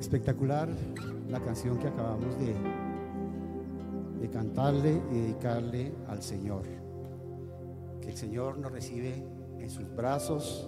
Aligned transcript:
Espectacular 0.00 0.66
la 1.28 1.44
canción 1.44 1.78
que 1.78 1.86
acabamos 1.86 2.34
de, 2.38 2.54
de 4.18 4.30
cantarle 4.30 4.98
y 5.12 5.20
dedicarle 5.20 5.92
al 6.08 6.22
Señor. 6.22 6.62
Que 8.00 8.08
el 8.08 8.16
Señor 8.16 8.56
nos 8.56 8.72
recibe 8.72 9.22
en 9.58 9.68
sus 9.68 9.94
brazos 9.94 10.66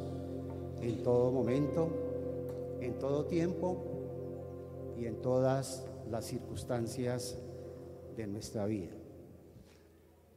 en 0.82 1.02
todo 1.02 1.32
momento, 1.32 1.88
en 2.82 2.98
todo 2.98 3.24
tiempo 3.24 4.94
y 4.98 5.06
en 5.06 5.22
todas 5.22 5.86
las 6.10 6.26
circunstancias 6.26 7.38
de 8.14 8.26
nuestra 8.26 8.66
vida. 8.66 8.92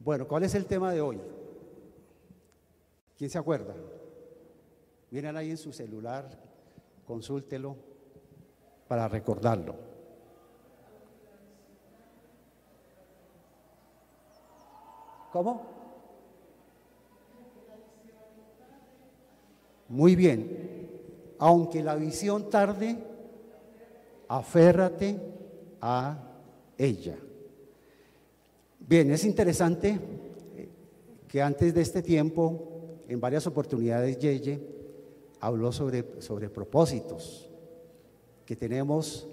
Bueno, 0.00 0.26
¿cuál 0.26 0.44
es 0.44 0.54
el 0.54 0.64
tema 0.64 0.90
de 0.90 1.02
hoy? 1.02 1.20
¿Quién 3.18 3.28
se 3.28 3.36
acuerda? 3.36 3.74
Miren 5.10 5.36
ahí 5.36 5.50
en 5.50 5.58
su 5.58 5.70
celular, 5.70 6.30
consúltelo 7.06 7.94
para 8.88 9.08
recordarlo. 9.08 9.74
¿Cómo? 15.32 15.62
Muy 19.88 20.16
bien. 20.16 20.94
Aunque 21.38 21.82
la 21.82 21.94
visión 21.96 22.48
tarde, 22.48 22.96
aférrate 24.28 25.20
a 25.80 26.16
ella. 26.78 27.16
Bien, 28.78 29.10
es 29.10 29.24
interesante 29.24 29.98
que 31.28 31.42
antes 31.42 31.74
de 31.74 31.82
este 31.82 32.02
tiempo, 32.02 33.02
en 33.08 33.20
varias 33.20 33.46
oportunidades, 33.46 34.18
Yeye 34.18 34.60
habló 35.40 35.72
sobre, 35.72 36.22
sobre 36.22 36.48
propósitos 36.48 37.45
que 38.46 38.56
tenemos 38.56 39.28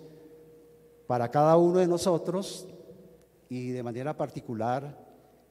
para 1.08 1.30
cada 1.30 1.56
uno 1.56 1.80
de 1.80 1.88
nosotros 1.88 2.68
y 3.48 3.70
de 3.70 3.84
manera 3.84 4.18
particular 4.18 4.98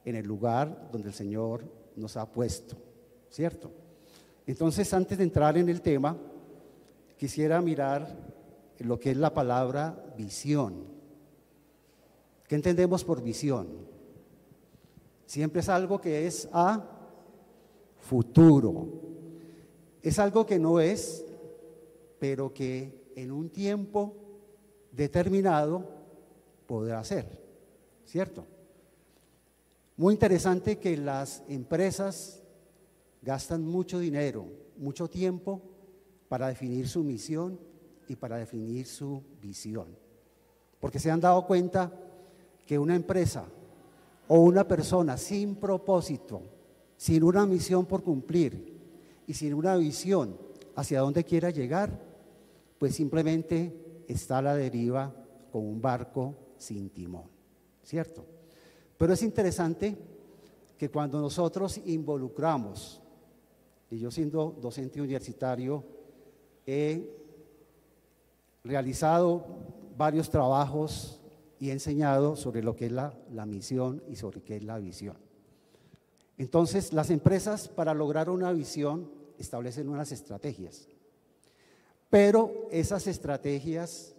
en 0.05 0.15
el 0.15 0.25
lugar 0.25 0.89
donde 0.91 1.07
el 1.07 1.13
Señor 1.13 1.63
nos 1.95 2.17
ha 2.17 2.29
puesto, 2.29 2.75
¿cierto? 3.29 3.71
Entonces, 4.45 4.93
antes 4.93 5.17
de 5.17 5.23
entrar 5.23 5.57
en 5.57 5.69
el 5.69 5.81
tema, 5.81 6.17
quisiera 7.17 7.61
mirar 7.61 8.13
lo 8.79 8.99
que 8.99 9.11
es 9.11 9.17
la 9.17 9.33
palabra 9.33 10.13
visión. 10.17 10.83
¿Qué 12.47 12.55
entendemos 12.55 13.05
por 13.05 13.23
visión? 13.23 13.67
Siempre 15.25 15.61
es 15.61 15.69
algo 15.69 16.01
que 16.01 16.27
es 16.27 16.49
a 16.51 16.83
futuro. 17.99 18.87
Es 20.01 20.19
algo 20.19 20.45
que 20.45 20.59
no 20.59 20.81
es, 20.81 21.25
pero 22.19 22.53
que 22.53 23.02
en 23.15 23.31
un 23.31 23.49
tiempo 23.49 24.15
determinado 24.91 25.87
podrá 26.65 27.03
ser, 27.03 27.27
¿cierto? 28.05 28.45
Muy 29.97 30.13
interesante 30.13 30.79
que 30.79 30.97
las 30.97 31.43
empresas 31.47 32.41
gastan 33.21 33.65
mucho 33.65 33.99
dinero, 33.99 34.45
mucho 34.77 35.07
tiempo 35.07 35.61
para 36.27 36.47
definir 36.47 36.87
su 36.87 37.03
misión 37.03 37.59
y 38.07 38.15
para 38.15 38.37
definir 38.37 38.85
su 38.85 39.23
visión. 39.41 39.87
Porque 40.79 40.99
se 40.99 41.11
han 41.11 41.21
dado 41.21 41.45
cuenta 41.45 41.91
que 42.65 42.79
una 42.79 42.95
empresa 42.95 43.45
o 44.27 44.39
una 44.39 44.67
persona 44.67 45.17
sin 45.17 45.55
propósito, 45.55 46.41
sin 46.97 47.23
una 47.23 47.45
misión 47.45 47.85
por 47.85 48.03
cumplir 48.03 48.73
y 49.27 49.33
sin 49.33 49.53
una 49.53 49.75
visión 49.75 50.37
hacia 50.75 51.01
dónde 51.01 51.23
quiera 51.23 51.49
llegar, 51.49 52.12
pues 52.83 52.95
simplemente 52.95 54.03
está 54.09 54.39
a 54.39 54.41
la 54.41 54.55
deriva 54.57 55.15
con 55.53 55.65
un 55.65 55.81
barco 55.81 56.35
sin 56.57 56.89
timón, 56.89 57.29
¿cierto? 57.81 58.25
Pero 58.97 59.13
es 59.13 59.23
interesante 59.23 59.97
que 60.77 60.89
cuando 60.89 61.21
nosotros 61.21 61.79
involucramos 61.85 63.01
y 63.89 63.99
yo 63.99 64.11
siendo 64.11 64.57
docente 64.61 64.99
universitario 64.99 65.81
he 66.67 67.09
realizado 68.65 69.45
varios 69.95 70.29
trabajos 70.29 71.21
y 71.61 71.69
he 71.69 71.71
enseñado 71.71 72.35
sobre 72.35 72.61
lo 72.61 72.75
que 72.75 72.87
es 72.87 72.91
la, 72.91 73.17
la, 73.31 73.45
misión 73.45 74.03
y 74.09 74.17
sobre 74.17 74.41
qué 74.41 74.57
es 74.57 74.63
la 74.65 74.77
visión. 74.77 75.15
Entonces, 76.37 76.91
las 76.91 77.11
empresas 77.11 77.69
para 77.69 77.93
lograr 77.93 78.29
una 78.29 78.51
visión 78.51 79.09
establecen 79.37 79.87
unas 79.87 80.11
estrategias, 80.11 80.89
pero 82.13 82.67
esas 82.69 83.07
estrategias 83.07 84.13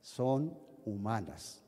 son 0.00 0.58
humanas, 0.84 1.62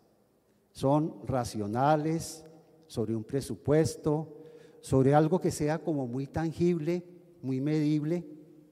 son 0.72 1.24
racionales, 1.24 2.44
sobre 2.88 3.14
un 3.14 3.22
presupuesto, 3.22 4.36
sobre 4.80 5.14
algo 5.14 5.40
que 5.40 5.52
sea 5.52 5.78
como 5.78 6.08
muy 6.08 6.26
tangible, 6.26 7.04
muy 7.40 7.60
medible 7.60 8.26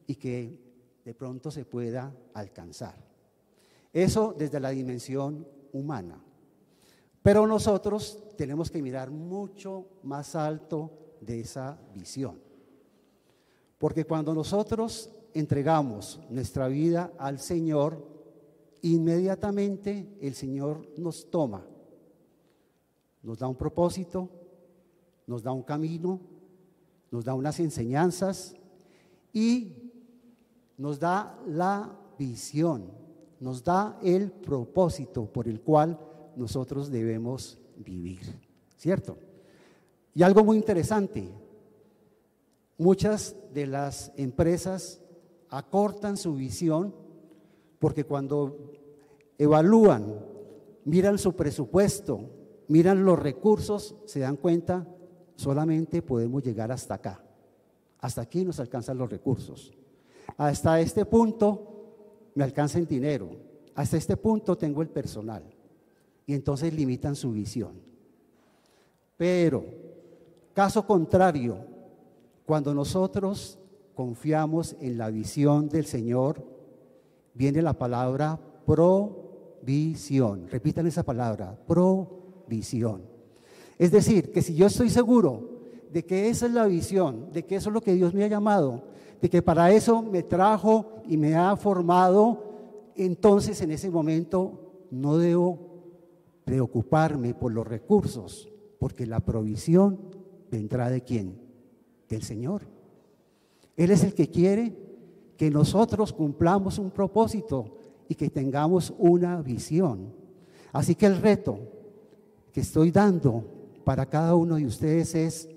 y 0.08 0.16
que 0.16 0.58
de 1.04 1.14
pronto 1.14 1.52
se 1.52 1.64
pueda 1.64 2.12
alcanzar. 2.34 2.96
Eso 3.92 4.34
desde 4.36 4.58
la 4.58 4.70
dimensión 4.70 5.46
humana. 5.70 6.20
Pero 7.22 7.46
nosotros 7.46 8.24
tenemos 8.36 8.72
que 8.72 8.82
mirar 8.82 9.12
mucho 9.12 9.86
más 10.02 10.34
alto 10.34 10.90
de 11.20 11.42
esa 11.42 11.78
visión. 11.94 12.40
Porque 13.78 14.04
cuando 14.04 14.34
nosotros 14.34 15.14
entregamos 15.34 16.20
nuestra 16.30 16.68
vida 16.68 17.12
al 17.18 17.38
Señor, 17.38 18.06
inmediatamente 18.82 20.16
el 20.20 20.34
Señor 20.34 20.88
nos 20.96 21.30
toma, 21.30 21.66
nos 23.22 23.38
da 23.38 23.48
un 23.48 23.56
propósito, 23.56 24.28
nos 25.26 25.42
da 25.42 25.52
un 25.52 25.62
camino, 25.62 26.20
nos 27.10 27.24
da 27.24 27.34
unas 27.34 27.60
enseñanzas 27.60 28.54
y 29.32 29.92
nos 30.76 30.98
da 30.98 31.38
la 31.46 31.96
visión, 32.18 32.90
nos 33.38 33.62
da 33.62 33.98
el 34.02 34.30
propósito 34.30 35.26
por 35.26 35.48
el 35.48 35.60
cual 35.60 35.98
nosotros 36.36 36.90
debemos 36.90 37.58
vivir, 37.76 38.20
¿cierto? 38.76 39.18
Y 40.14 40.22
algo 40.22 40.44
muy 40.44 40.56
interesante, 40.56 41.30
muchas 42.78 43.36
de 43.52 43.66
las 43.66 44.12
empresas 44.16 44.99
acortan 45.50 46.16
su 46.16 46.34
visión 46.34 46.94
porque 47.78 48.04
cuando 48.04 48.72
evalúan, 49.38 50.16
miran 50.84 51.18
su 51.18 51.34
presupuesto, 51.34 52.20
miran 52.68 53.04
los 53.04 53.18
recursos, 53.18 53.96
se 54.04 54.20
dan 54.20 54.36
cuenta 54.36 54.86
solamente 55.34 56.02
podemos 56.02 56.42
llegar 56.42 56.70
hasta 56.70 56.94
acá. 56.94 57.24
Hasta 58.00 58.20
aquí 58.20 58.44
nos 58.44 58.60
alcanzan 58.60 58.98
los 58.98 59.10
recursos. 59.10 59.72
Hasta 60.36 60.80
este 60.80 61.04
punto 61.04 62.30
me 62.34 62.44
alcanza 62.44 62.78
el 62.78 62.86
dinero. 62.86 63.30
Hasta 63.74 63.96
este 63.96 64.16
punto 64.16 64.56
tengo 64.56 64.82
el 64.82 64.88
personal. 64.88 65.42
Y 66.26 66.34
entonces 66.34 66.72
limitan 66.72 67.16
su 67.16 67.32
visión. 67.32 67.80
Pero, 69.16 69.64
caso 70.52 70.86
contrario, 70.86 71.58
cuando 72.46 72.72
nosotros 72.74 73.58
confiamos 73.94 74.76
en 74.80 74.98
la 74.98 75.10
visión 75.10 75.68
del 75.68 75.86
Señor, 75.86 76.44
viene 77.34 77.62
la 77.62 77.74
palabra 77.74 78.38
provisión. 78.66 80.48
Repitan 80.48 80.86
esa 80.86 81.02
palabra, 81.02 81.58
provisión. 81.66 83.02
Es 83.78 83.90
decir, 83.90 84.30
que 84.30 84.42
si 84.42 84.54
yo 84.54 84.66
estoy 84.66 84.90
seguro 84.90 85.60
de 85.92 86.04
que 86.04 86.28
esa 86.28 86.46
es 86.46 86.52
la 86.52 86.66
visión, 86.66 87.32
de 87.32 87.44
que 87.44 87.56
eso 87.56 87.70
es 87.70 87.74
lo 87.74 87.80
que 87.80 87.94
Dios 87.94 88.14
me 88.14 88.24
ha 88.24 88.28
llamado, 88.28 88.84
de 89.20 89.28
que 89.28 89.42
para 89.42 89.72
eso 89.72 90.02
me 90.02 90.22
trajo 90.22 91.02
y 91.08 91.16
me 91.16 91.34
ha 91.34 91.56
formado, 91.56 92.92
entonces 92.96 93.60
en 93.60 93.70
ese 93.70 93.90
momento 93.90 94.86
no 94.90 95.18
debo 95.18 95.70
preocuparme 96.44 97.34
por 97.34 97.52
los 97.52 97.66
recursos, 97.66 98.50
porque 98.78 99.06
la 99.06 99.20
provisión 99.20 99.98
vendrá 100.50 100.90
de 100.90 101.02
quién? 101.02 101.38
Del 102.08 102.22
Señor. 102.22 102.62
Él 103.80 103.90
es 103.92 104.04
el 104.04 104.12
que 104.12 104.28
quiere 104.28 104.76
que 105.38 105.50
nosotros 105.50 106.12
cumplamos 106.12 106.78
un 106.78 106.90
propósito 106.90 107.78
y 108.10 108.14
que 108.14 108.28
tengamos 108.28 108.92
una 108.98 109.40
visión. 109.40 110.12
Así 110.70 110.94
que 110.94 111.06
el 111.06 111.16
reto 111.16 111.60
que 112.52 112.60
estoy 112.60 112.90
dando 112.90 113.42
para 113.82 114.04
cada 114.04 114.34
uno 114.34 114.56
de 114.56 114.66
ustedes 114.66 115.14
es, 115.14 115.48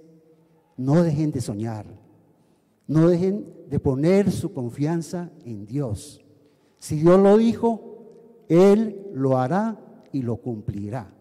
no 0.78 1.04
dejen 1.04 1.34
de 1.34 1.42
soñar, 1.42 1.86
no 2.88 3.10
dejen 3.10 3.46
de 3.70 3.78
poner 3.82 4.32
su 4.32 4.54
confianza 4.54 5.30
en 5.44 5.66
Dios. 5.66 6.24
Si 6.80 7.00
Dios 7.00 7.20
lo 7.20 7.38
dijo, 7.38 8.46
Él 8.48 9.06
lo 9.14 9.38
hará 9.38 9.78
y 10.14 10.22
lo 10.22 10.38
cumplirá. 10.38 11.14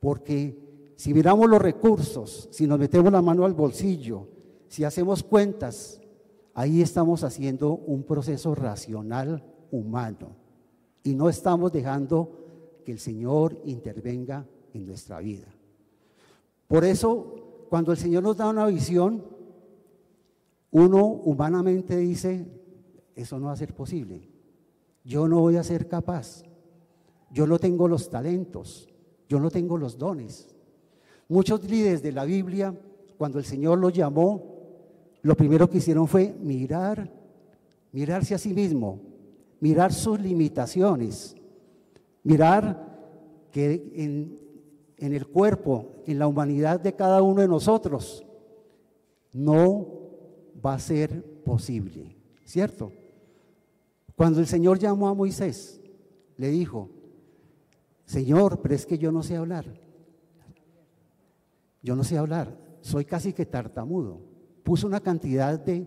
Porque 0.00 0.92
si 0.96 1.14
miramos 1.14 1.48
los 1.48 1.62
recursos, 1.62 2.48
si 2.50 2.66
nos 2.66 2.80
metemos 2.80 3.12
la 3.12 3.22
mano 3.22 3.44
al 3.44 3.54
bolsillo, 3.54 4.39
si 4.70 4.84
hacemos 4.84 5.24
cuentas, 5.24 6.00
ahí 6.54 6.80
estamos 6.80 7.24
haciendo 7.24 7.72
un 7.72 8.04
proceso 8.04 8.54
racional 8.54 9.42
humano. 9.72 10.36
y 11.02 11.14
no 11.14 11.28
estamos 11.28 11.72
dejando 11.72 12.82
que 12.84 12.92
el 12.92 12.98
Señor 12.98 13.58
intervenga 13.64 14.46
en 14.74 14.86
nuestra 14.86 15.18
vida. 15.18 15.46
Por 16.68 16.84
eso, 16.84 17.66
cuando 17.68 17.90
el 17.90 17.98
Señor 17.98 18.22
nos 18.22 18.36
da 18.36 18.48
una 18.48 18.66
visión, 18.66 19.24
uno 20.70 21.04
humanamente 21.04 21.96
dice, 21.96 22.46
eso 23.16 23.40
no 23.40 23.46
va 23.46 23.52
a 23.52 23.56
ser 23.56 23.74
posible. 23.74 24.28
Yo 25.02 25.26
no 25.26 25.40
voy 25.40 25.56
a 25.56 25.64
ser 25.64 25.88
capaz. 25.88 26.44
Yo 27.32 27.46
no 27.46 27.58
tengo 27.58 27.88
los 27.88 28.08
talentos. 28.08 28.88
Yo 29.26 29.40
no 29.40 29.50
tengo 29.50 29.78
los 29.78 29.96
dones. 29.96 30.54
Muchos 31.28 31.64
líderes 31.64 32.02
de 32.02 32.12
la 32.12 32.24
Biblia, 32.24 32.78
cuando 33.16 33.38
el 33.38 33.44
Señor 33.46 33.78
los 33.78 33.94
llamó, 33.94 34.59
lo 35.22 35.36
primero 35.36 35.68
que 35.68 35.78
hicieron 35.78 36.08
fue 36.08 36.34
mirar, 36.40 37.12
mirarse 37.92 38.34
a 38.34 38.38
sí 38.38 38.54
mismo, 38.54 39.00
mirar 39.60 39.92
sus 39.92 40.20
limitaciones, 40.20 41.36
mirar 42.22 42.88
que 43.50 43.92
en, 43.94 44.38
en 44.96 45.14
el 45.14 45.26
cuerpo, 45.26 46.02
en 46.06 46.18
la 46.18 46.26
humanidad 46.26 46.80
de 46.80 46.94
cada 46.94 47.22
uno 47.22 47.42
de 47.42 47.48
nosotros, 47.48 48.24
no 49.32 49.86
va 50.64 50.74
a 50.74 50.78
ser 50.78 51.24
posible, 51.42 52.16
¿cierto? 52.44 52.92
Cuando 54.16 54.40
el 54.40 54.46
Señor 54.46 54.78
llamó 54.78 55.08
a 55.08 55.14
Moisés, 55.14 55.80
le 56.36 56.48
dijo, 56.48 56.90
Señor, 58.04 58.60
pero 58.60 58.74
es 58.74 58.86
que 58.86 58.98
yo 58.98 59.12
no 59.12 59.22
sé 59.22 59.36
hablar. 59.36 59.66
Yo 61.82 61.96
no 61.96 62.04
sé 62.04 62.18
hablar, 62.18 62.58
soy 62.80 63.04
casi 63.04 63.32
que 63.32 63.46
tartamudo. 63.46 64.29
Puso 64.62 64.86
una 64.86 65.00
cantidad 65.00 65.58
de, 65.58 65.86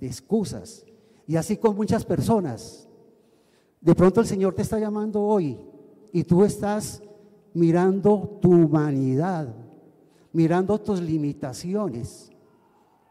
excusas. 0.00 0.84
Y 1.26 1.36
así 1.36 1.56
con 1.56 1.76
muchas 1.76 2.04
personas. 2.04 2.88
De 3.80 3.94
pronto 3.94 4.20
el 4.20 4.26
Señor 4.26 4.54
te 4.54 4.62
está 4.62 4.78
llamando 4.78 5.22
hoy 5.22 5.58
y 6.12 6.24
tú 6.24 6.44
estás 6.44 7.02
mirando 7.54 8.38
tu 8.40 8.50
humanidad, 8.50 9.54
mirando 10.32 10.80
tus 10.80 11.00
limitaciones, 11.00 12.30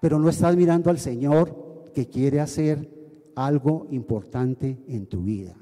pero 0.01 0.19
no 0.19 0.29
estás 0.29 0.55
mirando 0.55 0.89
al 0.89 0.99
Señor 0.99 1.89
que 1.93 2.07
quiere 2.07 2.39
hacer 2.39 2.89
algo 3.35 3.87
importante 3.91 4.83
en 4.87 5.05
tu 5.05 5.21
vida. 5.21 5.55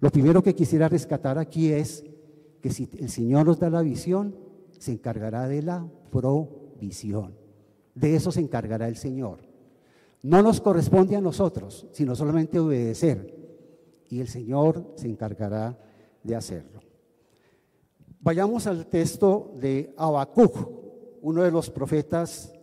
Lo 0.00 0.10
primero 0.10 0.42
que 0.42 0.54
quisiera 0.54 0.88
rescatar 0.88 1.38
aquí 1.38 1.68
es 1.70 2.04
que 2.60 2.70
si 2.70 2.88
el 2.98 3.10
Señor 3.10 3.46
nos 3.46 3.58
da 3.58 3.68
la 3.68 3.82
visión, 3.82 4.34
se 4.78 4.92
encargará 4.92 5.48
de 5.48 5.62
la 5.62 5.86
provisión. 6.10 7.43
De 7.94 8.16
eso 8.16 8.32
se 8.32 8.40
encargará 8.40 8.88
el 8.88 8.96
Señor. 8.96 9.40
No 10.22 10.42
nos 10.42 10.60
corresponde 10.60 11.16
a 11.16 11.20
nosotros, 11.20 11.86
sino 11.92 12.16
solamente 12.16 12.58
obedecer. 12.58 13.34
Y 14.08 14.20
el 14.20 14.28
Señor 14.28 14.92
se 14.96 15.06
encargará 15.06 15.78
de 16.22 16.34
hacerlo. 16.34 16.80
Vayamos 18.20 18.66
al 18.66 18.86
texto 18.86 19.52
de 19.56 19.94
Habacuc, 19.98 20.56
uno 21.20 21.42
de 21.42 21.50
los 21.50 21.70
profetas 21.70 22.54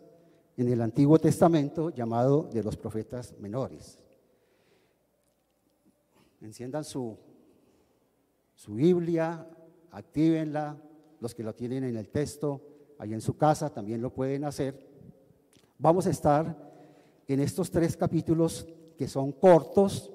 en 0.58 0.70
el 0.70 0.82
Antiguo 0.82 1.20
Testamento 1.20 1.92
llamado 1.92 2.50
de 2.52 2.64
los 2.64 2.78
profetas 2.78 3.38
menores. 3.40 4.00
Enciendan 6.42 6.84
su, 6.84 7.18
su 8.56 8.74
Biblia, 8.74 9.48
actívenla, 9.92 10.82
los 11.20 11.36
que 11.36 11.44
lo 11.44 11.54
tienen 11.54 11.84
en 11.84 11.96
el 11.96 12.10
texto, 12.10 12.62
ahí 12.98 13.14
en 13.14 13.22
su 13.22 13.38
casa 13.38 13.70
también 13.72 14.02
lo 14.02 14.12
pueden 14.12 14.44
hacer. 14.44 14.91
Vamos 15.82 16.06
a 16.06 16.12
estar 16.12 16.56
en 17.28 17.40
estos 17.40 17.72
tres 17.72 17.98
capítulos 17.98 18.68
que 18.96 19.08
son 19.08 19.32
cortos, 19.32 20.14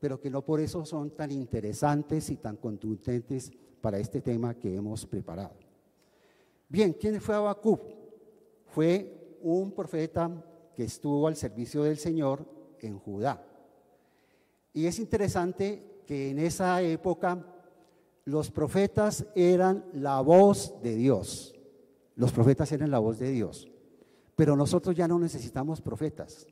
pero 0.00 0.20
que 0.20 0.28
no 0.28 0.44
por 0.44 0.58
eso 0.58 0.84
son 0.84 1.10
tan 1.10 1.30
interesantes 1.30 2.28
y 2.28 2.38
tan 2.38 2.56
contundentes 2.56 3.52
para 3.80 4.00
este 4.00 4.20
tema 4.20 4.54
que 4.56 4.74
hemos 4.74 5.06
preparado. 5.06 5.54
Bien, 6.68 6.92
¿quién 6.92 7.20
fue 7.20 7.36
Habacuc? 7.36 7.82
Fue 8.64 9.38
un 9.42 9.70
profeta 9.70 10.28
que 10.74 10.82
estuvo 10.82 11.28
al 11.28 11.36
servicio 11.36 11.84
del 11.84 11.98
Señor 11.98 12.44
en 12.80 12.98
Judá. 12.98 13.46
Y 14.72 14.86
es 14.86 14.98
interesante 14.98 16.02
que 16.04 16.30
en 16.30 16.40
esa 16.40 16.82
época 16.82 17.46
los 18.24 18.50
profetas 18.50 19.24
eran 19.36 19.84
la 19.92 20.20
voz 20.20 20.74
de 20.82 20.96
Dios. 20.96 21.54
Los 22.16 22.32
profetas 22.32 22.72
eran 22.72 22.90
la 22.90 22.98
voz 22.98 23.20
de 23.20 23.30
Dios. 23.30 23.70
Pero 24.36 24.54
nosotros 24.54 24.94
ya 24.94 25.08
no 25.08 25.18
necesitamos 25.18 25.80
profetas. 25.80 26.46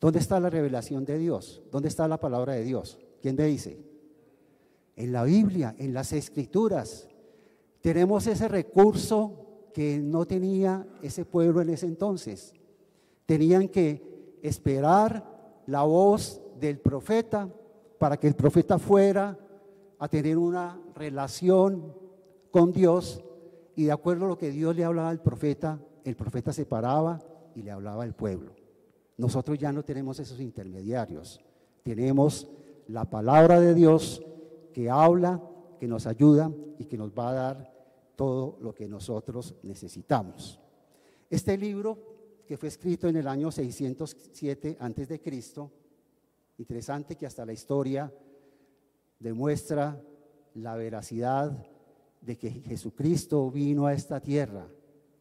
¿Dónde 0.00 0.18
está 0.18 0.40
la 0.40 0.50
revelación 0.50 1.04
de 1.04 1.18
Dios? 1.18 1.62
¿Dónde 1.70 1.88
está 1.88 2.08
la 2.08 2.18
palabra 2.18 2.54
de 2.54 2.64
Dios? 2.64 2.98
¿Quién 3.20 3.36
me 3.36 3.44
dice? 3.44 3.90
en 5.00 5.12
la 5.12 5.24
Biblia, 5.24 5.74
en 5.78 5.94
las 5.94 6.12
escrituras. 6.12 7.08
Tenemos 7.80 8.26
ese 8.26 8.48
recurso 8.48 9.70
que 9.72 9.98
no 9.98 10.26
tenía 10.26 10.86
ese 11.00 11.24
pueblo 11.24 11.62
en 11.62 11.70
ese 11.70 11.86
entonces. 11.86 12.52
Tenían 13.24 13.68
que 13.68 14.38
esperar 14.42 15.62
la 15.66 15.84
voz 15.84 16.42
del 16.60 16.80
profeta 16.80 17.48
para 17.98 18.18
que 18.18 18.26
el 18.26 18.34
profeta 18.34 18.78
fuera 18.78 19.38
a 19.98 20.08
tener 20.08 20.36
una 20.36 20.78
relación 20.94 21.94
con 22.50 22.70
Dios 22.70 23.24
y 23.76 23.84
de 23.84 23.92
acuerdo 23.92 24.26
a 24.26 24.28
lo 24.28 24.38
que 24.38 24.50
Dios 24.50 24.76
le 24.76 24.84
hablaba 24.84 25.08
al 25.08 25.22
profeta, 25.22 25.80
el 26.04 26.16
profeta 26.16 26.52
se 26.52 26.66
paraba 26.66 27.20
y 27.54 27.62
le 27.62 27.70
hablaba 27.70 28.02
al 28.02 28.14
pueblo. 28.14 28.54
Nosotros 29.16 29.58
ya 29.58 29.72
no 29.72 29.82
tenemos 29.82 30.18
esos 30.18 30.40
intermediarios. 30.40 31.40
Tenemos 31.82 32.48
la 32.88 33.08
palabra 33.08 33.60
de 33.60 33.74
Dios 33.74 34.22
que 34.72 34.88
habla, 34.88 35.42
que 35.78 35.86
nos 35.86 36.06
ayuda 36.06 36.50
y 36.78 36.86
que 36.86 36.96
nos 36.96 37.10
va 37.12 37.30
a 37.30 37.34
dar 37.34 37.74
todo 38.16 38.58
lo 38.60 38.74
que 38.74 38.88
nosotros 38.88 39.54
necesitamos. 39.62 40.60
Este 41.28 41.56
libro, 41.56 41.98
que 42.46 42.56
fue 42.56 42.68
escrito 42.68 43.08
en 43.08 43.16
el 43.16 43.28
año 43.28 43.50
607 43.50 44.76
antes 44.80 45.08
de 45.08 45.20
Cristo, 45.20 45.70
interesante 46.58 47.16
que 47.16 47.26
hasta 47.26 47.46
la 47.46 47.52
historia 47.52 48.12
demuestra 49.18 50.02
la 50.54 50.74
veracidad 50.76 51.66
de 52.20 52.36
que 52.36 52.50
Jesucristo 52.50 53.50
vino 53.50 53.86
a 53.86 53.92
esta 53.92 54.20
tierra 54.20 54.66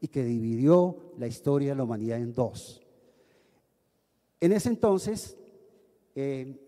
y 0.01 0.07
que 0.07 0.23
dividió 0.23 1.13
la 1.17 1.27
historia 1.27 1.71
de 1.71 1.75
la 1.75 1.83
humanidad 1.83 2.19
en 2.19 2.33
dos. 2.33 2.81
En 4.39 4.53
ese 4.53 4.69
entonces, 4.69 5.37
eh, 6.15 6.59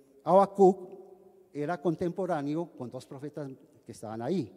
era 1.53 1.81
contemporáneo 1.81 2.71
con 2.77 2.89
dos 2.89 3.05
profetas 3.05 3.49
que 3.85 3.91
estaban 3.91 4.21
ahí, 4.21 4.51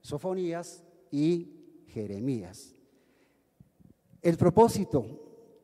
Sofonías 0.00 0.84
y 1.10 1.84
Jeremías. 1.88 2.74
El 4.22 4.36
propósito 4.36 5.04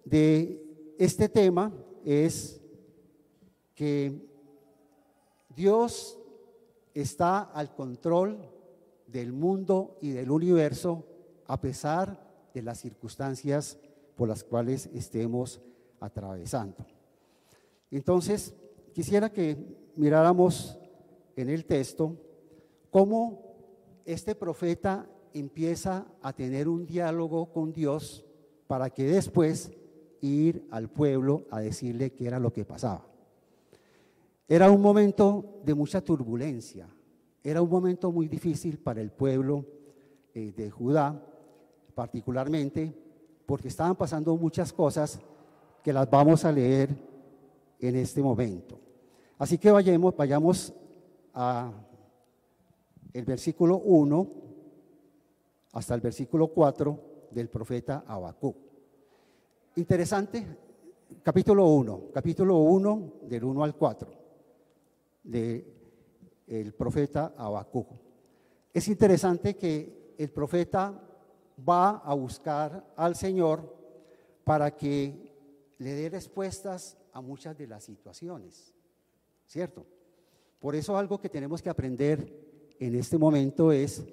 de 0.04 0.94
este 0.98 1.28
tema 1.28 1.72
es 2.04 2.60
que 3.74 4.28
Dios 5.54 6.18
está 6.94 7.40
al 7.42 7.74
control 7.74 8.38
del 9.06 9.32
mundo 9.32 9.96
y 10.00 10.10
del 10.10 10.30
universo 10.30 11.04
a 11.46 11.60
pesar 11.60 12.29
de 12.54 12.62
las 12.62 12.78
circunstancias 12.80 13.78
por 14.16 14.28
las 14.28 14.44
cuales 14.44 14.88
estemos 14.92 15.60
atravesando. 16.00 16.86
Entonces, 17.90 18.54
quisiera 18.94 19.32
que 19.32 19.56
miráramos 19.96 20.78
en 21.36 21.48
el 21.48 21.64
texto 21.64 22.16
cómo 22.90 23.50
este 24.04 24.34
profeta 24.34 25.08
empieza 25.32 26.06
a 26.22 26.32
tener 26.32 26.68
un 26.68 26.86
diálogo 26.86 27.52
con 27.52 27.72
Dios 27.72 28.24
para 28.66 28.90
que 28.90 29.04
después 29.04 29.70
ir 30.20 30.66
al 30.70 30.90
pueblo 30.90 31.46
a 31.50 31.60
decirle 31.60 32.12
qué 32.12 32.26
era 32.26 32.38
lo 32.38 32.52
que 32.52 32.64
pasaba. 32.64 33.06
Era 34.48 34.70
un 34.70 34.82
momento 34.82 35.60
de 35.64 35.74
mucha 35.74 36.00
turbulencia, 36.00 36.88
era 37.42 37.62
un 37.62 37.70
momento 37.70 38.10
muy 38.10 38.28
difícil 38.28 38.78
para 38.78 39.00
el 39.00 39.12
pueblo 39.12 39.64
eh, 40.34 40.52
de 40.56 40.70
Judá, 40.70 41.24
particularmente 42.00 42.94
porque 43.44 43.68
estaban 43.68 43.94
pasando 43.94 44.34
muchas 44.34 44.72
cosas 44.72 45.20
que 45.84 45.92
las 45.92 46.08
vamos 46.08 46.46
a 46.46 46.50
leer 46.50 46.88
en 47.78 47.94
este 47.94 48.22
momento. 48.22 48.80
Así 49.36 49.58
que 49.58 49.70
vayamos, 49.70 50.16
vayamos 50.16 50.72
a 51.34 51.70
el 53.12 53.24
versículo 53.26 53.76
1 53.76 54.30
hasta 55.72 55.94
el 55.94 56.00
versículo 56.00 56.48
4 56.48 57.28
del 57.32 57.50
profeta 57.50 58.02
Habacuc. 58.06 58.56
Interesante, 59.76 60.46
capítulo 61.22 61.66
1, 61.66 62.04
capítulo 62.14 62.56
1 62.60 63.12
del 63.28 63.44
1 63.44 63.62
al 63.62 63.74
4 63.74 64.10
del 65.24 66.72
profeta 66.78 67.34
Habacuc. 67.36 67.88
Es 68.72 68.88
interesante 68.88 69.54
que 69.54 70.14
el 70.16 70.30
profeta 70.30 71.08
va 71.68 71.98
a 71.98 72.14
buscar 72.14 72.92
al 72.96 73.16
Señor 73.16 73.76
para 74.44 74.76
que 74.76 75.32
le 75.78 75.94
dé 75.94 76.08
respuestas 76.08 76.96
a 77.12 77.20
muchas 77.20 77.56
de 77.56 77.66
las 77.66 77.84
situaciones. 77.84 78.74
¿cierto? 79.50 79.84
Por 80.60 80.76
eso 80.76 80.96
algo 80.96 81.20
que 81.20 81.28
tenemos 81.28 81.60
que 81.60 81.68
aprender 81.68 82.76
en 82.78 82.94
este 82.94 83.18
momento 83.18 83.72
es 83.72 84.04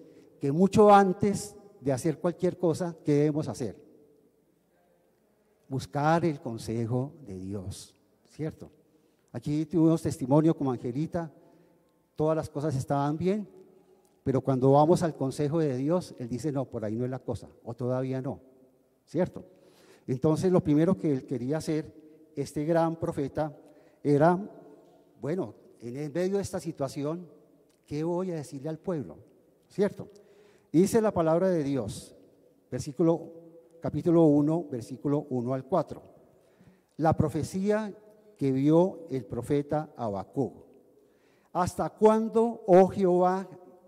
que 0.42 0.52
mucho 0.52 0.92
antes 0.92 1.56
de 1.80 1.92
hacer 1.94 2.20
cualquier 2.20 2.58
cosa, 2.58 2.96
¿qué 3.06 3.14
debemos 3.14 3.48
hacer? 3.48 3.76
Buscar 5.70 6.26
el 6.26 6.42
consejo 6.42 7.14
de 7.28 7.38
Dios, 7.38 7.94
¿cierto? 8.32 8.72
Aquí 9.32 9.68
tuvimos 9.68 10.02
testimonio 10.02 10.58
como 10.58 10.72
Angelita, 10.72 11.32
todas 12.16 12.36
las 12.36 12.50
cosas 12.50 12.76
estaban 12.76 13.16
bien, 13.16 13.48
pero 14.28 14.42
cuando 14.42 14.74
vamos 14.74 15.04
al 15.04 15.16
consejo 15.16 15.60
de 15.60 15.78
Dios, 15.78 16.14
Él 16.20 16.28
dice, 16.28 16.52
no, 16.52 16.66
por 16.66 16.84
ahí 16.84 16.98
no 16.98 17.06
es 17.06 17.10
la 17.10 17.20
cosa, 17.20 17.48
o 17.64 17.74
todavía 17.76 18.22
no, 18.22 18.42
¿cierto? 19.06 19.46
Entonces 20.06 20.52
lo 20.52 20.62
primero 20.62 20.98
que 20.98 21.14
Él 21.14 21.26
quería 21.26 21.60
hacer, 21.60 21.94
este 22.36 22.66
gran 22.66 22.98
profeta, 22.98 23.58
era, 24.04 24.38
bueno, 25.22 25.56
en 25.80 26.12
medio 26.12 26.36
de 26.36 26.42
esta 26.42 26.60
situación, 26.60 27.26
¿qué 27.86 28.04
voy 28.04 28.32
a 28.32 28.36
decirle 28.36 28.68
al 28.68 28.80
pueblo? 28.80 29.16
¿Cierto? 29.70 30.10
Dice 30.74 31.00
la 31.00 31.14
palabra 31.14 31.48
de 31.48 31.64
Dios, 31.64 32.14
versículo, 32.70 33.32
capítulo 33.80 34.26
1, 34.26 34.66
versículo 34.70 35.26
1 35.30 35.54
al 35.54 35.64
4. 35.64 36.02
La 36.98 37.16
profecía 37.16 37.94
que 38.38 38.52
vio 38.52 39.08
el 39.10 39.24
profeta 39.24 39.94
Habacuc. 39.96 40.66
¿Hasta 41.54 41.90
cuándo, 41.92 42.66
oh 42.68 42.90
Jehová, 42.90 43.48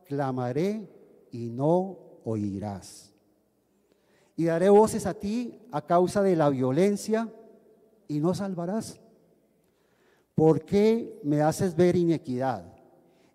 clamaré 0.10 0.90
y 1.32 1.52
no 1.52 2.00
oirás? 2.26 3.14
Y 4.36 4.46
daré 4.46 4.70
voces 4.70 5.06
a 5.06 5.14
ti 5.14 5.60
a 5.72 5.86
causa 5.86 6.24
de 6.24 6.36
la 6.36 6.50
violencia 6.50 7.32
y 8.08 8.20
no 8.20 8.34
salvarás. 8.34 9.00
¿Por 10.34 10.66
qué 10.66 11.20
me 11.24 11.42
haces 11.42 11.76
ver 11.76 11.96
inequidad 11.96 12.74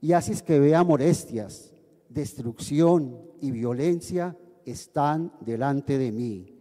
y 0.01 0.13
haces 0.13 0.43
que 0.43 0.59
vea 0.59 0.83
molestias, 0.83 1.73
destrucción 2.09 3.21
y 3.41 3.53
violencia 3.53 4.37
están 4.65 5.33
delante 5.41 5.97
de 5.97 6.11
mí? 6.11 6.59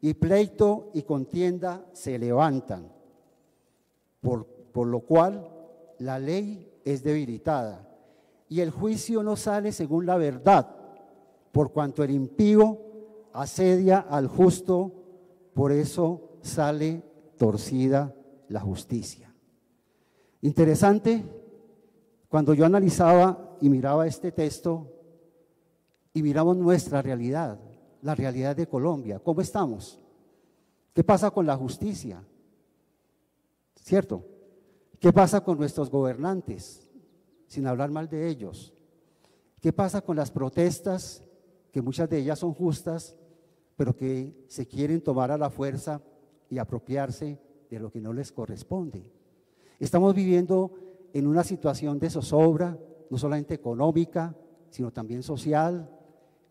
Y 0.00 0.14
pleito 0.14 0.90
y 0.94 1.02
contienda 1.02 1.84
se 1.92 2.18
levantan, 2.18 2.92
por, 4.20 4.46
por 4.46 4.86
lo 4.86 5.00
cual 5.00 5.50
la 5.98 6.18
ley 6.18 6.70
es 6.84 7.02
debilitada 7.02 7.95
y 8.48 8.60
el 8.60 8.70
juicio 8.70 9.22
no 9.22 9.36
sale 9.36 9.72
según 9.72 10.06
la 10.06 10.16
verdad, 10.16 10.74
por 11.52 11.72
cuanto 11.72 12.04
el 12.04 12.10
impío 12.10 12.78
asedia 13.32 13.98
al 13.98 14.28
justo, 14.28 14.92
por 15.54 15.72
eso 15.72 16.38
sale 16.42 17.02
torcida 17.36 18.14
la 18.48 18.60
justicia. 18.60 19.32
Interesante, 20.42 21.24
cuando 22.28 22.54
yo 22.54 22.64
analizaba 22.64 23.56
y 23.60 23.68
miraba 23.68 24.06
este 24.06 24.32
texto 24.32 24.92
y 26.12 26.22
miramos 26.22 26.56
nuestra 26.56 27.02
realidad, 27.02 27.58
la 28.02 28.14
realidad 28.14 28.54
de 28.54 28.68
Colombia, 28.68 29.18
¿cómo 29.18 29.40
estamos? 29.40 29.98
¿Qué 30.92 31.02
pasa 31.04 31.30
con 31.30 31.46
la 31.46 31.56
justicia? 31.56 32.22
¿Cierto? 33.74 34.24
¿Qué 34.98 35.12
pasa 35.12 35.42
con 35.42 35.58
nuestros 35.58 35.90
gobernantes? 35.90 36.85
Sin 37.46 37.66
hablar 37.66 37.90
mal 37.90 38.08
de 38.08 38.28
ellos. 38.28 38.74
¿Qué 39.60 39.72
pasa 39.72 40.00
con 40.00 40.16
las 40.16 40.30
protestas, 40.30 41.22
que 41.72 41.82
muchas 41.82 42.08
de 42.08 42.18
ellas 42.18 42.38
son 42.38 42.54
justas, 42.54 43.16
pero 43.76 43.94
que 43.94 44.44
se 44.48 44.66
quieren 44.66 45.02
tomar 45.02 45.30
a 45.30 45.38
la 45.38 45.50
fuerza 45.50 46.02
y 46.48 46.58
apropiarse 46.58 47.38
de 47.70 47.80
lo 47.80 47.90
que 47.90 48.00
no 48.00 48.12
les 48.12 48.32
corresponde? 48.32 49.10
Estamos 49.78 50.14
viviendo 50.14 50.72
en 51.12 51.26
una 51.26 51.44
situación 51.44 51.98
de 51.98 52.10
zozobra, 52.10 52.78
no 53.10 53.18
solamente 53.18 53.54
económica, 53.54 54.34
sino 54.70 54.92
también 54.92 55.22
social, 55.22 55.90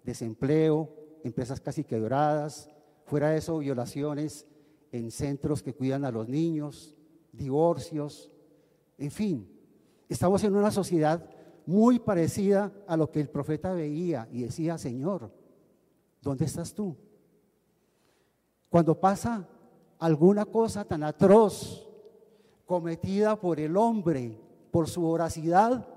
desempleo, 0.03 0.89
empresas 1.23 1.59
casi 1.59 1.83
quebradas, 1.83 2.69
fuera 3.05 3.29
de 3.29 3.37
eso 3.37 3.59
violaciones 3.59 4.47
en 4.91 5.11
centros 5.11 5.61
que 5.61 5.73
cuidan 5.73 6.05
a 6.05 6.11
los 6.11 6.27
niños, 6.27 6.95
divorcios, 7.31 8.31
en 8.97 9.11
fin, 9.11 9.54
estamos 10.09 10.43
en 10.43 10.55
una 10.55 10.71
sociedad 10.71 11.29
muy 11.65 11.99
parecida 11.99 12.71
a 12.87 12.95
lo 12.95 13.09
que 13.11 13.21
el 13.21 13.29
profeta 13.29 13.73
veía 13.73 14.27
y 14.31 14.43
decía, 14.43 14.77
Señor, 14.77 15.31
¿dónde 16.21 16.45
estás 16.45 16.73
tú? 16.73 16.95
Cuando 18.69 18.99
pasa 18.99 19.47
alguna 19.99 20.45
cosa 20.45 20.85
tan 20.85 21.03
atroz 21.03 21.87
cometida 22.65 23.39
por 23.39 23.59
el 23.59 23.77
hombre, 23.77 24.39
por 24.71 24.87
su 24.87 25.01
voracidad, 25.01 25.87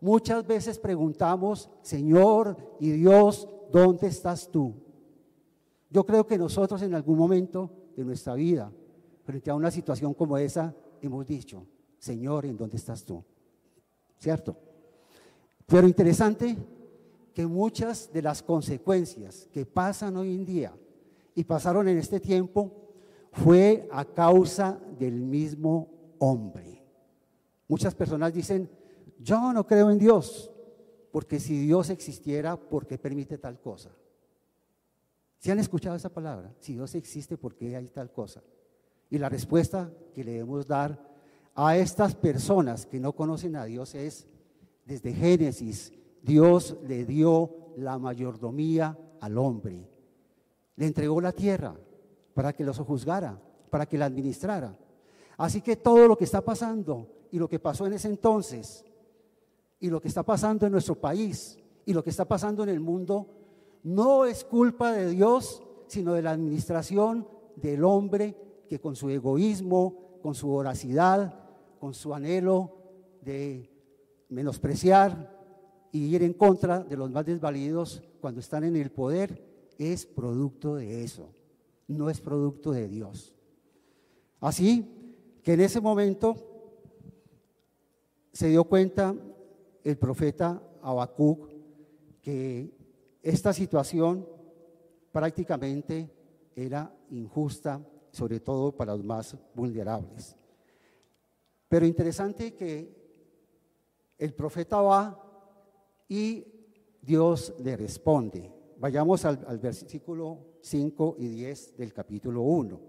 muchas 0.00 0.46
veces 0.46 0.78
preguntamos, 0.78 1.70
Señor 1.82 2.56
y 2.80 2.90
Dios, 2.90 3.48
¿dónde 3.70 4.08
estás 4.08 4.50
tú? 4.50 4.74
Yo 5.90 6.04
creo 6.04 6.26
que 6.26 6.38
nosotros 6.38 6.82
en 6.82 6.94
algún 6.94 7.18
momento 7.18 7.70
de 7.96 8.04
nuestra 8.04 8.34
vida, 8.34 8.72
frente 9.22 9.50
a 9.50 9.54
una 9.54 9.70
situación 9.70 10.14
como 10.14 10.36
esa, 10.38 10.74
hemos 11.00 11.26
dicho, 11.26 11.66
Señor, 11.98 12.46
¿en 12.46 12.56
dónde 12.56 12.76
estás 12.76 13.04
tú? 13.04 13.24
¿Cierto? 14.18 14.56
Pero 15.66 15.86
interesante 15.86 16.56
que 17.34 17.46
muchas 17.46 18.12
de 18.12 18.22
las 18.22 18.42
consecuencias 18.42 19.48
que 19.52 19.66
pasan 19.66 20.16
hoy 20.16 20.34
en 20.34 20.44
día 20.44 20.72
y 21.34 21.44
pasaron 21.44 21.88
en 21.88 21.98
este 21.98 22.18
tiempo 22.18 22.72
fue 23.30 23.88
a 23.92 24.04
causa 24.04 24.80
del 24.98 25.20
mismo 25.20 26.14
hombre. 26.18 26.82
Muchas 27.68 27.94
personas 27.94 28.32
dicen, 28.32 28.70
yo 29.18 29.52
no 29.52 29.66
creo 29.66 29.90
en 29.90 29.98
Dios, 29.98 30.50
porque 31.10 31.38
si 31.40 31.58
Dios 31.58 31.90
existiera, 31.90 32.56
¿por 32.56 32.86
qué 32.86 32.96
permite 32.96 33.38
tal 33.38 33.60
cosa? 33.60 33.90
¿Se 35.38 35.52
han 35.52 35.58
escuchado 35.58 35.96
esa 35.96 36.08
palabra? 36.08 36.54
Si 36.60 36.74
Dios 36.74 36.94
existe, 36.94 37.36
¿por 37.36 37.54
qué 37.54 37.76
hay 37.76 37.88
tal 37.88 38.10
cosa? 38.10 38.42
Y 39.10 39.18
la 39.18 39.28
respuesta 39.28 39.90
que 40.14 40.24
le 40.24 40.32
debemos 40.32 40.66
dar 40.66 41.15
a 41.56 41.76
estas 41.78 42.14
personas 42.14 42.84
que 42.84 43.00
no 43.00 43.14
conocen 43.14 43.56
a 43.56 43.64
Dios 43.64 43.94
es, 43.94 44.26
desde 44.84 45.14
Génesis, 45.14 45.92
Dios 46.22 46.76
le 46.86 47.06
dio 47.06 47.72
la 47.78 47.98
mayordomía 47.98 48.96
al 49.20 49.38
hombre. 49.38 49.88
Le 50.76 50.86
entregó 50.86 51.20
la 51.20 51.32
tierra 51.32 51.74
para 52.34 52.52
que 52.52 52.62
los 52.62 52.78
juzgara, 52.78 53.40
para 53.70 53.86
que 53.86 53.96
la 53.96 54.04
administrara. 54.04 54.76
Así 55.38 55.62
que 55.62 55.76
todo 55.76 56.06
lo 56.06 56.16
que 56.16 56.24
está 56.24 56.42
pasando 56.42 57.08
y 57.30 57.38
lo 57.38 57.48
que 57.48 57.58
pasó 57.58 57.86
en 57.86 57.94
ese 57.94 58.08
entonces 58.08 58.84
y 59.80 59.88
lo 59.88 60.00
que 60.00 60.08
está 60.08 60.22
pasando 60.22 60.66
en 60.66 60.72
nuestro 60.72 60.94
país 60.94 61.58
y 61.86 61.94
lo 61.94 62.04
que 62.04 62.10
está 62.10 62.26
pasando 62.26 62.62
en 62.64 62.68
el 62.68 62.80
mundo 62.80 63.28
no 63.82 64.26
es 64.26 64.44
culpa 64.44 64.92
de 64.92 65.08
Dios, 65.08 65.62
sino 65.86 66.12
de 66.12 66.22
la 66.22 66.32
administración 66.32 67.26
del 67.56 67.82
hombre 67.84 68.36
que 68.68 68.78
con 68.78 68.94
su 68.94 69.08
egoísmo, 69.08 70.18
con 70.22 70.34
su 70.34 70.48
voracidad, 70.48 71.45
con 71.86 71.94
su 71.94 72.12
anhelo 72.12 72.72
de 73.22 73.70
menospreciar 74.28 75.32
y 75.92 76.16
ir 76.16 76.24
en 76.24 76.32
contra 76.32 76.82
de 76.82 76.96
los 76.96 77.12
más 77.12 77.24
desvalidos 77.24 78.02
cuando 78.20 78.40
están 78.40 78.64
en 78.64 78.74
el 78.74 78.90
poder, 78.90 79.70
es 79.78 80.04
producto 80.04 80.74
de 80.74 81.04
eso, 81.04 81.32
no 81.86 82.10
es 82.10 82.20
producto 82.20 82.72
de 82.72 82.88
Dios. 82.88 83.36
Así, 84.40 85.38
que 85.44 85.52
en 85.52 85.60
ese 85.60 85.80
momento 85.80 86.34
se 88.32 88.48
dio 88.48 88.64
cuenta 88.64 89.14
el 89.84 89.96
profeta 89.96 90.60
Habacuc 90.82 91.48
que 92.20 92.74
esta 93.22 93.52
situación 93.52 94.26
prácticamente 95.12 96.10
era 96.56 96.92
injusta, 97.10 97.80
sobre 98.10 98.40
todo 98.40 98.72
para 98.72 98.96
los 98.96 99.04
más 99.04 99.36
vulnerables. 99.54 100.36
Pero 101.68 101.86
interesante 101.86 102.54
que 102.54 102.94
el 104.18 104.34
profeta 104.34 104.80
va 104.80 105.22
y 106.08 106.44
Dios 107.02 107.54
le 107.58 107.76
responde. 107.76 108.52
Vayamos 108.78 109.24
al, 109.24 109.58
versículo 109.58 110.58
5 110.60 111.16
y 111.18 111.28
10 111.28 111.76
del 111.76 111.92
capítulo 111.92 112.42
1. 112.42 112.80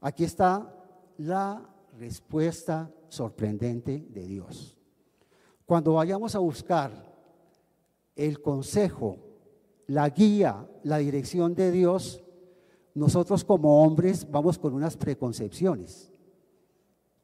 Aquí 0.00 0.24
está 0.24 0.74
la 1.18 1.68
respuesta 1.98 2.92
sorprendente 3.08 4.06
de 4.10 4.26
Dios. 4.26 4.76
Cuando 5.64 5.94
vayamos 5.94 6.34
a 6.34 6.38
buscar 6.38 6.90
el 8.16 8.40
consejo, 8.40 9.18
la 9.86 10.08
guía, 10.10 10.68
la 10.82 10.98
dirección 10.98 11.54
de 11.54 11.70
Dios, 11.70 12.22
nosotros 12.94 13.44
como 13.44 13.82
hombres 13.82 14.28
vamos 14.30 14.58
con 14.58 14.74
unas 14.74 14.96
preconcepciones, 14.96 16.12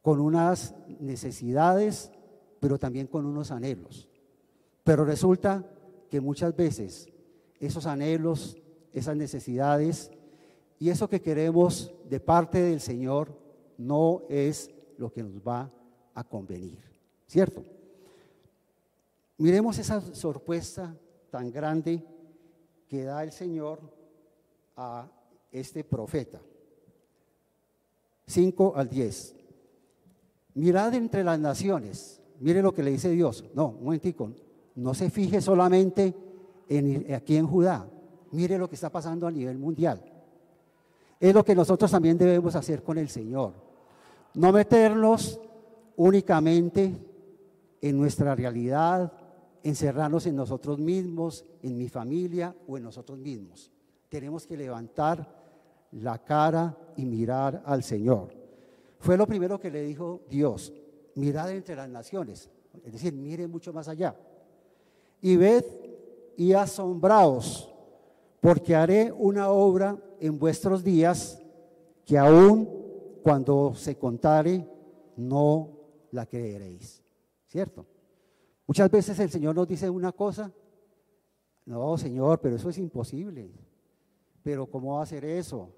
con 0.04 0.20
unas 0.20 0.74
necesidades, 1.00 2.12
pero 2.60 2.78
también 2.78 3.06
con 3.06 3.24
unos 3.24 3.50
anhelos. 3.50 4.06
Pero 4.82 5.02
resulta 5.06 5.64
que 6.10 6.20
muchas 6.20 6.54
veces 6.54 7.08
esos 7.58 7.86
anhelos, 7.86 8.58
esas 8.92 9.16
necesidades 9.16 10.10
y 10.78 10.90
eso 10.90 11.08
que 11.08 11.22
queremos 11.22 11.90
de 12.04 12.20
parte 12.20 12.60
del 12.60 12.82
Señor 12.82 13.34
no 13.78 14.24
es 14.28 14.70
lo 14.98 15.10
que 15.10 15.22
nos 15.22 15.40
va 15.40 15.72
a 16.12 16.22
convenir, 16.22 16.78
¿cierto? 17.26 17.64
Miremos 19.38 19.78
esa 19.78 20.02
sorpresa 20.14 20.94
tan 21.30 21.50
grande 21.50 22.04
que 22.86 23.04
da 23.04 23.24
el 23.24 23.32
Señor 23.32 23.80
a 24.76 25.10
este 25.50 25.82
profeta. 25.82 26.42
5 28.26 28.74
al 28.76 28.90
10. 28.90 29.43
Mirad 30.54 30.94
entre 30.94 31.24
las 31.24 31.38
naciones. 31.38 32.20
Mire 32.40 32.62
lo 32.62 32.72
que 32.72 32.82
le 32.82 32.90
dice 32.92 33.10
Dios. 33.10 33.44
No, 33.54 33.68
un 33.68 33.84
momentico. 33.84 34.30
No 34.76 34.94
se 34.94 35.10
fije 35.10 35.40
solamente 35.40 36.14
en, 36.68 37.12
aquí 37.14 37.36
en 37.36 37.46
Judá. 37.46 37.88
Mire 38.32 38.58
lo 38.58 38.68
que 38.68 38.74
está 38.74 38.90
pasando 38.90 39.26
a 39.26 39.30
nivel 39.30 39.58
mundial. 39.58 40.02
Es 41.20 41.34
lo 41.34 41.44
que 41.44 41.54
nosotros 41.54 41.90
también 41.90 42.18
debemos 42.18 42.54
hacer 42.54 42.82
con 42.82 42.98
el 42.98 43.08
Señor. 43.08 43.54
No 44.34 44.52
meternos 44.52 45.40
únicamente 45.96 46.92
en 47.80 47.96
nuestra 47.96 48.34
realidad, 48.34 49.12
encerrarnos 49.62 50.26
en 50.26 50.36
nosotros 50.36 50.78
mismos, 50.78 51.44
en 51.62 51.76
mi 51.78 51.88
familia 51.88 52.54
o 52.66 52.76
en 52.76 52.84
nosotros 52.84 53.18
mismos. 53.18 53.70
Tenemos 54.08 54.46
que 54.46 54.56
levantar 54.56 55.26
la 55.92 56.18
cara 56.18 56.76
y 56.96 57.04
mirar 57.04 57.62
al 57.64 57.82
Señor. 57.82 58.43
Fue 59.04 59.18
lo 59.18 59.26
primero 59.26 59.60
que 59.60 59.70
le 59.70 59.82
dijo 59.82 60.22
Dios, 60.30 60.72
mirad 61.14 61.50
entre 61.50 61.76
las 61.76 61.90
naciones, 61.90 62.48
es 62.82 62.90
decir, 62.90 63.12
mire 63.12 63.46
mucho 63.46 63.70
más 63.70 63.86
allá. 63.86 64.16
Y 65.20 65.36
ved 65.36 65.62
y 66.38 66.54
asombraos, 66.54 67.70
porque 68.40 68.74
haré 68.74 69.12
una 69.12 69.50
obra 69.50 70.02
en 70.20 70.38
vuestros 70.38 70.82
días 70.82 71.38
que 72.06 72.16
aún 72.16 72.66
cuando 73.22 73.74
se 73.74 73.98
contare 73.98 74.66
no 75.18 75.68
la 76.10 76.24
creeréis. 76.24 77.04
¿Cierto? 77.46 77.84
Muchas 78.66 78.90
veces 78.90 79.18
el 79.18 79.28
Señor 79.28 79.54
nos 79.54 79.68
dice 79.68 79.90
una 79.90 80.12
cosa, 80.12 80.50
no, 81.66 81.98
Señor, 81.98 82.40
pero 82.40 82.56
eso 82.56 82.70
es 82.70 82.78
imposible. 82.78 83.50
Pero 84.42 84.64
¿cómo 84.64 84.94
va 84.94 85.00
a 85.00 85.02
hacer 85.02 85.26
eso? 85.26 85.68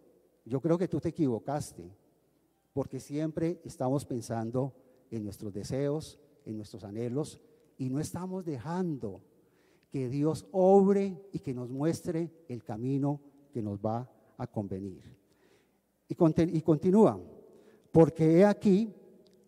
Yo 0.44 0.60
creo 0.60 0.78
que 0.78 0.86
tú 0.86 1.00
te 1.00 1.08
equivocaste, 1.08 1.90
porque 2.76 3.00
siempre 3.00 3.58
estamos 3.64 4.04
pensando 4.04 4.74
en 5.10 5.24
nuestros 5.24 5.50
deseos, 5.50 6.20
en 6.44 6.58
nuestros 6.58 6.84
anhelos, 6.84 7.40
y 7.78 7.88
no 7.88 8.00
estamos 8.00 8.44
dejando 8.44 9.22
que 9.88 10.10
Dios 10.10 10.46
obre 10.52 11.26
y 11.32 11.38
que 11.38 11.54
nos 11.54 11.70
muestre 11.70 12.30
el 12.50 12.62
camino 12.62 13.22
que 13.50 13.62
nos 13.62 13.78
va 13.78 14.06
a 14.36 14.46
convenir. 14.46 15.10
Y, 16.06 16.60
continúa, 16.60 17.18
porque 17.92 18.40
he 18.40 18.44
aquí, 18.44 18.92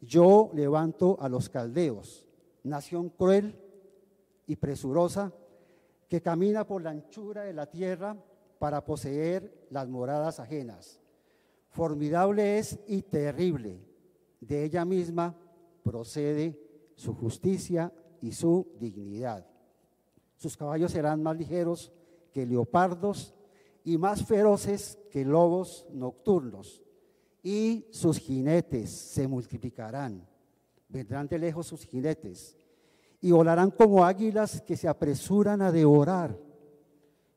yo 0.01 0.51
levanto 0.55 1.19
a 1.21 1.29
los 1.29 1.51
caldeos, 1.51 2.27
nación 2.63 3.11
cruel 3.11 3.55
y 4.47 4.57
presurosa, 4.57 5.35
que 6.09 6.23
camina 6.23 6.67
por 6.67 6.81
la 6.81 6.93
anchura 6.93 7.43
de 7.43 7.53
la 7.53 7.67
tierra 7.67 8.17
para 8.59 8.87
poseer 8.87 9.67
las 9.69 9.87
moradas 9.87 10.41
ajenas. 10.41 10.98
Formidable 11.79 12.59
es 12.59 12.77
y 12.89 13.03
terrible. 13.03 13.79
De 14.41 14.65
ella 14.65 14.85
misma 14.85 15.39
procede 15.85 16.61
su 16.97 17.15
justicia 17.15 17.93
y 18.21 18.33
su 18.33 18.67
dignidad. 18.81 19.47
Sus 20.39 20.57
caballos 20.57 20.91
serán 20.91 21.23
más 21.23 21.37
ligeros 21.37 21.93
que 22.33 22.45
leopardos 22.45 23.33
y 23.85 23.97
más 23.97 24.27
feroces 24.27 24.99
que 25.13 25.25
lobos 25.25 25.87
nocturnos. 25.93 26.83
Y 27.45 27.87
sus 27.93 28.19
jinetes 28.19 28.91
se 28.91 29.29
multiplicarán. 29.29 30.27
Vendrán 30.89 31.29
de 31.29 31.39
lejos 31.39 31.69
sus 31.69 31.85
jinetes 31.85 32.57
y 33.21 33.31
volarán 33.31 33.71
como 33.71 34.05
águilas 34.05 34.63
que 34.63 34.77
se 34.77 34.89
apresuran 34.89 35.63
a 35.63 35.71
devorar. 35.71 36.37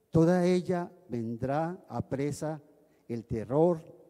Toda 0.10 0.44
ella 0.48 0.92
vendrá 1.10 1.86
a 1.88 2.10
presa, 2.10 2.60
el 3.08 3.24
terror 3.26 4.01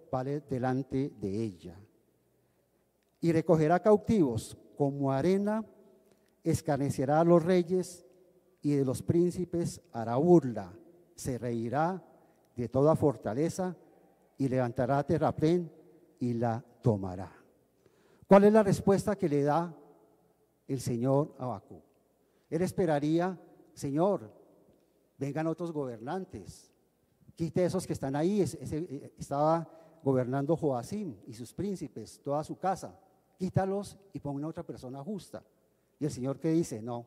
delante 0.50 1.10
de 1.19 1.43
ella. 1.43 1.80
Y 3.21 3.32
recogerá 3.32 3.80
cautivos 3.80 4.58
como 4.78 5.12
arena, 5.12 5.63
escarnecerá 6.43 7.21
a 7.21 7.24
los 7.24 7.43
reyes 7.43 8.06
y 8.62 8.76
de 8.76 8.86
los 8.86 9.02
príncipes 9.02 9.82
hará 9.93 10.17
burla. 10.17 10.74
Se 11.15 11.38
reirá 11.38 12.04
de 12.56 12.67
toda 12.67 12.95
fortaleza 12.95 13.76
y 14.38 14.50
levantará 14.50 15.04
terraplén 15.04 15.71
y 16.19 16.34
la 16.34 16.63
tomará. 16.82 17.32
¿Cuál 18.28 18.45
es 18.45 18.54
la 18.54 18.63
respuesta 18.63 19.15
que 19.15 19.30
le 19.30 19.43
da 19.43 19.76
el 20.67 20.80
Señor 20.80 21.36
a 21.38 21.62
Él 22.50 22.62
esperaría, 22.62 23.39
Señor, 23.74 24.32
vengan 25.17 25.47
otros 25.47 25.71
gobernantes, 25.71 26.71
quite 27.36 27.65
esos 27.65 27.86
que 27.86 27.93
están 27.93 28.15
ahí. 28.15 28.41
Eh, 28.41 29.13
estaba 29.17 29.80
gobernando 30.03 30.55
Joacim 30.55 31.15
y 31.27 31.33
sus 31.33 31.53
príncipes, 31.53 32.19
toda 32.23 32.43
su 32.43 32.57
casa, 32.57 32.99
quítalos 33.37 33.97
y 34.13 34.19
ponga 34.19 34.47
otra 34.47 34.63
persona 34.63 35.03
justa. 35.03 35.43
Y 35.99 36.05
el 36.05 36.11
Señor 36.11 36.39
que 36.39 36.51
dice, 36.51 36.81
no, 36.81 37.05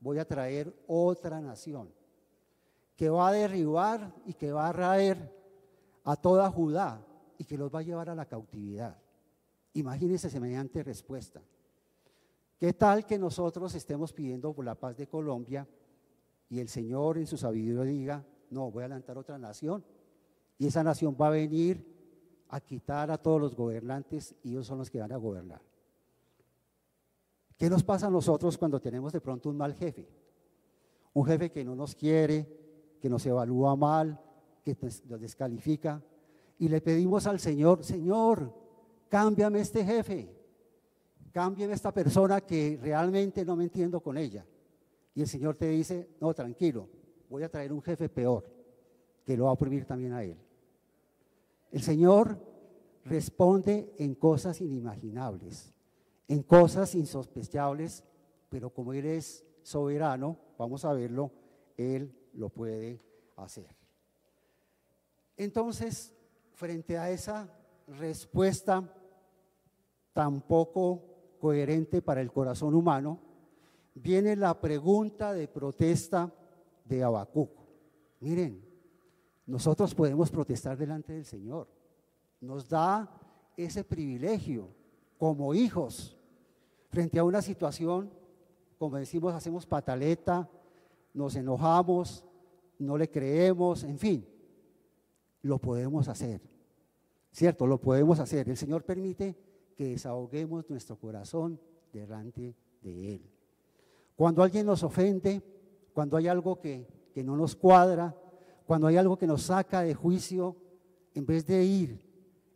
voy 0.00 0.18
a 0.18 0.24
traer 0.24 0.74
otra 0.86 1.40
nación 1.40 1.92
que 2.96 3.08
va 3.08 3.28
a 3.28 3.32
derribar 3.32 4.14
y 4.26 4.34
que 4.34 4.52
va 4.52 4.68
a 4.68 4.72
raer 4.72 5.34
a 6.04 6.16
toda 6.16 6.50
Judá 6.50 7.04
y 7.38 7.44
que 7.44 7.56
los 7.56 7.74
va 7.74 7.78
a 7.78 7.82
llevar 7.82 8.10
a 8.10 8.14
la 8.14 8.26
cautividad. 8.26 8.98
Imagínense 9.74 10.28
semejante 10.28 10.82
respuesta. 10.82 11.40
¿Qué 12.58 12.74
tal 12.74 13.06
que 13.06 13.18
nosotros 13.18 13.74
estemos 13.74 14.12
pidiendo 14.12 14.52
por 14.52 14.64
la 14.64 14.74
paz 14.74 14.96
de 14.96 15.06
Colombia 15.06 15.66
y 16.50 16.60
el 16.60 16.68
Señor 16.68 17.16
en 17.16 17.26
su 17.26 17.38
sabiduría 17.38 17.84
diga, 17.84 18.26
no, 18.50 18.70
voy 18.70 18.82
a 18.82 18.86
adelantar 18.86 19.16
otra 19.16 19.38
nación 19.38 19.82
y 20.58 20.66
esa 20.66 20.82
nación 20.82 21.16
va 21.18 21.28
a 21.28 21.30
venir 21.30 21.99
a 22.50 22.60
quitar 22.60 23.10
a 23.10 23.18
todos 23.18 23.40
los 23.40 23.54
gobernantes 23.54 24.34
y 24.42 24.50
ellos 24.50 24.66
son 24.66 24.78
los 24.78 24.90
que 24.90 25.00
van 25.00 25.12
a 25.12 25.16
gobernar? 25.16 25.62
¿Qué 27.56 27.68
nos 27.68 27.82
pasa 27.82 28.06
a 28.06 28.10
nosotros 28.10 28.56
cuando 28.58 28.80
tenemos 28.80 29.12
de 29.12 29.20
pronto 29.20 29.48
un 29.48 29.56
mal 29.56 29.74
jefe? 29.74 30.08
Un 31.12 31.26
jefe 31.26 31.50
que 31.50 31.64
no 31.64 31.74
nos 31.74 31.94
quiere, 31.94 32.98
que 33.00 33.08
nos 33.08 33.24
evalúa 33.26 33.76
mal, 33.76 34.20
que 34.64 34.76
nos 35.06 35.20
descalifica. 35.20 36.02
Y 36.58 36.68
le 36.68 36.80
pedimos 36.80 37.26
al 37.26 37.40
Señor, 37.40 37.84
Señor, 37.84 38.54
cámbiame 39.08 39.60
este 39.60 39.84
jefe 39.84 40.40
cambien 41.30 41.70
esta 41.70 41.92
persona 41.92 42.40
que 42.40 42.78
realmente 42.80 43.44
no 43.44 43.56
me 43.56 43.64
entiendo 43.64 44.00
con 44.00 44.16
ella. 44.18 44.44
Y 45.14 45.22
el 45.22 45.28
Señor 45.28 45.56
te 45.56 45.68
dice, 45.68 46.10
no, 46.20 46.32
tranquilo, 46.34 46.88
voy 47.28 47.42
a 47.42 47.48
traer 47.48 47.72
un 47.72 47.82
jefe 47.82 48.08
peor, 48.08 48.44
que 49.24 49.36
lo 49.36 49.44
va 49.44 49.50
a 49.50 49.54
oprimir 49.54 49.84
también 49.84 50.12
a 50.12 50.22
él. 50.22 50.36
El 51.70 51.82
Señor 51.82 52.38
responde 53.04 53.94
en 53.98 54.14
cosas 54.14 54.60
inimaginables, 54.60 55.72
en 56.28 56.42
cosas 56.42 56.94
insospechables, 56.94 58.04
pero 58.48 58.70
como 58.70 58.92
Él 58.92 59.06
es 59.06 59.44
soberano, 59.62 60.38
vamos 60.58 60.84
a 60.84 60.92
verlo, 60.92 61.30
Él 61.76 62.14
lo 62.34 62.48
puede 62.48 63.00
hacer. 63.36 63.68
Entonces, 65.36 66.14
frente 66.52 66.98
a 66.98 67.10
esa 67.10 67.48
respuesta 67.86 68.94
tampoco 70.12 71.02
coherente 71.40 72.02
para 72.02 72.20
el 72.20 72.32
corazón 72.32 72.74
humano, 72.74 73.18
viene 73.94 74.36
la 74.36 74.60
pregunta 74.60 75.32
de 75.32 75.48
protesta 75.48 76.32
de 76.84 77.02
Habacuc. 77.02 77.50
Miren, 78.20 78.69
nosotros 79.50 79.96
podemos 79.96 80.30
protestar 80.30 80.78
delante 80.78 81.12
del 81.12 81.24
Señor. 81.24 81.66
Nos 82.40 82.68
da 82.68 83.10
ese 83.56 83.82
privilegio 83.82 84.68
como 85.18 85.54
hijos 85.54 86.16
frente 86.88 87.18
a 87.18 87.24
una 87.24 87.42
situación, 87.42 88.12
como 88.78 88.96
decimos, 88.96 89.34
hacemos 89.34 89.66
pataleta, 89.66 90.48
nos 91.12 91.34
enojamos, 91.34 92.24
no 92.78 92.96
le 92.96 93.10
creemos, 93.10 93.82
en 93.82 93.98
fin, 93.98 94.26
lo 95.42 95.58
podemos 95.58 96.06
hacer. 96.06 96.40
¿Cierto? 97.32 97.66
Lo 97.66 97.80
podemos 97.80 98.20
hacer. 98.20 98.48
El 98.48 98.56
Señor 98.56 98.84
permite 98.84 99.36
que 99.76 99.88
desahoguemos 99.88 100.70
nuestro 100.70 100.96
corazón 100.96 101.60
delante 101.92 102.54
de 102.82 103.14
Él. 103.16 103.30
Cuando 104.14 104.44
alguien 104.44 104.66
nos 104.66 104.84
ofende, 104.84 105.42
cuando 105.92 106.16
hay 106.16 106.28
algo 106.28 106.60
que, 106.60 106.86
que 107.12 107.24
no 107.24 107.36
nos 107.36 107.56
cuadra, 107.56 108.14
cuando 108.70 108.86
hay 108.86 108.96
algo 108.98 109.18
que 109.18 109.26
nos 109.26 109.42
saca 109.42 109.82
de 109.82 109.94
juicio, 109.94 110.54
en 111.14 111.26
vez 111.26 111.44
de 111.44 111.64
ir 111.64 112.06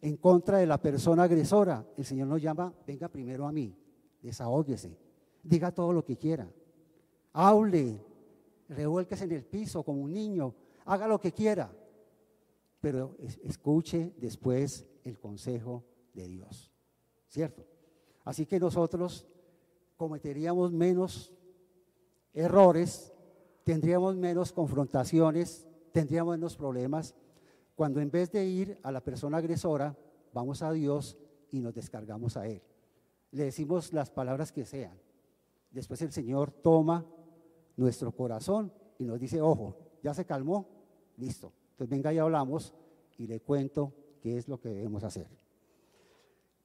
en 0.00 0.16
contra 0.16 0.58
de 0.58 0.66
la 0.66 0.80
persona 0.80 1.24
agresora, 1.24 1.84
el 1.96 2.04
Señor 2.04 2.28
nos 2.28 2.40
llama, 2.40 2.72
venga 2.86 3.08
primero 3.08 3.48
a 3.48 3.50
mí, 3.50 3.76
desahóguese, 4.22 4.96
diga 5.42 5.72
todo 5.72 5.92
lo 5.92 6.04
que 6.04 6.16
quiera, 6.16 6.48
hable, 7.32 8.00
revuélquese 8.68 9.24
en 9.24 9.32
el 9.32 9.44
piso 9.44 9.82
como 9.82 10.02
un 10.02 10.12
niño, 10.12 10.54
haga 10.84 11.08
lo 11.08 11.18
que 11.18 11.32
quiera, 11.32 11.76
pero 12.80 13.16
escuche 13.42 14.14
después 14.16 14.86
el 15.02 15.18
consejo 15.18 15.82
de 16.12 16.28
Dios. 16.28 16.72
¿cierto? 17.26 17.66
Así 18.22 18.46
que 18.46 18.60
nosotros 18.60 19.26
cometeríamos 19.96 20.70
menos 20.70 21.32
errores, 22.32 23.12
tendríamos 23.64 24.14
menos 24.14 24.52
confrontaciones, 24.52 25.66
tendríamos 25.94 26.34
menos 26.36 26.56
problemas, 26.56 27.14
cuando 27.76 28.00
en 28.00 28.10
vez 28.10 28.32
de 28.32 28.44
ir 28.44 28.80
a 28.82 28.90
la 28.90 29.00
persona 29.00 29.36
agresora, 29.36 29.96
vamos 30.32 30.60
a 30.60 30.72
Dios 30.72 31.16
y 31.52 31.60
nos 31.60 31.72
descargamos 31.72 32.36
a 32.36 32.48
Él. 32.48 32.60
Le 33.30 33.44
decimos 33.44 33.92
las 33.92 34.10
palabras 34.10 34.50
que 34.50 34.66
sean. 34.66 34.98
Después 35.70 36.02
el 36.02 36.10
Señor 36.10 36.50
toma 36.50 37.06
nuestro 37.76 38.10
corazón 38.10 38.72
y 38.98 39.04
nos 39.04 39.20
dice, 39.20 39.40
ojo, 39.40 39.76
ya 40.02 40.12
se 40.14 40.24
calmó, 40.24 40.66
listo. 41.16 41.52
Entonces 41.70 41.90
venga 41.90 42.12
y 42.12 42.18
hablamos 42.18 42.74
y 43.16 43.28
le 43.28 43.38
cuento 43.38 43.92
qué 44.20 44.36
es 44.36 44.48
lo 44.48 44.60
que 44.60 44.70
debemos 44.70 45.04
hacer. 45.04 45.28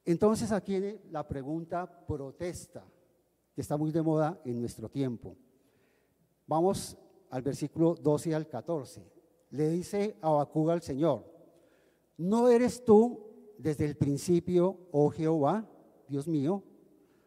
Entonces 0.06 0.52
aquí 0.52 0.72
viene 0.72 1.02
la 1.12 1.28
pregunta 1.28 1.86
protesta, 2.08 2.84
que 3.54 3.62
está 3.62 3.78
muy 3.78 3.92
de 3.92 4.02
moda 4.02 4.42
en 4.44 4.60
nuestro 4.60 4.90
tiempo. 4.90 5.36
Vamos 6.48 6.98
al 7.30 7.44
versículo 7.44 7.94
12 7.94 8.34
al 8.34 8.48
14. 8.48 9.19
Le 9.52 9.70
dice 9.70 10.18
Abacú 10.22 10.70
al 10.70 10.82
Señor, 10.82 11.26
¿no 12.18 12.50
eres 12.50 12.84
tú 12.86 13.20
desde 13.58 13.86
el 13.86 13.96
principio, 13.96 14.78
oh 14.92 15.10
Jehová, 15.10 15.68
Dios 16.08 16.28
mío, 16.28 16.64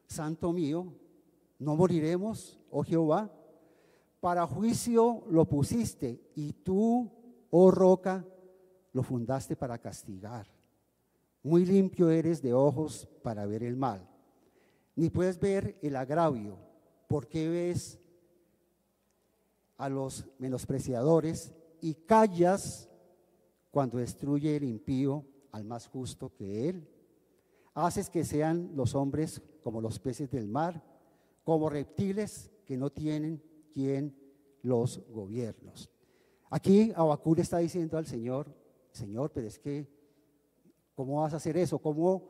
santo 0.07 0.53
mío, 0.53 0.95
no 1.59 1.77
moriremos, 1.77 2.61
oh 2.71 2.83
Jehová? 2.83 3.31
Para 4.21 4.47
juicio 4.47 5.25
lo 5.29 5.47
pusiste 5.47 6.21
y 6.35 6.53
tú, 6.53 7.11
oh 7.51 7.71
roca, 7.71 8.25
lo 8.93 9.03
fundaste 9.03 9.57
para 9.57 9.79
castigar. 9.79 10.47
Muy 11.43 11.65
limpio 11.65 12.09
eres 12.11 12.41
de 12.41 12.55
ojos 12.55 13.09
para 13.23 13.47
ver 13.47 13.65
el 13.65 13.77
mal. 13.77 14.09
Ni 14.95 15.11
puedes 15.11 15.41
ver 15.41 15.77
el 15.83 15.97
agravio. 15.97 16.59
porque 17.09 17.47
ves 17.47 18.01
a 19.77 19.91
los 19.91 20.25
menospreciadores 20.39 21.53
y 21.83 21.95
callas 21.95 22.89
cuando 23.71 23.99
destruye 23.99 24.57
el 24.57 24.65
impío 24.65 25.27
al 25.51 25.65
más 25.65 25.89
justo 25.89 26.33
que 26.35 26.71
él? 26.71 26.89
Haces 27.75 28.09
que 28.09 28.25
sean 28.25 28.71
los 28.75 28.95
hombres 28.95 29.43
como 29.63 29.83
los 29.83 29.99
peces 29.99 30.31
del 30.31 30.49
mar, 30.49 30.83
como 31.45 31.69
reptiles 31.69 32.51
que 32.65 32.79
no 32.79 32.91
tienen 32.91 33.43
quien 33.73 34.17
los 34.63 35.05
gobiernos. 35.11 35.91
Aquí 36.49 36.93
Abacú 36.95 37.35
está 37.37 37.59
diciendo 37.59 37.99
al 37.99 38.07
Señor, 38.07 38.55
Señor, 38.93 39.33
pero 39.33 39.49
es 39.49 39.59
que, 39.59 39.89
¿cómo 40.95 41.23
vas 41.23 41.33
a 41.35 41.39
hacer 41.39 41.57
eso? 41.57 41.79
¿Cómo 41.79 42.29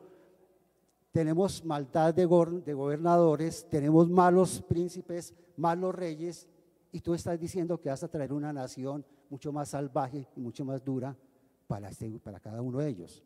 tenemos 1.11 1.63
maldad 1.63 2.11
de, 2.13 2.23
de 2.65 2.73
gobernadores, 2.73 3.67
tenemos 3.69 4.09
malos 4.09 4.63
príncipes, 4.63 5.35
malos 5.55 5.93
reyes, 5.93 6.49
y 6.91 7.01
tú 7.01 7.13
estás 7.13 7.39
diciendo 7.39 7.79
que 7.79 7.89
vas 7.89 8.03
a 8.03 8.07
traer 8.07 8.33
una 8.33 8.53
nación 8.53 9.05
mucho 9.33 9.51
más 9.51 9.69
salvaje 9.69 10.27
y 10.35 10.39
mucho 10.39 10.63
más 10.63 10.85
dura 10.85 11.17
para, 11.65 11.89
este, 11.89 12.19
para 12.19 12.39
cada 12.39 12.61
uno 12.61 12.77
de 12.77 12.87
ellos. 12.87 13.23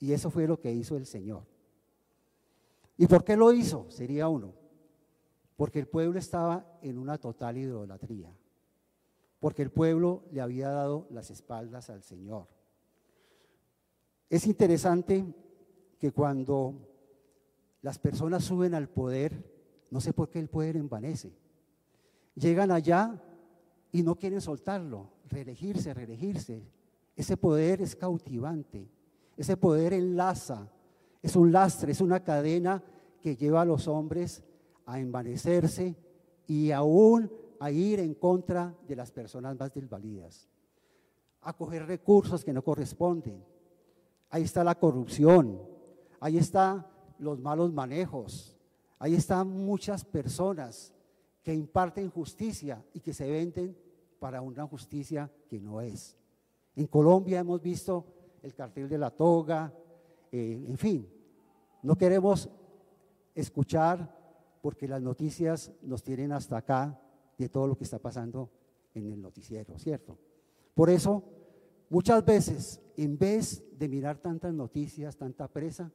Y 0.00 0.12
eso 0.12 0.30
fue 0.30 0.46
lo 0.46 0.58
que 0.58 0.72
hizo 0.72 0.96
el 0.96 1.04
Señor. 1.04 1.44
¿Y 2.96 3.06
por 3.06 3.22
qué 3.22 3.36
lo 3.36 3.52
hizo? 3.52 3.84
Sería 3.90 4.28
uno 4.28 4.54
porque 5.56 5.78
el 5.78 5.88
pueblo 5.88 6.18
estaba 6.18 6.66
en 6.82 6.98
una 6.98 7.18
total 7.18 7.56
idolatría, 7.56 8.30
porque 9.40 9.62
el 9.62 9.70
pueblo 9.70 10.24
le 10.30 10.40
había 10.40 10.68
dado 10.68 11.06
las 11.10 11.30
espaldas 11.30 11.90
al 11.90 12.02
Señor. 12.02 12.46
Es 14.28 14.46
interesante 14.46 15.24
que 15.98 16.12
cuando 16.12 16.74
las 17.80 17.98
personas 17.98 18.44
suben 18.44 18.74
al 18.74 18.88
poder, 18.88 19.86
no 19.90 20.00
sé 20.00 20.12
por 20.12 20.28
qué 20.28 20.38
el 20.38 20.48
poder 20.48 20.76
envanece, 20.76 21.32
llegan 22.34 22.70
allá 22.70 23.22
y 23.92 24.02
no 24.02 24.16
quieren 24.16 24.40
soltarlo, 24.40 25.10
reelegirse, 25.28 25.94
reelegirse. 25.94 26.62
Ese 27.14 27.36
poder 27.36 27.80
es 27.80 27.96
cautivante, 27.96 28.88
ese 29.36 29.56
poder 29.56 29.92
enlaza, 29.92 30.70
es 31.22 31.34
un 31.36 31.50
lastre, 31.50 31.92
es 31.92 32.00
una 32.00 32.22
cadena 32.22 32.82
que 33.22 33.36
lleva 33.36 33.62
a 33.62 33.64
los 33.64 33.88
hombres 33.88 34.44
a 34.84 35.00
envanecerse 35.00 35.96
y 36.46 36.70
aún 36.70 37.30
a 37.58 37.70
ir 37.70 38.00
en 38.00 38.14
contra 38.14 38.74
de 38.86 38.96
las 38.96 39.10
personas 39.10 39.58
más 39.58 39.72
desvalidas, 39.72 40.48
a 41.40 41.52
coger 41.52 41.86
recursos 41.86 42.44
que 42.44 42.52
no 42.52 42.62
corresponden. 42.62 43.42
Ahí 44.30 44.42
está 44.42 44.62
la 44.62 44.74
corrupción, 44.74 45.60
ahí 46.20 46.36
están 46.36 46.86
los 47.18 47.40
malos 47.40 47.72
manejos, 47.72 48.56
ahí 48.98 49.14
están 49.14 49.48
muchas 49.48 50.04
personas 50.04 50.92
que 51.46 51.54
imparten 51.54 52.10
justicia 52.10 52.84
y 52.92 52.98
que 52.98 53.14
se 53.14 53.30
venden 53.30 53.78
para 54.18 54.40
una 54.42 54.66
justicia 54.66 55.30
que 55.48 55.60
no 55.60 55.80
es. 55.80 56.16
En 56.74 56.88
Colombia 56.88 57.38
hemos 57.38 57.62
visto 57.62 58.04
el 58.42 58.52
cartel 58.52 58.88
de 58.88 58.98
la 58.98 59.12
toga, 59.12 59.72
eh, 60.32 60.64
en 60.66 60.76
fin, 60.76 61.08
no 61.84 61.94
queremos 61.96 62.50
escuchar 63.32 64.58
porque 64.60 64.88
las 64.88 65.00
noticias 65.00 65.70
nos 65.82 66.02
tienen 66.02 66.32
hasta 66.32 66.56
acá 66.56 67.00
de 67.38 67.48
todo 67.48 67.68
lo 67.68 67.76
que 67.76 67.84
está 67.84 68.00
pasando 68.00 68.50
en 68.92 69.12
el 69.12 69.22
noticiero, 69.22 69.78
¿cierto? 69.78 70.18
Por 70.74 70.90
eso, 70.90 71.22
muchas 71.88 72.24
veces, 72.24 72.80
en 72.96 73.16
vez 73.16 73.62
de 73.78 73.88
mirar 73.88 74.18
tantas 74.18 74.52
noticias, 74.52 75.16
tanta 75.16 75.46
presa, 75.46 75.92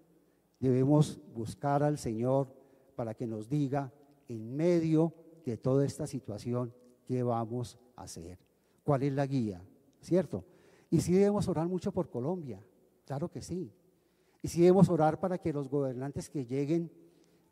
debemos 0.62 1.20
buscar 1.36 1.84
al 1.84 1.98
Señor 1.98 2.48
para 2.96 3.14
que 3.14 3.28
nos 3.28 3.50
diga, 3.50 3.92
en 4.30 4.56
medio 4.56 5.14
de 5.46 5.58
toda 5.58 5.86
esta 5.86 6.08
situación, 6.08 6.74
qué 7.06 7.24
vamos 7.24 7.78
a 7.96 8.04
hacer, 8.04 8.38
cuál 8.84 9.04
es 9.04 9.14
la 9.14 9.26
guía, 9.26 9.62
¿cierto? 10.02 10.44
Y 10.90 11.02
si 11.02 11.14
debemos 11.14 11.48
orar 11.48 11.68
mucho 11.68 11.92
por 11.92 12.10
Colombia, 12.10 12.62
claro 13.06 13.30
que 13.30 13.42
sí. 13.42 13.72
Y 14.42 14.48
si 14.48 14.62
debemos 14.62 14.90
orar 14.90 15.20
para 15.20 15.38
que 15.38 15.54
los 15.54 15.70
gobernantes 15.70 16.30
que 16.30 16.46
lleguen 16.46 16.92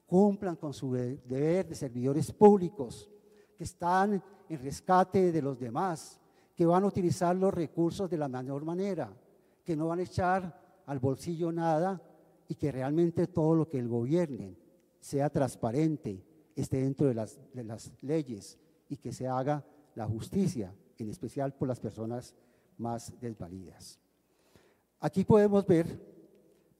cumplan 0.05 0.55
con 0.55 0.73
su 0.73 0.93
deber 0.93 1.67
de 1.67 1.75
servidores 1.75 2.31
públicos, 2.31 3.09
que 3.57 3.63
están 3.63 4.23
en 4.49 4.59
rescate 4.59 5.31
de 5.31 5.41
los 5.41 5.59
demás, 5.59 6.19
que 6.55 6.65
van 6.65 6.83
a 6.83 6.87
utilizar 6.87 7.35
los 7.35 7.53
recursos 7.53 8.09
de 8.09 8.17
la 8.17 8.27
mejor 8.27 8.65
manera, 8.65 9.15
que 9.63 9.75
no 9.75 9.87
van 9.87 9.99
a 9.99 10.03
echar 10.03 10.81
al 10.85 10.99
bolsillo 10.99 11.51
nada 11.51 12.01
y 12.47 12.55
que 12.55 12.71
realmente 12.71 13.27
todo 13.27 13.53
lo 13.53 13.69
que 13.69 13.77
el 13.77 13.87
gobiernen 13.87 14.57
sea 14.99 15.29
transparente, 15.29 16.23
esté 16.61 16.81
dentro 16.81 17.07
de 17.07 17.13
las, 17.13 17.91
leyes 18.01 18.57
y 18.89 18.97
que 18.97 19.11
se 19.11 19.27
haga 19.27 19.65
la 19.95 20.05
justicia, 20.07 20.73
en 20.97 21.09
especial 21.09 21.53
por 21.53 21.67
las 21.67 21.79
personas 21.79 22.35
más 22.77 23.13
desvalidas. 23.19 23.99
Aquí 24.99 25.23
podemos 25.23 25.65
ver 25.65 25.87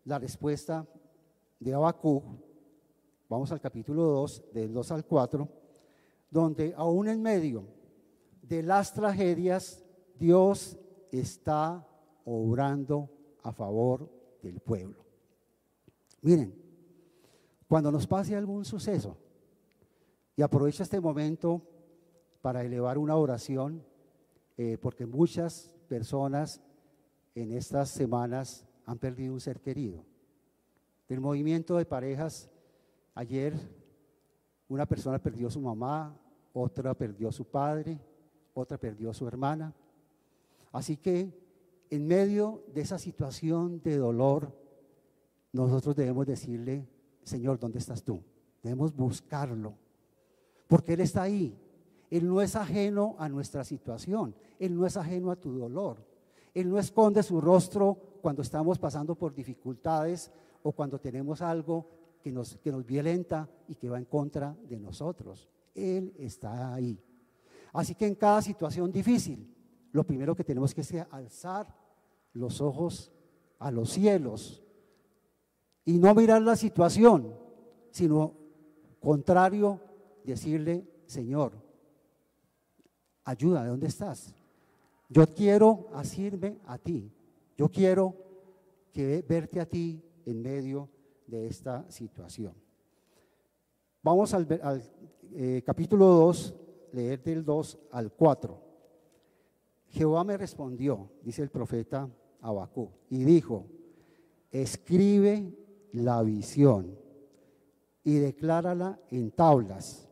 la 0.06 0.20
respuesta 0.20 0.86
de 1.60 1.74
Abacú 1.74 2.24
Vamos 3.30 3.52
al 3.52 3.62
capítulo 3.62 4.06
2, 4.06 4.44
del 4.54 4.74
2 4.74 4.92
al 4.92 5.06
4, 5.06 5.48
donde 6.32 6.74
aún 6.76 7.08
en 7.08 7.22
medio 7.22 7.63
de 8.42 8.63
las 8.63 8.92
tragedias, 8.92 9.86
Dios 10.18 10.76
está 11.12 11.88
obrando 12.26 13.08
a 13.44 13.54
favor 13.54 14.10
del 14.42 14.60
pueblo. 14.60 15.06
Miren, 16.24 16.56
cuando 17.68 17.92
nos 17.92 18.08
pase 18.08 18.36
algún 18.36 18.65
suceso, 18.65 19.15
y 20.39 20.41
aprovecho 20.41 20.84
este 20.84 21.02
momento 21.02 21.62
para 22.41 22.63
elevar 22.63 22.97
una 22.97 23.17
oración, 23.17 23.84
eh, 24.56 24.78
porque 24.82 25.06
muchas 25.06 25.75
personas 25.89 26.62
en 27.36 27.52
estas 27.52 27.89
semanas 27.89 28.65
han 28.86 28.99
perdido 28.99 29.34
un 29.34 29.41
ser 29.41 29.60
querido. 29.60 30.06
Del 31.10 31.19
movimiento 31.19 31.75
de 31.75 31.86
parejas 31.86 32.49
Ayer 33.15 33.54
una 34.69 34.86
persona 34.86 35.19
perdió 35.19 35.49
a 35.49 35.52
su 35.52 35.60
mamá, 35.60 36.17
otra 36.54 36.93
perdió 36.93 37.28
a 37.28 37.34
su 37.34 37.43
padre, 37.43 37.99
otra 38.54 38.78
perdió 38.78 39.10
a 39.10 39.13
su 39.13 39.28
hermana. 39.28 39.75
Así 40.71 40.95
que 40.95 41.38
en 41.89 42.08
medio 42.08 42.63
de 42.73 42.80
esa 42.80 42.97
situación 42.97 43.82
de 43.82 43.97
dolor, 43.97 44.58
nosotros 45.52 45.97
debemos 45.97 46.25
decirle, 46.25 46.88
Señor, 47.23 47.60
¿dónde 47.60 47.80
estás 47.80 48.02
tú? 48.04 48.23
Debemos 48.63 48.95
buscarlo, 48.95 49.75
porque 50.70 50.94
Él 50.94 51.02
está 51.02 51.24
ahí. 51.24 51.58
Él 52.12 52.28
no 52.28 52.42
es 52.42 52.56
ajeno 52.56 53.16
a 53.20 53.28
nuestra 53.28 53.64
situación, 53.64 54.36
Él 54.60 54.76
no 54.76 54.86
es 54.86 54.96
ajeno 54.96 55.32
a 55.32 55.36
tu 55.36 55.52
dolor. 55.52 56.06
Él 56.54 56.70
no 56.70 56.80
esconde 56.80 57.22
su 57.24 57.42
rostro 57.42 57.98
cuando 58.22 58.42
estamos 58.42 58.80
pasando 58.80 59.16
por 59.16 59.34
dificultades 59.34 60.32
o 60.64 60.72
cuando 60.72 61.00
tenemos 61.00 61.42
algo 61.42 61.88
que 62.22 62.32
nos, 62.32 62.58
que 62.58 62.72
nos 62.72 62.86
violenta 62.86 63.50
y 63.68 63.76
que 63.76 63.90
va 63.90 63.98
en 63.98 64.06
contra 64.06 64.56
de 64.68 64.80
nosotros. 64.80 65.50
Él 65.76 66.14
está 66.18 66.74
ahí. 66.74 67.00
Así 67.74 67.96
que 67.96 68.08
en 68.08 68.16
cada 68.16 68.42
situación 68.42 68.92
difícil, 68.92 69.56
lo 69.92 70.04
primero 70.04 70.36
que 70.36 70.44
tenemos 70.44 70.74
que 70.74 70.82
hacer 70.82 71.02
es 71.02 71.14
alzar 71.14 71.76
los 72.34 72.62
ojos 72.62 73.12
a 73.60 73.72
los 73.72 73.92
cielos 73.92 74.64
y 75.86 75.98
no 75.98 76.14
mirar 76.14 76.42
la 76.42 76.56
situación, 76.56 77.36
sino 77.92 78.34
contrario, 79.00 79.80
decirle, 80.30 80.88
Señor, 81.06 81.54
ayuda, 83.24 83.63
¿de 83.63 83.70
dónde 83.70 83.88
estás? 83.88 84.34
Yo 85.10 85.26
quiero 85.28 85.88
asirme 85.94 86.60
a 86.65 86.78
ti. 86.78 87.12
Yo 87.58 87.70
quiero 87.70 88.15
que 88.94 89.24
verte 89.28 89.60
a 89.60 89.65
ti 89.65 90.02
en 90.26 90.42
medio 90.42 90.89
de 91.28 91.48
esta 91.48 91.89
situación. 91.89 92.54
Vamos 94.02 94.34
al, 94.34 94.48
eh, 95.34 95.62
capítulo 95.65 96.06
2, 96.06 96.56
leer 96.94 97.22
del 97.22 97.44
2 97.44 97.80
al 97.92 98.12
4. 98.12 98.62
Jehová 99.89 100.24
me 100.24 100.38
respondió, 100.38 101.10
dice 101.24 101.42
el 101.42 101.50
profeta 101.50 102.10
Abacú, 102.42 102.92
y 103.10 103.24
dijo, 103.24 103.65
escribe 104.52 105.54
la 105.92 106.22
visión 106.24 106.98
y 108.04 108.15
declárala 108.15 109.00
en 109.10 109.32
tablas, 109.32 110.09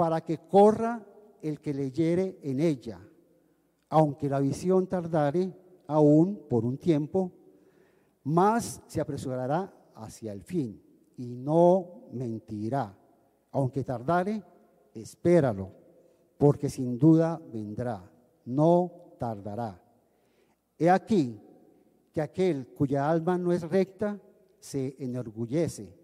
para 0.00 0.22
que 0.22 0.38
corra 0.38 1.06
el 1.42 1.60
que 1.60 1.74
leyere 1.74 2.38
en 2.42 2.58
ella, 2.58 3.06
aunque 3.90 4.30
la 4.30 4.40
visión 4.40 4.86
tardare 4.86 5.54
aún 5.88 6.46
por 6.48 6.64
un 6.64 6.78
tiempo, 6.78 7.30
más 8.24 8.80
se 8.86 9.02
apresurará 9.02 9.70
hacia 9.96 10.32
el 10.32 10.42
fin 10.42 10.82
y 11.18 11.36
no 11.36 12.06
mentirá. 12.12 12.96
Aunque 13.50 13.84
tardare, 13.84 14.42
espéralo, 14.94 15.70
porque 16.38 16.70
sin 16.70 16.98
duda 16.98 17.38
vendrá, 17.52 18.10
no 18.46 18.90
tardará. 19.18 19.82
He 20.78 20.88
aquí 20.88 21.38
que 22.10 22.22
aquel 22.22 22.68
cuya 22.68 23.10
alma 23.10 23.36
no 23.36 23.52
es 23.52 23.68
recta 23.68 24.18
se 24.60 24.96
enorgullece, 24.98 25.94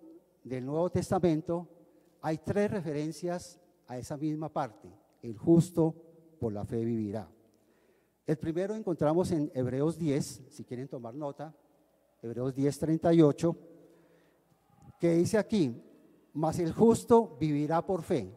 del 0.44 0.66
Nuevo 0.66 0.90
Testamento 0.90 1.77
hay 2.22 2.38
tres 2.40 2.72
referencias 2.72 3.60
a 3.88 3.98
esa 3.98 4.18
misma 4.18 4.50
parte. 4.50 4.90
El 5.22 5.38
justo 5.38 5.96
por 6.40 6.54
la 6.54 6.66
fe 6.66 6.84
vivirá. 6.84 7.28
El 8.26 8.38
primero 8.38 8.76
encontramos 8.76 9.32
en 9.32 9.52
Hebreos 9.54 9.98
10, 9.98 10.44
si 10.50 10.64
quieren 10.66 10.88
tomar 10.88 11.14
nota, 11.14 11.56
Hebreos 12.22 12.54
10, 12.54 12.80
38, 12.80 13.56
que 15.00 15.14
dice 15.14 15.38
aquí, 15.38 15.82
mas 16.34 16.60
el 16.60 16.74
justo 16.74 17.38
vivirá 17.40 17.86
por 17.86 18.02
fe. 18.02 18.30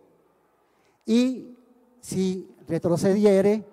Y 1.06 1.56
si 2.00 2.54
retrocediere, 2.68 3.64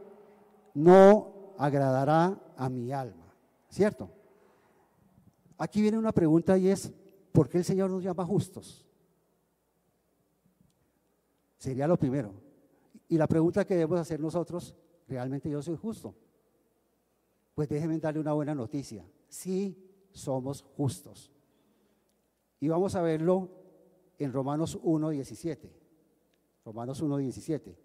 no 0.74 1.54
agradará 1.58 2.40
a 2.56 2.70
mi 2.70 2.92
alma. 2.92 3.34
¿Cierto? 3.70 4.10
Aquí 5.58 5.82
viene 5.82 5.98
una 5.98 6.12
pregunta 6.12 6.58
y 6.58 6.70
es, 6.70 6.92
¿por 7.32 7.48
qué 7.48 7.60
el 7.60 7.64
Señor 7.64 7.92
nos 7.92 8.04
llama 8.04 8.26
justos? 8.26 8.87
Sería 11.58 11.88
lo 11.88 11.98
primero. 11.98 12.34
Y 13.10 13.18
la 13.18 13.28
pregunta 13.28 13.66
que 13.66 13.76
debemos 13.76 14.00
hacer 14.00 14.20
nosotros, 14.20 14.76
¿realmente 15.08 15.50
yo 15.50 15.62
soy 15.62 15.76
justo? 15.76 16.16
Pues 17.56 17.70
déjenme 17.70 17.98
darle 18.00 18.20
una 18.20 18.34
buena 18.34 18.54
noticia. 18.54 19.06
Sí 19.28 19.76
somos 20.12 20.62
justos. 20.62 21.32
Y 22.60 22.68
vamos 22.68 22.96
a 22.96 23.02
verlo 23.02 23.50
en 24.18 24.34
Romanos 24.34 24.78
1, 24.82 25.10
17. 25.10 25.72
Romanos 26.66 27.02
1, 27.02 27.18
17. 27.18 27.78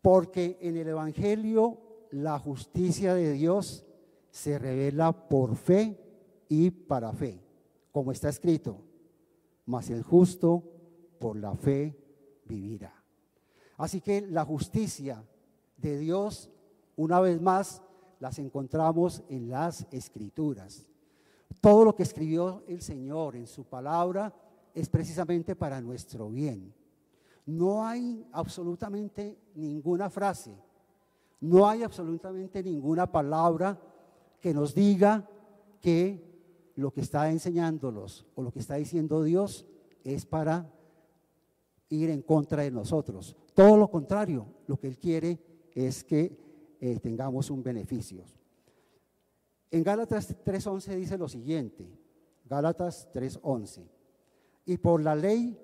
Porque 0.00 0.58
en 0.60 0.76
el 0.76 0.88
Evangelio 0.88 1.78
la 2.10 2.38
justicia 2.38 3.14
de 3.14 3.32
Dios 3.32 3.84
se 4.30 4.58
revela 4.58 5.28
por 5.28 5.56
fe 5.56 5.98
y 6.48 6.70
para 6.70 7.12
fe, 7.12 7.40
como 7.90 8.12
está 8.12 8.28
escrito, 8.28 8.80
mas 9.66 9.90
el 9.90 10.02
justo 10.02 10.62
por 11.18 11.36
la 11.36 11.54
fe 11.54 11.96
vivirá. 12.44 12.93
Así 13.84 14.00
que 14.00 14.22
la 14.22 14.46
justicia 14.46 15.22
de 15.76 15.98
Dios, 15.98 16.48
una 16.96 17.20
vez 17.20 17.38
más, 17.38 17.82
las 18.18 18.38
encontramos 18.38 19.22
en 19.28 19.50
las 19.50 19.86
escrituras. 19.90 20.86
Todo 21.60 21.84
lo 21.84 21.94
que 21.94 22.04
escribió 22.04 22.62
el 22.66 22.80
Señor 22.80 23.36
en 23.36 23.46
su 23.46 23.64
palabra 23.64 24.34
es 24.72 24.88
precisamente 24.88 25.54
para 25.54 25.82
nuestro 25.82 26.30
bien. 26.30 26.72
No 27.44 27.86
hay 27.86 28.26
absolutamente 28.32 29.38
ninguna 29.54 30.08
frase, 30.08 30.56
no 31.42 31.68
hay 31.68 31.82
absolutamente 31.82 32.62
ninguna 32.62 33.12
palabra 33.12 33.78
que 34.40 34.54
nos 34.54 34.74
diga 34.74 35.28
que 35.82 36.72
lo 36.76 36.90
que 36.90 37.02
está 37.02 37.30
enseñándolos 37.30 38.24
o 38.34 38.42
lo 38.42 38.50
que 38.50 38.60
está 38.60 38.76
diciendo 38.76 39.22
Dios 39.22 39.66
es 40.04 40.24
para 40.24 40.72
ir 41.90 42.08
en 42.08 42.22
contra 42.22 42.62
de 42.62 42.70
nosotros. 42.70 43.36
Todo 43.54 43.76
lo 43.76 43.88
contrario, 43.88 44.46
lo 44.66 44.76
que 44.76 44.88
Él 44.88 44.98
quiere 44.98 45.38
es 45.74 46.02
que 46.02 46.36
eh, 46.80 46.98
tengamos 46.98 47.50
un 47.50 47.62
beneficio. 47.62 48.24
En 49.70 49.82
Gálatas 49.82 50.36
3.11 50.44 50.96
dice 50.96 51.16
lo 51.16 51.28
siguiente, 51.28 51.88
Gálatas 52.44 53.08
3.11, 53.12 53.88
y 54.66 54.76
por 54.78 55.02
la 55.02 55.14
ley 55.14 55.58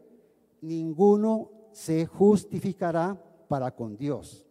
ninguno 0.60 1.50
se 1.72 2.06
justificará 2.06 3.20
para 3.48 3.74
con 3.74 3.96
Dios. 3.96 4.46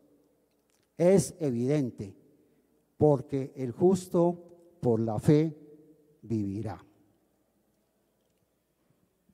Es 0.97 1.34
evidente, 1.39 2.15
porque 2.97 3.54
el 3.56 3.71
justo 3.71 4.78
por 4.82 4.99
la 4.99 5.17
fe 5.19 5.58
vivirá. 6.21 6.86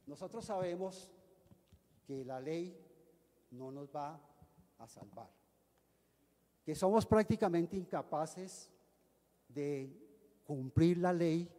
Nosotros 0.06 0.46
sabemos 0.46 1.12
que 2.06 2.24
la 2.24 2.39
ley 2.39 2.85
no 3.51 3.71
nos 3.71 3.89
va 3.93 4.19
a 4.77 4.88
salvar, 4.88 5.29
que 6.63 6.75
somos 6.75 7.05
prácticamente 7.05 7.77
incapaces 7.77 8.69
de 9.47 9.89
cumplir 10.43 10.97
la 10.97 11.13
ley 11.13 11.49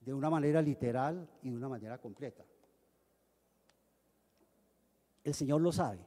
de 0.00 0.14
una 0.14 0.30
manera 0.30 0.60
literal 0.60 1.28
y 1.42 1.50
de 1.50 1.56
una 1.56 1.68
manera 1.68 1.98
completa. 1.98 2.44
El 5.24 5.34
Señor 5.34 5.60
lo 5.60 5.72
sabe. 5.72 6.00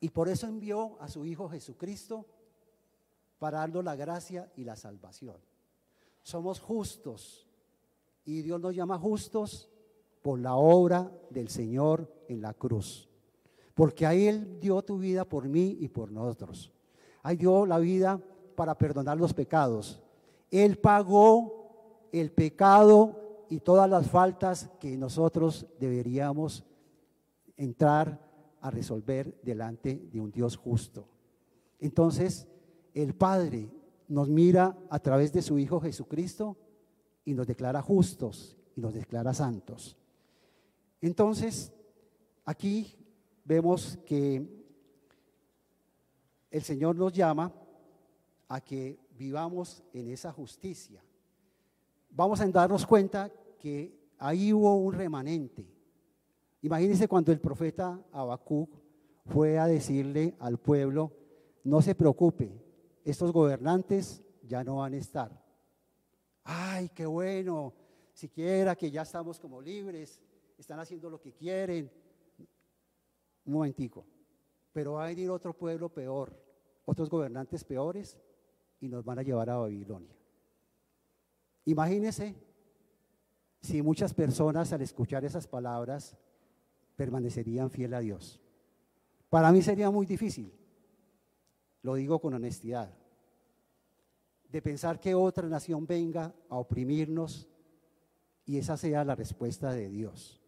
Y 0.00 0.08
por 0.08 0.28
eso 0.28 0.46
envió 0.46 1.00
a 1.00 1.08
su 1.08 1.26
Hijo 1.26 1.48
Jesucristo 1.48 2.26
para 3.38 3.58
darnos 3.58 3.84
la 3.84 3.96
gracia 3.96 4.50
y 4.56 4.64
la 4.64 4.76
salvación 4.76 5.36
somos 6.22 6.60
justos 6.60 7.46
y 8.24 8.42
Dios 8.42 8.60
nos 8.60 8.74
llama 8.74 8.98
justos 8.98 9.68
por 10.22 10.38
la 10.38 10.54
obra 10.54 11.10
del 11.30 11.48
Señor 11.48 12.24
en 12.28 12.40
la 12.40 12.54
cruz. 12.54 13.09
Porque 13.74 14.06
ahí 14.06 14.26
Él 14.26 14.58
dio 14.60 14.82
tu 14.82 14.98
vida 14.98 15.24
por 15.24 15.48
mí 15.48 15.76
y 15.80 15.88
por 15.88 16.10
nosotros. 16.10 16.72
Ahí 17.22 17.36
dio 17.36 17.66
la 17.66 17.78
vida 17.78 18.20
para 18.54 18.76
perdonar 18.76 19.16
los 19.18 19.32
pecados. 19.34 20.02
Él 20.50 20.78
pagó 20.78 22.08
el 22.12 22.32
pecado 22.32 23.46
y 23.48 23.60
todas 23.60 23.88
las 23.88 24.08
faltas 24.08 24.70
que 24.78 24.96
nosotros 24.96 25.66
deberíamos 25.78 26.64
entrar 27.56 28.20
a 28.60 28.70
resolver 28.70 29.40
delante 29.42 30.08
de 30.12 30.20
un 30.20 30.30
Dios 30.30 30.56
justo. 30.56 31.08
Entonces, 31.78 32.46
el 32.94 33.14
Padre 33.14 33.70
nos 34.08 34.28
mira 34.28 34.76
a 34.90 34.98
través 34.98 35.32
de 35.32 35.42
su 35.42 35.58
Hijo 35.58 35.80
Jesucristo 35.80 36.56
y 37.24 37.34
nos 37.34 37.46
declara 37.46 37.80
justos 37.80 38.56
y 38.76 38.80
nos 38.80 38.94
declara 38.94 39.32
santos. 39.32 39.96
Entonces, 41.00 41.72
aquí 42.44 42.94
vemos 43.44 43.98
que 44.04 44.46
el 46.50 46.62
Señor 46.62 46.96
nos 46.96 47.12
llama 47.12 47.52
a 48.48 48.60
que 48.60 48.98
vivamos 49.16 49.82
en 49.92 50.08
esa 50.08 50.32
justicia. 50.32 51.02
Vamos 52.10 52.40
a 52.40 52.46
darnos 52.48 52.86
cuenta 52.86 53.30
que 53.58 53.94
ahí 54.18 54.52
hubo 54.52 54.74
un 54.76 54.92
remanente. 54.92 55.66
Imagínense 56.62 57.06
cuando 57.08 57.32
el 57.32 57.40
profeta 57.40 58.00
Habacuc 58.12 58.70
fue 59.26 59.58
a 59.58 59.66
decirle 59.66 60.34
al 60.40 60.58
pueblo, 60.58 61.12
no 61.64 61.80
se 61.80 61.94
preocupe, 61.94 62.52
estos 63.04 63.32
gobernantes 63.32 64.22
ya 64.42 64.64
no 64.64 64.76
van 64.76 64.94
a 64.94 64.98
estar. 64.98 65.42
Ay, 66.42 66.88
qué 66.88 67.06
bueno, 67.06 67.74
siquiera 68.12 68.74
que 68.74 68.90
ya 68.90 69.02
estamos 69.02 69.38
como 69.38 69.60
libres, 69.60 70.20
están 70.58 70.80
haciendo 70.80 71.08
lo 71.08 71.20
que 71.20 71.32
quieren. 71.32 71.90
Un 73.50 73.54
momentico, 73.54 74.06
pero 74.72 74.92
va 74.92 75.06
a 75.06 75.08
venir 75.08 75.28
otro 75.28 75.52
pueblo 75.52 75.88
peor, 75.88 76.32
otros 76.84 77.10
gobernantes 77.10 77.64
peores 77.64 78.16
y 78.78 78.88
nos 78.88 79.04
van 79.04 79.18
a 79.18 79.24
llevar 79.24 79.50
a 79.50 79.56
Babilonia. 79.56 80.14
Imagínense 81.64 82.36
si 83.60 83.82
muchas 83.82 84.14
personas 84.14 84.72
al 84.72 84.82
escuchar 84.82 85.24
esas 85.24 85.48
palabras 85.48 86.16
permanecerían 86.94 87.70
fiel 87.70 87.92
a 87.94 87.98
Dios. 87.98 88.40
Para 89.28 89.50
mí 89.50 89.62
sería 89.62 89.90
muy 89.90 90.06
difícil, 90.06 90.54
lo 91.82 91.96
digo 91.96 92.20
con 92.20 92.32
honestidad, 92.34 92.94
de 94.48 94.62
pensar 94.62 95.00
que 95.00 95.16
otra 95.16 95.48
nación 95.48 95.88
venga 95.88 96.32
a 96.48 96.56
oprimirnos 96.56 97.48
y 98.46 98.58
esa 98.58 98.76
sea 98.76 99.04
la 99.04 99.16
respuesta 99.16 99.72
de 99.72 99.88
Dios. 99.88 100.40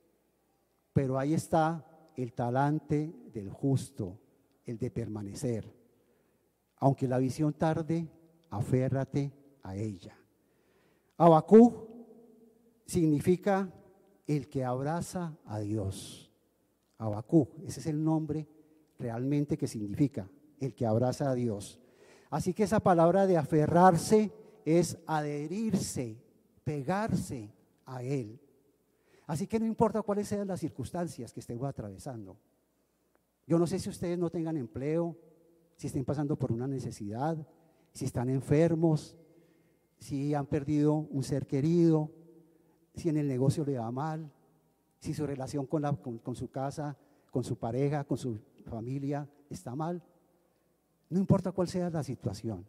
Pero 0.93 1.19
ahí 1.19 1.35
está 1.35 1.89
el 2.17 2.33
talante 2.33 3.13
del 3.33 3.51
justo, 3.51 4.19
el 4.65 4.79
de 4.79 4.91
permanecer. 4.91 5.73
Aunque 6.77 7.09
la 7.09 7.19
visión 7.19 7.53
tarde, 7.53 8.09
aférrate 8.51 9.33
a 9.63 9.77
ella. 9.77 10.17
Abacú 11.17 11.89
significa 12.87 13.73
el 14.27 14.49
que 14.49 14.65
abraza 14.65 15.37
a 15.47 15.61
Dios. 15.61 16.31
Abacú, 16.99 17.49
ese 17.67 17.81
es 17.81 17.87
el 17.87 18.03
nombre 18.03 18.49
realmente 18.99 19.57
que 19.57 19.67
significa 19.67 20.29
el 20.61 20.75
que 20.75 20.87
abraza 20.87 21.31
a 21.31 21.35
Dios. 21.35 21.81
Así 22.31 22.55
que 22.55 22.63
esa 22.63 22.81
palabra 22.81 23.27
de 23.27 23.37
aferrarse 23.37 24.33
es 24.65 24.99
adherirse, 25.07 26.17
pegarse 26.65 27.53
a 27.85 28.03
Él. 28.03 28.41
Así 29.27 29.47
que 29.47 29.61
no 29.61 29.67
importa 29.67 30.03
cuáles 30.03 30.29
sean 30.29 30.49
las 30.49 30.61
circunstancias 30.61 31.33
que 31.33 31.41
estemos 31.41 31.69
atravesando. 31.69 32.37
Yo 33.47 33.59
no 33.59 33.67
sé 33.67 33.79
si 33.79 33.89
ustedes 33.89 34.19
no 34.19 34.31
tengan 34.31 34.57
empleo, 34.57 35.17
si 35.77 35.87
estén 35.87 36.05
pasando 36.05 36.37
por 36.37 36.53
una 36.53 36.67
necesidad, 36.67 37.37
si 37.93 38.05
están 38.05 38.29
enfermos, 38.29 39.17
si 39.99 40.35
han 40.35 40.47
perdido 40.47 40.95
un 40.95 41.23
ser 41.23 41.47
querido, 41.47 42.11
si 42.95 43.09
en 43.09 43.17
el 43.17 43.29
negocio 43.29 43.65
le 43.65 43.79
va 43.79 43.91
mal, 43.91 44.31
si 44.99 45.15
su 45.15 45.27
relación 45.27 45.67
con, 45.67 45.83
la, 45.83 45.93
con, 45.93 46.37
su 46.37 46.51
casa, 46.51 46.97
con 47.31 47.45
su 47.45 47.57
pareja, 47.57 48.05
con 48.05 48.17
su 48.17 48.39
familia 48.65 49.29
está 49.51 49.75
mal. 49.75 50.03
No 51.09 51.19
importa 51.19 51.53
cuál 51.53 51.69
sea 51.69 51.91
la 51.91 52.03
situación. 52.03 52.65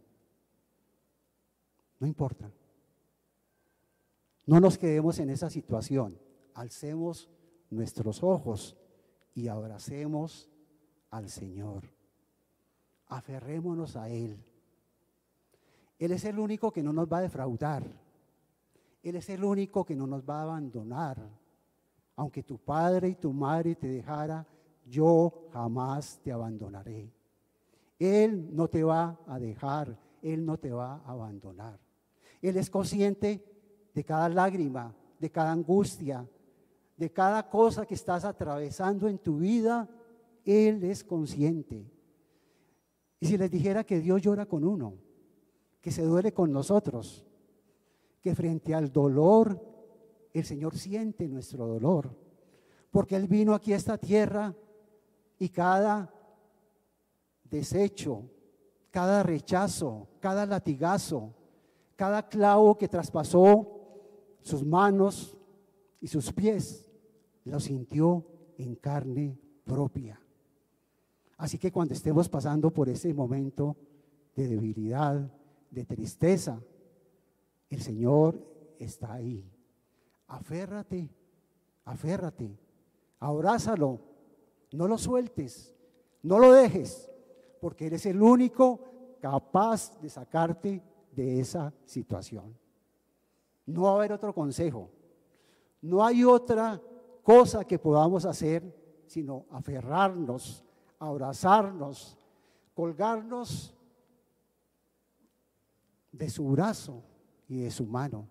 No 2.00 2.08
importa. 2.08 2.52
No 4.46 4.60
nos 4.60 4.78
quedemos 4.78 5.20
en 5.20 5.30
esa 5.30 5.50
situación. 5.50 6.18
Alcemos 6.56 7.30
nuestros 7.70 8.24
ojos 8.24 8.78
y 9.34 9.48
abracemos 9.48 10.50
al 11.10 11.30
Señor. 11.30 11.90
Aferrémonos 13.08 13.96
a 13.96 14.10
Él. 14.10 14.44
Él 16.00 16.12
es 16.12 16.26
el 16.26 16.40
único 16.40 16.72
que 16.72 16.84
no 16.84 16.92
nos 16.94 17.12
va 17.12 17.20
a 17.20 17.22
defraudar. 17.22 17.84
Él 19.02 19.16
es 19.16 19.30
el 19.30 19.44
único 19.44 19.86
que 19.86 19.96
no 19.96 20.08
nos 20.08 20.24
va 20.24 20.40
a 20.40 20.44
abandonar. 20.44 21.18
Aunque 22.16 22.44
tu 22.44 22.58
padre 22.58 23.10
y 23.10 23.16
tu 23.16 23.34
madre 23.34 23.76
te 23.76 23.88
dejara, 23.88 24.46
yo 24.86 25.48
jamás 25.52 26.20
te 26.24 26.32
abandonaré. 26.32 27.12
Él 28.00 28.56
no 28.56 28.68
te 28.68 28.84
va 28.84 29.20
a 29.28 29.40
dejar, 29.40 29.98
Él 30.22 30.46
no 30.46 30.58
te 30.58 30.72
va 30.72 30.96
a 31.06 31.12
abandonar. 31.12 31.80
Él 32.42 32.58
es 32.58 32.70
consciente 32.70 33.44
de 33.94 34.04
cada 34.04 34.28
lágrima, 34.30 34.94
de 35.20 35.32
cada 35.32 35.52
angustia, 35.52 36.28
de 36.98 37.12
cada 37.12 37.50
cosa 37.50 37.86
que 37.86 37.96
estás 37.96 38.26
atravesando 38.26 39.08
en 39.08 39.18
tu 39.18 39.38
vida. 39.38 39.90
Él 40.46 40.84
es 40.84 41.04
consciente. 41.04 41.90
Y 43.20 43.26
si 43.26 43.38
les 43.38 43.50
dijera 43.50 43.84
que 43.84 44.00
Dios 44.00 44.22
llora 44.22 44.46
con 44.46 44.66
uno, 44.66 44.96
que 45.82 45.92
se 45.92 46.04
duele 46.04 46.34
con 46.34 46.52
nosotros, 46.52 47.26
que 48.22 48.36
frente 48.36 48.74
al 48.74 48.92
dolor 48.92 49.74
el 50.34 50.44
Señor 50.44 50.78
siente 50.78 51.28
nuestro 51.28 51.68
dolor, 51.68 52.16
porque 52.90 53.16
Él 53.16 53.28
vino 53.28 53.54
aquí 53.54 53.74
a 53.74 53.78
esta 53.78 53.98
tierra 53.98 54.56
y 55.38 55.50
cada 55.50 56.14
desecho, 57.44 58.30
cada 58.90 59.24
rechazo, 59.24 60.08
cada 60.20 60.46
latigazo, 60.46 61.34
cada 61.96 62.28
clavo 62.28 62.78
que 62.78 62.88
traspasó 62.88 63.68
sus 64.42 64.66
manos 64.66 65.38
y 66.02 66.08
sus 66.08 66.34
pies, 66.34 66.83
lo 67.46 67.60
sintió 67.60 68.26
en 68.58 68.76
carne 68.76 69.38
propia. 69.64 70.20
Así 71.38 71.58
que 71.58 71.72
cuando 71.72 71.94
estemos 71.94 72.30
pasando 72.30 72.72
por 72.72 72.90
ese 72.90 73.14
momento 73.14 73.76
de 74.36 74.48
debilidad, 74.48 75.30
de 75.70 75.86
tristeza, 75.86 76.62
el 77.70 77.82
Señor 77.82 78.40
está 78.80 79.14
ahí. 79.14 79.44
Aférrate, 80.28 81.10
aférrate, 81.86 82.58
abrázalo, 83.20 84.00
no 84.72 84.88
lo 84.88 84.98
sueltes, 84.98 85.76
no 86.22 86.40
lo 86.40 86.54
dejes, 86.54 87.10
porque 87.60 87.88
eres 87.88 88.06
el 88.06 88.22
único 88.22 88.80
capaz 89.20 90.00
de 90.02 90.10
sacarte 90.10 90.82
de 91.16 91.40
esa 91.40 91.74
situación. 91.86 92.56
No 93.66 93.84
va 93.84 93.92
a 93.92 93.96
haber 93.96 94.14
otro 94.14 94.34
consejo, 94.34 94.90
no 95.82 96.06
hay 96.06 96.24
otra 96.24 96.82
cosa 97.24 97.66
que 97.66 97.80
podamos 97.80 98.26
hacer 98.26 98.84
sino 99.08 99.46
aferrarnos, 99.52 100.64
abrazarnos, 101.00 102.18
colgarnos 102.74 103.76
de 106.12 106.30
su 106.30 106.48
brazo 106.48 107.04
y 107.48 107.62
de 107.62 107.72
su 107.72 107.86
mano, 107.86 108.28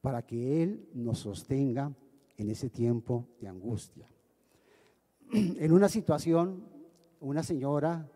para 0.00 0.22
que 0.22 0.62
Él 0.62 0.88
nos 0.94 1.18
sostenga 1.18 1.92
en 2.36 2.50
ese 2.50 2.70
tiempo 2.70 3.28
de 3.40 3.48
angustia. 3.48 4.08
En 5.32 5.72
una 5.72 5.88
situación, 5.88 6.64
una 7.20 7.42
señora 7.42 8.10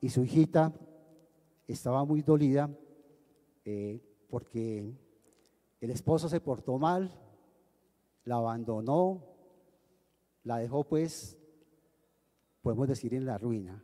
y 0.00 0.08
su 0.10 0.24
hijita 0.24 0.72
estaba 1.66 2.04
muy 2.04 2.22
dolida 2.22 2.70
eh, 3.64 4.00
porque 4.28 4.92
el 5.80 5.90
esposo 5.90 6.28
se 6.28 6.40
portó 6.40 6.78
mal, 6.78 7.23
la 8.24 8.36
abandonó, 8.36 9.22
la 10.42 10.58
dejó 10.58 10.84
pues, 10.84 11.38
podemos 12.62 12.88
decir, 12.88 13.14
en 13.14 13.26
la 13.26 13.38
ruina. 13.38 13.82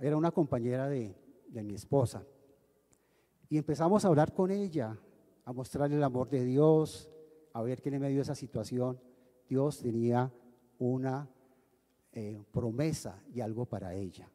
Era 0.00 0.16
una 0.16 0.30
compañera 0.30 0.88
de, 0.88 1.16
de 1.48 1.62
mi 1.64 1.74
esposa. 1.74 2.24
Y 3.48 3.58
empezamos 3.58 4.04
a 4.04 4.08
hablar 4.08 4.32
con 4.32 4.50
ella, 4.50 4.96
a 5.44 5.52
mostrarle 5.52 5.96
el 5.96 6.04
amor 6.04 6.28
de 6.28 6.44
Dios, 6.44 7.10
a 7.52 7.62
ver 7.62 7.80
que 7.80 7.88
en 7.88 8.00
medio 8.00 8.22
esa 8.22 8.34
situación 8.34 9.00
Dios 9.48 9.80
tenía 9.80 10.32
una 10.78 11.28
eh, 12.12 12.42
promesa 12.52 13.22
y 13.32 13.40
algo 13.40 13.64
para 13.64 13.94
ella. 13.94 14.30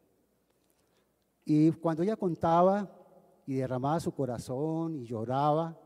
Y 1.44 1.70
cuando 1.72 2.02
ella 2.02 2.16
contaba 2.16 2.90
y 3.46 3.54
derramaba 3.54 4.00
su 4.00 4.12
corazón 4.12 4.96
y 4.96 5.04
lloraba, 5.04 5.78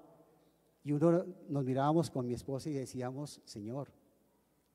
y 0.89 0.93
uno 0.93 1.23
nos 1.51 1.65
mirábamos 1.67 2.11
con 2.11 2.27
mi 2.27 2.33
esposa 2.33 2.71
y 2.71 2.73
decíamos, 2.73 3.43
Señor, 3.45 3.93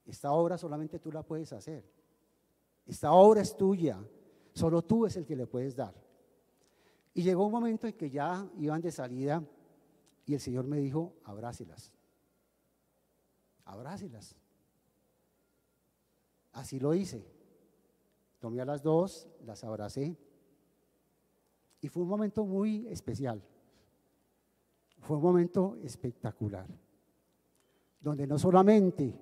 Esta 0.05 0.31
obra 0.31 0.59
solamente 0.59 0.99
tú 0.99 1.11
la 1.11 1.23
puedes 1.23 1.51
hacer. 1.53 1.83
Esta 2.85 3.13
obra 3.13 3.41
es 3.41 3.57
tuya. 3.57 3.97
Solo 4.53 4.83
tú 4.83 5.07
es 5.07 5.17
el 5.17 5.25
que 5.25 5.35
le 5.35 5.47
puedes 5.47 5.75
dar. 5.75 5.95
Y 7.15 7.23
llegó 7.23 7.47
un 7.47 7.51
momento 7.51 7.87
en 7.87 7.93
que 7.93 8.11
ya 8.11 8.47
iban 8.59 8.79
de 8.79 8.91
salida 8.91 9.43
y 10.27 10.35
el 10.35 10.39
Señor 10.39 10.67
me 10.67 10.77
dijo, 10.77 11.15
abrácelas. 11.23 11.91
Abrácelas. 13.65 14.35
Así 16.51 16.79
lo 16.79 16.93
hice. 16.93 17.25
Tomé 18.37 18.61
a 18.61 18.65
las 18.65 18.83
dos, 18.83 19.27
las 19.45 19.63
abracé. 19.63 20.15
Y 21.81 21.87
fue 21.87 22.03
un 22.03 22.09
momento 22.09 22.45
muy 22.45 22.85
especial. 22.89 23.41
Fue 25.03 25.17
un 25.17 25.23
momento 25.23 25.77
espectacular. 25.83 26.67
Donde 27.99 28.25
no 28.25 28.39
solamente 28.39 29.13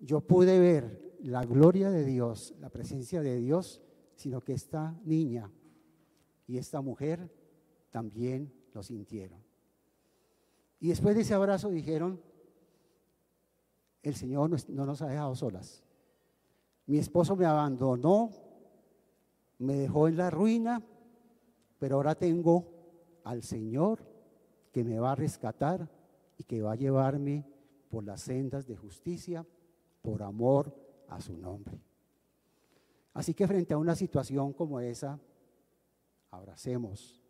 yo 0.00 0.20
pude 0.20 0.58
ver 0.58 1.16
la 1.22 1.44
gloria 1.44 1.90
de 1.90 2.04
Dios, 2.04 2.54
la 2.58 2.68
presencia 2.68 3.22
de 3.22 3.36
Dios, 3.36 3.80
sino 4.16 4.40
que 4.40 4.54
esta 4.54 4.98
niña 5.04 5.50
y 6.48 6.58
esta 6.58 6.80
mujer 6.80 7.32
también 7.90 8.52
lo 8.74 8.82
sintieron. 8.82 9.40
Y 10.80 10.88
después 10.88 11.14
de 11.14 11.22
ese 11.22 11.34
abrazo 11.34 11.70
dijeron, 11.70 12.20
el 14.02 14.14
Señor 14.16 14.50
no 14.68 14.86
nos 14.86 15.00
ha 15.02 15.06
dejado 15.06 15.36
solas. 15.36 15.84
Mi 16.86 16.98
esposo 16.98 17.36
me 17.36 17.46
abandonó, 17.46 18.30
me 19.58 19.74
dejó 19.74 20.08
en 20.08 20.16
la 20.16 20.28
ruina, 20.28 20.82
pero 21.78 21.96
ahora 21.96 22.16
tengo 22.16 22.66
al 23.22 23.42
Señor 23.44 24.09
que 24.72 24.84
me 24.84 24.98
va 24.98 25.12
a 25.12 25.16
rescatar 25.16 25.88
y 26.38 26.44
que 26.44 26.62
va 26.62 26.72
a 26.72 26.76
llevarme 26.76 27.44
por 27.88 28.04
las 28.04 28.22
sendas 28.22 28.66
de 28.66 28.76
justicia 28.76 29.46
por 30.02 30.22
amor 30.22 30.74
a 31.08 31.20
su 31.20 31.36
nombre. 31.36 31.80
Así 33.12 33.34
que 33.34 33.46
frente 33.46 33.74
a 33.74 33.78
una 33.78 33.94
situación 33.94 34.52
como 34.52 34.80
esa, 34.80 35.18
abracemos, 36.30 37.20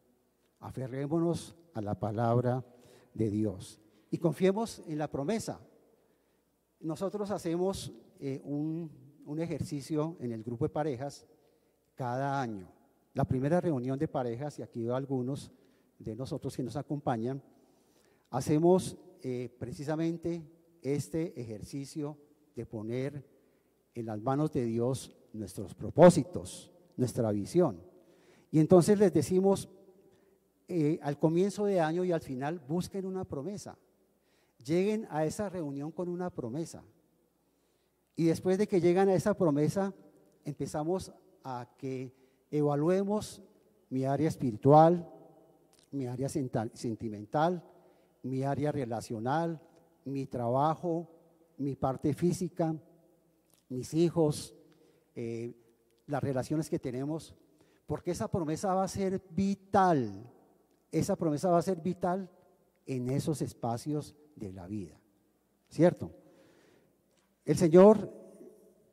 aferrémonos 0.60 1.56
a 1.74 1.80
la 1.80 1.98
palabra 1.98 2.64
de 3.14 3.30
Dios 3.30 3.80
y 4.10 4.18
confiemos 4.18 4.82
en 4.86 4.98
la 4.98 5.08
promesa. 5.08 5.60
Nosotros 6.80 7.30
hacemos 7.30 7.92
eh, 8.18 8.40
un, 8.44 8.90
un 9.24 9.40
ejercicio 9.40 10.16
en 10.20 10.32
el 10.32 10.42
grupo 10.42 10.66
de 10.66 10.70
parejas 10.70 11.26
cada 11.94 12.40
año. 12.40 12.68
La 13.14 13.24
primera 13.24 13.60
reunión 13.60 13.98
de 13.98 14.08
parejas, 14.08 14.58
y 14.58 14.62
aquí 14.62 14.82
veo 14.82 14.94
algunos 14.94 15.50
de 16.00 16.16
nosotros 16.16 16.56
que 16.56 16.62
nos 16.62 16.76
acompañan, 16.76 17.42
hacemos 18.30 18.96
eh, 19.22 19.54
precisamente 19.58 20.42
este 20.82 21.38
ejercicio 21.40 22.16
de 22.56 22.66
poner 22.66 23.24
en 23.94 24.06
las 24.06 24.20
manos 24.20 24.50
de 24.52 24.64
Dios 24.64 25.14
nuestros 25.32 25.74
propósitos, 25.74 26.72
nuestra 26.96 27.30
visión. 27.30 27.80
Y 28.50 28.58
entonces 28.60 28.98
les 28.98 29.12
decimos, 29.12 29.68
eh, 30.68 30.98
al 31.02 31.18
comienzo 31.18 31.66
de 31.66 31.80
año 31.80 32.02
y 32.04 32.12
al 32.12 32.20
final, 32.20 32.60
busquen 32.66 33.04
una 33.04 33.24
promesa. 33.24 33.78
Lleguen 34.64 35.06
a 35.10 35.24
esa 35.24 35.48
reunión 35.48 35.92
con 35.92 36.08
una 36.08 36.30
promesa. 36.30 36.82
Y 38.16 38.24
después 38.24 38.58
de 38.58 38.66
que 38.66 38.80
llegan 38.80 39.08
a 39.08 39.14
esa 39.14 39.34
promesa, 39.34 39.94
empezamos 40.44 41.12
a 41.44 41.68
que 41.76 42.14
evaluemos 42.50 43.42
mi 43.90 44.04
área 44.04 44.28
espiritual, 44.28 45.08
mi 45.92 46.06
área 46.06 46.28
sentimental, 46.28 47.62
mi 48.22 48.42
área 48.42 48.72
relacional, 48.72 49.60
mi 50.04 50.26
trabajo, 50.26 51.08
mi 51.58 51.74
parte 51.76 52.14
física, 52.14 52.74
mis 53.68 53.94
hijos, 53.94 54.54
eh, 55.14 55.54
las 56.06 56.22
relaciones 56.22 56.68
que 56.68 56.78
tenemos, 56.78 57.34
porque 57.86 58.12
esa 58.12 58.28
promesa 58.28 58.74
va 58.74 58.84
a 58.84 58.88
ser 58.88 59.22
vital, 59.30 60.30
esa 60.92 61.16
promesa 61.16 61.50
va 61.50 61.58
a 61.58 61.62
ser 61.62 61.80
vital 61.80 62.30
en 62.86 63.10
esos 63.10 63.42
espacios 63.42 64.14
de 64.36 64.52
la 64.52 64.66
vida, 64.66 64.98
¿cierto? 65.68 66.10
El 67.44 67.56
Señor 67.56 68.12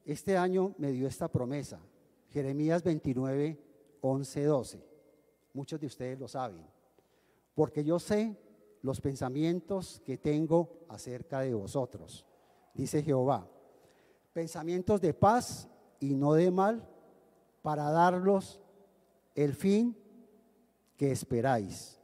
este 0.06 0.38
año 0.38 0.74
me 0.78 0.91
dio 0.91 1.08
esta 1.08 1.28
promesa, 1.28 1.80
Jeremías 2.30 2.84
29, 2.84 3.60
11, 4.02 4.43
12. 4.45 4.86
Muchos 5.54 5.80
de 5.80 5.88
ustedes 5.88 6.20
lo 6.20 6.28
saben, 6.28 6.66
porque 7.58 7.84
yo 7.84 7.97
sé 7.97 8.38
los 8.84 9.01
pensamientos 9.01 9.99
que 10.05 10.20
tengo 10.20 10.86
acerca 10.89 11.39
de 11.39 11.55
vosotros 11.55 12.24
dice 12.76 13.01
Jehová, 13.01 13.49
pensamientos 14.32 15.01
de 15.01 15.16
paz 15.16 15.68
y 15.99 16.14
no 16.14 16.34
de 16.34 16.51
mal, 16.51 16.88
para 17.64 17.89
darlos 17.89 18.62
el 19.34 19.55
fin 19.55 19.97
que 20.97 21.12
esperáis. 21.12 21.99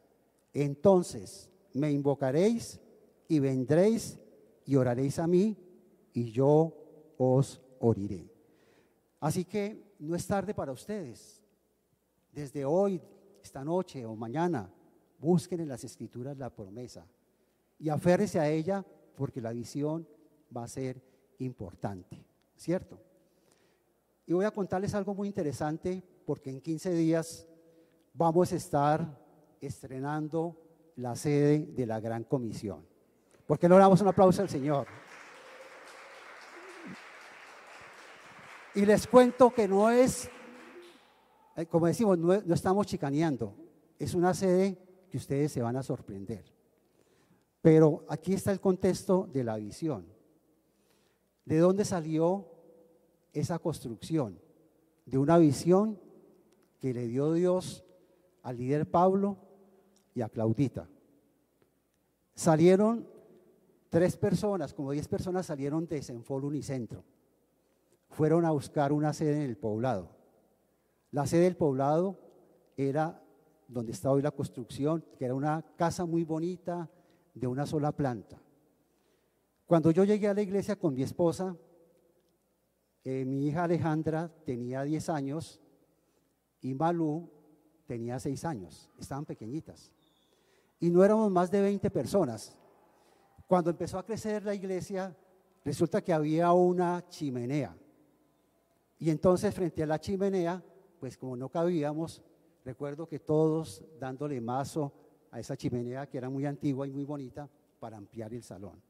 Entonces 0.55 1.51
me 1.73 1.91
invocaréis 1.91 2.79
y 3.27 3.37
vendréis 3.37 4.17
y 4.65 4.75
oraréis 4.75 5.19
a 5.19 5.27
mí 5.27 5.55
y 6.13 6.31
yo 6.31 6.73
os 7.19 7.61
oriré. 7.79 8.27
Así 9.19 9.45
que 9.45 9.93
no 9.99 10.15
es 10.15 10.25
tarde 10.25 10.55
para 10.55 10.71
ustedes. 10.71 11.43
Desde 12.31 12.65
hoy, 12.65 12.99
esta 13.43 13.63
noche 13.63 14.03
o 14.03 14.15
mañana, 14.15 14.67
busquen 15.23 15.61
en 15.61 15.69
las 15.69 15.83
escrituras 15.85 16.37
la 16.37 16.49
promesa 16.49 17.07
y 17.79 17.89
aférrese 17.89 18.39
a 18.39 18.49
ella 18.49 18.85
porque 19.15 19.41
la 19.41 19.53
visión 19.53 20.07
va 20.55 20.65
a 20.65 20.67
ser 20.67 21.01
importante, 21.39 22.23
¿cierto? 22.57 22.99
Y 24.27 24.33
voy 24.33 24.45
a 24.45 24.51
contarles 24.51 24.93
algo 24.93 25.15
muy 25.15 25.27
interesante 25.27 26.03
porque 26.25 26.49
en 26.49 26.61
15 26.61 26.93
días 26.93 27.47
vamos 28.13 28.51
a 28.51 28.55
estar 28.55 29.19
estrenando 29.61 30.57
la 30.97 31.15
sede 31.15 31.67
de 31.67 31.85
la 31.85 31.99
Gran 31.99 32.25
Comisión. 32.25 32.85
¿Por 33.47 33.57
qué 33.57 33.69
no 33.69 33.77
damos 33.77 34.01
un 34.01 34.09
aplauso 34.09 34.41
al 34.41 34.49
Señor? 34.49 34.87
Y 38.75 38.85
les 38.85 39.07
cuento 39.07 39.53
que 39.53 39.67
no 39.67 39.89
es, 39.89 40.29
eh, 41.55 41.65
como 41.67 41.87
decimos, 41.87 42.17
no, 42.17 42.41
no 42.41 42.53
estamos 42.53 42.87
chicaneando, 42.87 43.55
es 43.99 44.13
una 44.15 44.33
sede 44.33 44.82
que 45.13 45.17
ustedes 45.17 45.51
se 45.51 45.61
van 45.61 45.75
a 45.75 45.83
sorprender. 45.83 46.43
Pero 47.61 48.03
aquí 48.09 48.33
está 48.33 48.51
el 48.51 48.59
contexto 48.59 49.29
de 49.31 49.43
la 49.43 49.57
visión. 49.57 50.07
¿De 51.45 51.59
dónde 51.59 51.85
salió 51.85 52.47
esa 53.31 53.59
construcción? 53.59 54.39
De 55.05 55.19
una 55.19 55.37
visión 55.37 55.99
que 56.79 56.95
le 56.95 57.05
dio 57.05 57.31
Dios 57.31 57.85
al 58.41 58.57
líder 58.57 58.89
Pablo 58.89 59.37
y 60.15 60.21
a 60.21 60.29
Claudita. 60.29 60.89
Salieron 62.33 63.07
tres 63.89 64.17
personas, 64.17 64.73
como 64.73 64.93
diez 64.93 65.07
personas 65.07 65.45
salieron 65.45 65.85
de 65.85 66.01
Senfol 66.01 66.43
Unicentro. 66.43 67.03
Fueron 68.09 68.45
a 68.45 68.51
buscar 68.51 68.91
una 68.91 69.13
sede 69.13 69.35
en 69.35 69.41
el 69.43 69.57
poblado. 69.57 70.09
La 71.11 71.27
sede 71.27 71.43
del 71.43 71.55
poblado 71.55 72.17
era 72.75 73.22
donde 73.67 73.91
está 73.91 74.11
hoy 74.11 74.21
la 74.21 74.31
construcción, 74.31 75.03
que 75.17 75.25
era 75.25 75.35
una 75.35 75.61
casa 75.75 76.05
muy 76.05 76.23
bonita 76.23 76.89
de 77.33 77.47
una 77.47 77.65
sola 77.65 77.91
planta. 77.91 78.41
Cuando 79.65 79.91
yo 79.91 80.03
llegué 80.03 80.27
a 80.27 80.33
la 80.33 80.41
iglesia 80.41 80.75
con 80.75 80.93
mi 80.93 81.03
esposa, 81.03 81.55
eh, 83.03 83.25
mi 83.25 83.47
hija 83.47 83.63
Alejandra 83.63 84.31
tenía 84.45 84.83
10 84.83 85.09
años 85.09 85.61
y 86.61 86.73
Malú 86.73 87.29
tenía 87.85 88.19
6 88.19 88.45
años, 88.45 88.89
estaban 88.99 89.25
pequeñitas. 89.25 89.91
Y 90.79 90.89
no 90.89 91.03
éramos 91.03 91.31
más 91.31 91.49
de 91.49 91.61
20 91.61 91.89
personas. 91.89 92.57
Cuando 93.47 93.69
empezó 93.69 93.97
a 93.97 94.05
crecer 94.05 94.43
la 94.43 94.53
iglesia, 94.53 95.15
resulta 95.63 96.01
que 96.01 96.13
había 96.13 96.51
una 96.51 97.05
chimenea. 97.07 97.75
Y 98.99 99.09
entonces 99.09 99.53
frente 99.53 99.83
a 99.83 99.87
la 99.87 99.99
chimenea, 99.99 100.63
pues 100.99 101.17
como 101.17 101.35
no 101.35 101.49
cabíamos, 101.49 102.21
recuerdo 102.63 103.07
que 103.07 103.19
todos 103.19 103.83
dándole 103.99 104.39
mazo 104.41 104.91
a 105.31 105.39
esa 105.39 105.57
chimenea 105.57 106.07
que 106.07 106.17
era 106.17 106.29
muy 106.29 106.45
antigua 106.45 106.87
y 106.87 106.91
muy 106.91 107.03
bonita 107.03 107.49
para 107.79 107.97
ampliar 107.97 108.33
el 108.33 108.43
salón. 108.43 108.81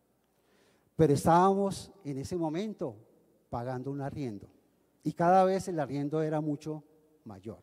Pero 0.96 1.14
estábamos 1.14 1.92
en 2.04 2.18
ese 2.18 2.36
momento 2.36 2.96
pagando 3.50 3.92
un 3.92 4.02
arriendo 4.02 4.48
y 5.04 5.14
cada 5.14 5.44
vez 5.44 5.68
el 5.68 5.80
arriendo 5.80 6.22
era 6.22 6.42
mucho 6.42 6.84
mayor. 7.26 7.60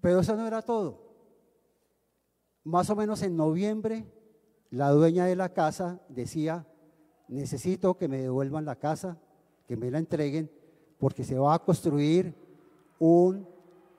Pero 0.00 0.20
eso 0.20 0.34
no 0.34 0.46
era 0.46 0.62
todo. 0.62 1.10
Más 2.64 2.88
o 2.90 2.96
menos 2.96 3.22
en 3.22 3.36
noviembre, 3.36 4.06
la 4.70 4.90
dueña 4.90 5.26
de 5.26 5.36
la 5.36 5.52
casa 5.52 6.00
decía, 6.08 6.66
necesito 7.28 7.96
que 7.96 8.08
me 8.08 8.18
devuelvan 8.18 8.64
la 8.64 8.76
casa, 8.76 9.18
que 9.66 9.76
me 9.76 9.90
la 9.90 9.98
entreguen, 9.98 10.50
porque 10.98 11.24
se 11.24 11.38
va 11.38 11.54
a 11.54 11.58
construir 11.64 12.34
un, 12.98 13.48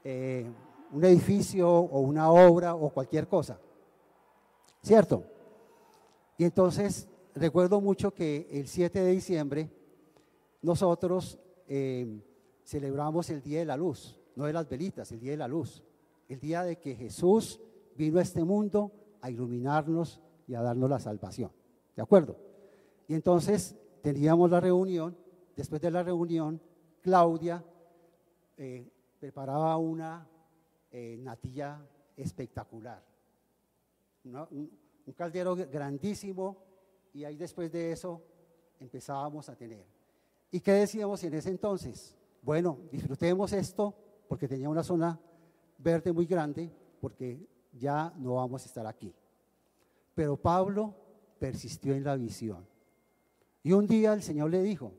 eh, 0.04 0.50
un 0.92 1.06
edificio 1.06 1.70
o 1.70 2.00
una 2.02 2.32
obra 2.32 2.76
o 2.76 2.90
cualquier 2.90 3.28
cosa. 3.28 3.60
¿Cierto? 4.82 5.24
Y 6.38 6.44
entonces 6.44 7.08
recuerdo 7.36 7.80
mucho 7.82 8.14
que 8.14 8.48
el 8.52 8.68
7 8.68 9.02
de 9.02 9.12
diciembre 9.12 9.70
nosotros 10.62 11.40
eh, 11.68 12.20
celebramos 12.64 13.30
el 13.30 13.42
Día 13.42 13.60
de 13.60 13.66
la 13.66 13.78
Luz, 13.78 14.20
no 14.36 14.46
de 14.46 14.54
las 14.54 14.68
velitas, 14.68 15.12
el 15.12 15.20
Día 15.20 15.32
de 15.32 15.38
la 15.38 15.48
Luz, 15.48 15.84
el 16.28 16.40
día 16.40 16.64
de 16.64 16.78
que 16.78 16.96
Jesús 16.96 17.60
vino 17.96 18.20
a 18.20 18.22
este 18.22 18.44
mundo 18.44 18.92
a 19.22 19.30
iluminarnos 19.30 20.22
y 20.48 20.56
a 20.56 20.62
darnos 20.62 20.90
la 20.90 21.00
salvación. 21.00 21.52
¿De 21.96 22.02
acuerdo? 22.02 22.38
Y 23.08 23.14
entonces 23.14 23.76
teníamos 24.02 24.50
la 24.50 24.60
reunión, 24.60 25.16
después 25.56 25.82
de 25.82 25.92
la 25.92 26.04
reunión, 26.04 26.62
Claudia 27.02 27.64
eh, 28.58 28.88
preparaba 29.22 29.78
una 29.78 30.28
eh, 30.90 31.16
natilla 31.20 31.80
espectacular, 32.18 33.06
un, 34.24 34.36
un 35.06 35.14
caldero 35.14 35.56
grandísimo 35.56 36.58
y 37.14 37.24
ahí 37.24 37.38
después 37.38 37.72
de 37.72 37.92
eso 37.92 38.20
empezábamos 38.80 39.48
a 39.48 39.56
tener. 39.56 39.86
¿Y 40.50 40.60
qué 40.60 40.72
decíamos 40.72 41.24
en 41.24 41.36
ese 41.36 41.50
entonces? 41.50 42.18
Bueno, 42.42 42.80
disfrutemos 42.92 43.54
esto 43.54 43.94
porque 44.28 44.48
tenía 44.48 44.68
una 44.68 44.84
zona 44.84 45.20
verde 45.78 46.12
muy 46.12 46.26
grande, 46.26 46.74
porque 47.00 47.48
ya 47.74 48.12
no 48.18 48.36
vamos 48.36 48.64
a 48.64 48.66
estar 48.66 48.88
aquí. 48.88 49.14
Pero 50.16 50.36
Pablo 50.36 50.96
persistió 51.38 51.94
en 51.94 52.04
la 52.04 52.16
visión. 52.16 52.68
Y 53.62 53.72
un 53.72 53.86
día 53.86 54.14
el 54.14 54.24
Señor 54.24 54.50
le 54.50 54.64
dijo, 54.64 54.94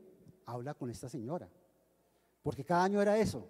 habla 0.45 0.73
con 0.75 0.89
esta 0.89 1.09
señora, 1.09 1.49
porque 2.41 2.63
cada 2.63 2.85
año 2.85 3.01
era 3.01 3.17
eso. 3.17 3.49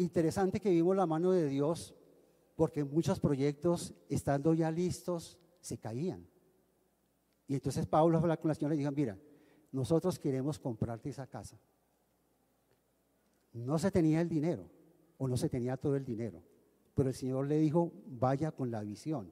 Interesante 0.00 0.60
que 0.60 0.70
vimos 0.70 0.96
la 0.96 1.04
mano 1.04 1.30
de 1.30 1.46
Dios, 1.46 1.94
porque 2.56 2.84
muchos 2.84 3.20
proyectos, 3.20 3.92
estando 4.08 4.54
ya 4.54 4.70
listos, 4.70 5.38
se 5.60 5.76
caían. 5.76 6.26
Y 7.46 7.52
entonces 7.52 7.84
Pablo 7.84 8.16
habla 8.16 8.38
con 8.38 8.48
la 8.48 8.54
señora 8.54 8.74
y 8.74 8.78
dijo, 8.78 8.90
mira, 8.92 9.18
nosotros 9.72 10.18
queremos 10.18 10.58
comprarte 10.58 11.10
esa 11.10 11.26
casa. 11.26 11.60
No 13.52 13.78
se 13.78 13.90
tenía 13.90 14.22
el 14.22 14.30
dinero, 14.30 14.70
o 15.18 15.28
no 15.28 15.36
se 15.36 15.50
tenía 15.50 15.76
todo 15.76 15.96
el 15.96 16.04
dinero, 16.06 16.42
pero 16.94 17.10
el 17.10 17.14
Señor 17.14 17.46
le 17.46 17.58
dijo, 17.58 17.92
vaya 18.06 18.52
con 18.52 18.70
la 18.70 18.80
visión, 18.80 19.30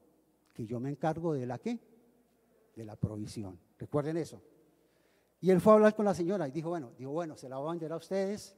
que 0.53 0.67
yo 0.67 0.79
me 0.79 0.91
encargo 0.91 1.33
de 1.33 1.47
la 1.47 1.57
qué? 1.57 1.79
De 2.75 2.85
la 2.85 2.95
provisión. 2.95 3.59
Recuerden 3.79 4.17
eso. 4.17 4.39
Y 5.41 5.49
él 5.49 5.61
fue 5.61 5.73
a 5.73 5.75
hablar 5.77 5.95
con 5.95 6.05
la 6.05 6.13
señora 6.13 6.47
y 6.47 6.51
dijo, 6.51 6.69
bueno, 6.69 6.91
dijo, 6.95 7.09
bueno, 7.09 7.35
se 7.37 7.49
la 7.49 7.57
voy 7.57 7.69
a 7.69 7.71
vender 7.71 7.91
a 7.91 7.97
ustedes. 7.97 8.55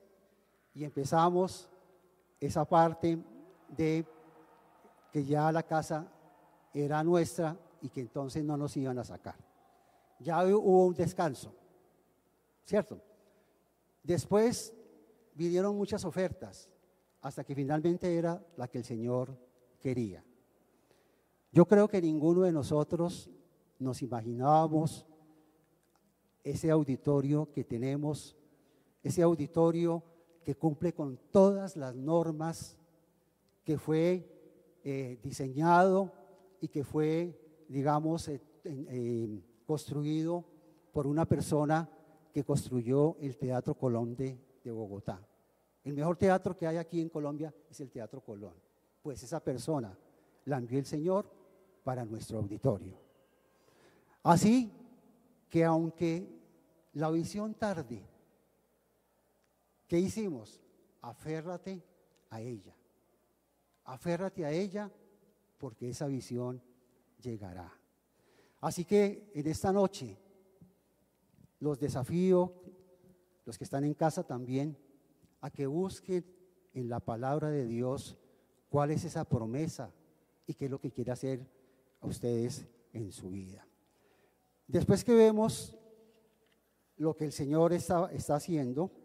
Y 0.74 0.84
empezamos 0.84 1.72
esa 2.42 2.66
parte 2.66 3.24
de 3.70 4.06
que 5.12 5.24
ya 5.24 5.52
la 5.52 5.64
casa 5.64 6.12
era 6.74 7.04
nuestra 7.04 7.56
y 7.82 7.90
que 7.90 8.02
entonces 8.02 8.44
no 8.44 8.58
nos 8.58 8.76
iban 8.76 8.98
a 8.98 9.04
sacar. 9.04 9.36
Ya 10.20 10.44
hubo 10.46 10.88
un 10.88 10.96
descanso, 10.96 11.54
¿cierto? 12.66 13.00
Después 14.04 14.74
vinieron 15.36 15.78
muchas 15.78 16.04
ofertas 16.04 16.70
hasta 17.22 17.44
que 17.44 17.54
finalmente 17.54 18.18
era 18.18 18.44
la 18.58 18.68
que 18.68 18.80
el 18.80 18.84
Señor 18.84 19.38
quería. 19.80 20.24
Yo 21.52 21.66
creo 21.66 21.88
que 21.88 22.02
ninguno 22.02 22.42
de 22.42 22.52
nosotros 22.52 23.30
nos 23.78 24.02
imaginábamos 24.02 25.06
ese 26.44 26.72
auditorio 26.72 27.52
que 27.52 27.64
tenemos, 27.64 28.36
ese 29.04 29.22
auditorio 29.22 30.04
que 30.44 30.56
cumple 30.56 30.94
con 30.94 31.18
todas 31.32 31.76
las 31.78 31.96
normas 31.96 32.78
que 33.64 33.78
fue 33.78 34.28
eh, 34.84 35.20
diseñado 35.24 36.12
y 36.60 36.68
que 36.68 36.84
fue, 36.84 37.66
digamos, 37.68 38.28
eh, 38.28 38.42
eh, 38.64 39.42
construido 39.66 40.44
por 40.92 41.08
una 41.08 41.26
persona 41.26 41.90
que 42.34 42.44
construyó 42.44 43.18
el 43.20 43.38
Teatro 43.38 43.76
Colón 43.76 44.16
de, 44.16 44.40
de 44.64 44.72
Bogotá. 44.72 45.26
El 45.84 45.94
mejor 45.94 46.18
teatro 46.18 46.56
que 46.56 46.68
hay 46.68 46.78
aquí 46.78 47.02
en 47.02 47.10
Colombia 47.10 47.54
es 47.70 47.80
el 47.82 47.90
Teatro 47.90 48.22
Colón. 48.22 48.54
Pues 49.02 49.24
esa 49.24 49.40
persona 49.40 49.98
la 50.46 50.58
envió 50.58 50.80
el 50.80 50.86
Señor 50.86 51.26
para 51.84 52.06
nuestro 52.06 52.40
auditorio. 52.40 52.98
Así 54.24 54.72
que 55.50 55.66
aunque 55.66 56.28
la 56.94 57.10
visión 57.10 57.54
tarde, 57.56 58.04
¿qué 59.92 60.00
hicimos? 60.00 60.62
Aférrate 61.02 61.84
a 62.30 62.40
ella. 62.40 62.74
Aférrate 63.84 64.46
a 64.46 64.52
ella 64.54 64.90
porque 65.58 65.90
esa 65.90 66.08
visión 66.08 66.64
llegará. 67.22 67.78
Así 68.62 68.86
que 68.86 69.30
en 69.36 69.46
esta 69.48 69.74
noche 69.74 70.18
los 71.60 71.78
desafío, 71.78 72.54
los 73.44 73.58
que 73.58 73.66
están 73.66 73.84
en 73.84 73.94
casa 73.94 74.24
también, 74.24 74.78
a 75.42 75.52
que 75.52 75.68
busquen 75.68 76.26
en 76.74 76.88
la 76.88 77.02
palabra 77.02 77.50
de 77.50 77.66
Dios 77.66 78.18
cuál 78.70 78.92
es 78.92 79.04
esa 79.04 79.26
promesa 79.26 79.92
y 80.48 80.54
qué 80.54 80.66
es 80.66 80.72
lo 80.72 80.80
que 80.80 80.92
quiere 80.92 81.12
hacer 81.12 81.46
a 82.00 82.08
ustedes 82.08 82.66
en 82.94 83.12
su 83.12 83.30
vida. 83.32 83.68
Después 84.68 85.04
que 85.04 85.16
vemos 85.16 85.76
lo 86.96 87.14
que 87.14 87.26
el 87.26 87.34
Señor 87.34 87.74
está, 87.74 88.10
está 88.14 88.36
haciendo, 88.36 89.01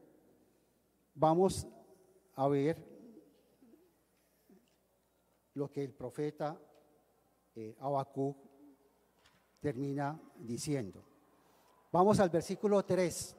vamos 1.17 1.67
a 2.35 2.47
ver 2.49 2.83
lo 5.55 5.71
que 5.71 5.83
el 5.83 5.93
profeta 5.93 6.61
eh, 7.55 7.75
termina 9.61 10.21
diciendo. 10.39 11.03
Vamos 11.91 12.21
al 12.21 12.29
versículo 12.29 12.85
3 12.85 13.37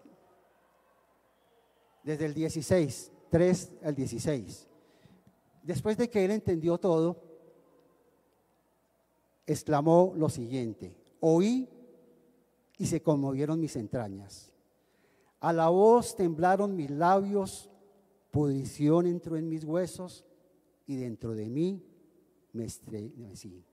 desde 2.04 2.26
el 2.26 2.34
16, 2.34 3.12
3 3.30 3.72
al 3.84 3.96
16. 3.96 4.68
Después 5.62 5.98
de 5.98 6.10
que 6.10 6.26
él 6.26 6.32
entendió 6.32 6.78
todo, 6.80 7.22
exclamó 9.46 10.14
lo 10.16 10.30
siguiente, 10.30 10.98
oí 11.20 11.70
y 12.78 12.86
se 12.88 13.02
conmovieron 13.02 13.60
mis 13.60 13.76
entrañas. 13.76 14.52
A 15.40 15.54
la 15.54 15.70
voz 15.70 16.16
temblaron 16.16 16.76
mis 16.76 16.90
labios, 16.90 17.70
pudrición 18.32 19.06
entró 19.06 19.38
en 19.38 19.48
mis 19.48 19.64
huesos 19.64 20.26
y 20.86 20.96
dentro 20.96 21.34
de 21.34 21.50
mí 21.50 21.84
me 22.54 22.66
estremecí. 22.66 23.64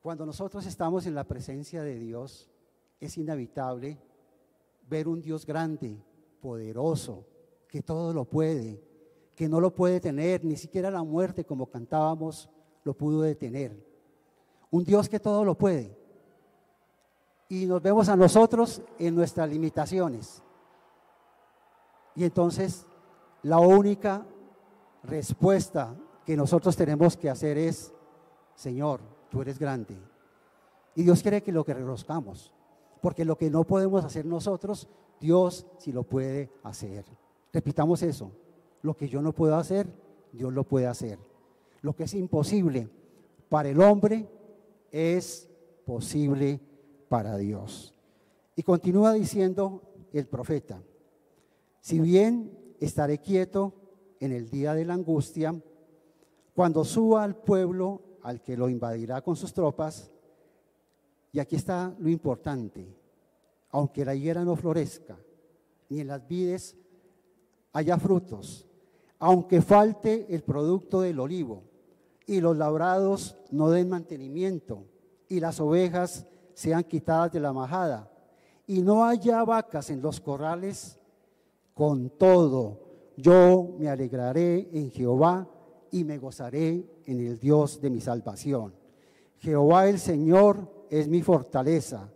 Cuando 0.00 0.26
nosotros 0.26 0.66
estamos 0.66 1.06
en 1.06 1.14
la 1.14 1.24
presencia 1.24 1.82
de 1.82 1.98
Dios, 1.98 2.50
es 3.00 3.16
inevitable 3.16 3.98
ver 4.88 5.08
un 5.08 5.20
Dios 5.20 5.46
grande, 5.46 6.02
poderoso, 6.40 7.26
que 7.68 7.82
todo 7.82 8.12
lo 8.12 8.24
puede, 8.24 8.82
que 9.34 9.48
no 9.48 9.60
lo 9.60 9.74
puede 9.74 10.00
tener, 10.00 10.44
ni 10.44 10.56
siquiera 10.56 10.90
la 10.90 11.02
muerte, 11.02 11.44
como 11.44 11.66
cantábamos, 11.66 12.48
lo 12.84 12.94
pudo 12.96 13.22
detener. 13.22 13.86
Un 14.70 14.84
Dios 14.84 15.08
que 15.08 15.20
todo 15.20 15.44
lo 15.44 15.56
puede. 15.56 15.96
Y 17.48 17.66
nos 17.66 17.82
vemos 17.82 18.08
a 18.08 18.16
nosotros 18.16 18.82
en 18.98 19.14
nuestras 19.14 19.48
limitaciones. 19.48 20.42
Y 22.14 22.24
entonces 22.24 22.86
la 23.42 23.58
única 23.58 24.26
respuesta 25.02 25.94
que 26.26 26.36
nosotros 26.36 26.76
tenemos 26.76 27.16
que 27.16 27.30
hacer 27.30 27.56
es, 27.56 27.92
Señor, 28.54 29.00
tú 29.30 29.40
eres 29.40 29.58
grande. 29.58 29.96
Y 30.94 31.04
Dios 31.04 31.22
quiere 31.22 31.42
que 31.42 31.52
lo 31.52 31.64
que 31.64 31.74
reconozcamos. 31.74 32.52
Porque 33.00 33.24
lo 33.24 33.38
que 33.38 33.48
no 33.48 33.64
podemos 33.64 34.04
hacer 34.04 34.26
nosotros, 34.26 34.88
Dios 35.20 35.66
sí 35.78 35.92
lo 35.92 36.02
puede 36.02 36.50
hacer. 36.64 37.04
Repitamos 37.52 38.02
eso. 38.02 38.32
Lo 38.82 38.96
que 38.96 39.08
yo 39.08 39.22
no 39.22 39.32
puedo 39.32 39.56
hacer, 39.56 39.86
Dios 40.32 40.52
lo 40.52 40.64
puede 40.64 40.86
hacer. 40.86 41.18
Lo 41.80 41.94
que 41.94 42.04
es 42.04 42.14
imposible 42.14 42.88
para 43.48 43.68
el 43.68 43.80
hombre 43.80 44.28
es 44.90 45.48
posible 45.86 46.60
para 47.08 47.36
Dios. 47.36 47.94
Y 48.56 48.62
continúa 48.62 49.12
diciendo 49.12 49.82
el 50.12 50.26
profeta, 50.26 50.82
si 51.80 52.00
bien 52.00 52.74
estaré 52.80 53.18
quieto 53.18 53.74
en 54.20 54.32
el 54.32 54.50
día 54.50 54.74
de 54.74 54.84
la 54.84 54.94
angustia, 54.94 55.60
cuando 56.54 56.84
suba 56.84 57.22
al 57.22 57.36
pueblo 57.36 58.02
al 58.22 58.42
que 58.42 58.56
lo 58.56 58.68
invadirá 58.68 59.22
con 59.22 59.36
sus 59.36 59.52
tropas, 59.52 60.10
y 61.32 61.38
aquí 61.38 61.56
está 61.56 61.94
lo 61.98 62.08
importante. 62.08 62.94
Aunque 63.70 64.04
la 64.04 64.14
higuera 64.14 64.44
no 64.44 64.56
florezca, 64.56 65.18
ni 65.88 66.00
en 66.00 66.08
las 66.08 66.26
vides 66.26 66.76
haya 67.72 67.98
frutos, 67.98 68.66
aunque 69.18 69.60
falte 69.62 70.26
el 70.34 70.42
producto 70.42 71.00
del 71.00 71.20
olivo, 71.20 71.64
y 72.26 72.40
los 72.40 72.56
labrados 72.56 73.36
no 73.50 73.70
den 73.70 73.88
mantenimiento, 73.88 74.84
y 75.28 75.40
las 75.40 75.60
ovejas 75.60 76.26
sean 76.58 76.82
quitadas 76.82 77.30
de 77.30 77.38
la 77.38 77.52
majada, 77.52 78.10
y 78.66 78.82
no 78.82 79.04
haya 79.04 79.44
vacas 79.44 79.90
en 79.90 80.02
los 80.02 80.20
corrales, 80.20 80.98
con 81.72 82.10
todo 82.10 83.12
yo 83.16 83.76
me 83.78 83.88
alegraré 83.88 84.68
en 84.72 84.90
Jehová 84.90 85.48
y 85.92 86.02
me 86.02 86.18
gozaré 86.18 86.84
en 87.06 87.24
el 87.24 87.38
Dios 87.38 87.80
de 87.80 87.90
mi 87.90 88.00
salvación. 88.00 88.74
Jehová 89.36 89.88
el 89.88 90.00
Señor 90.00 90.86
es 90.90 91.06
mi 91.06 91.22
fortaleza 91.22 92.12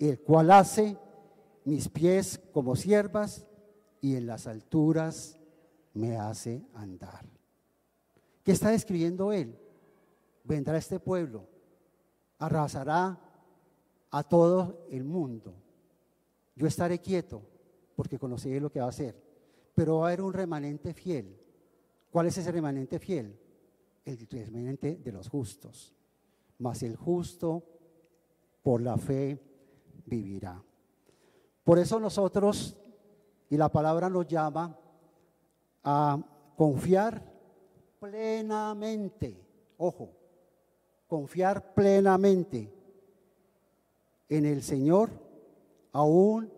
el 0.00 0.20
cual 0.20 0.50
hace 0.50 0.98
mis 1.64 1.88
pies 1.88 2.40
como 2.52 2.74
siervas 2.74 3.46
y 4.00 4.16
en 4.16 4.26
las 4.26 4.48
alturas 4.48 5.38
me 5.92 6.16
hace 6.16 6.66
andar. 6.74 7.24
¿Qué 8.42 8.50
está 8.50 8.70
describiendo 8.70 9.30
él? 9.32 9.56
Vendrá 10.42 10.78
este 10.78 10.98
pueblo, 10.98 11.46
arrasará 12.40 13.23
a 14.14 14.22
todo 14.22 14.86
el 14.90 15.02
mundo. 15.02 15.56
Yo 16.54 16.68
estaré 16.68 17.00
quieto 17.00 17.42
porque 17.96 18.16
conoceré 18.16 18.60
lo 18.60 18.70
que 18.70 18.78
va 18.78 18.86
a 18.86 18.90
hacer, 18.90 19.20
pero 19.74 19.98
va 19.98 20.04
a 20.04 20.08
haber 20.10 20.22
un 20.22 20.32
remanente 20.32 20.94
fiel. 20.94 21.36
¿Cuál 22.12 22.28
es 22.28 22.38
ese 22.38 22.52
remanente 22.52 23.00
fiel? 23.00 23.36
El 24.04 24.16
remanente 24.28 24.98
de 24.98 25.10
los 25.10 25.28
justos. 25.28 25.92
Mas 26.58 26.84
el 26.84 26.94
justo 26.94 27.64
por 28.62 28.80
la 28.82 28.96
fe 28.98 29.36
vivirá. 30.06 30.62
Por 31.64 31.80
eso 31.80 31.98
nosotros, 31.98 32.76
y 33.50 33.56
la 33.56 33.68
palabra 33.68 34.08
nos 34.08 34.28
llama 34.28 34.78
a 35.82 36.24
confiar 36.56 37.20
plenamente, 37.98 39.44
ojo, 39.76 40.12
confiar 41.08 41.74
plenamente 41.74 42.73
en 44.36 44.46
el 44.46 44.62
Señor, 44.62 45.10
aún 45.92 46.52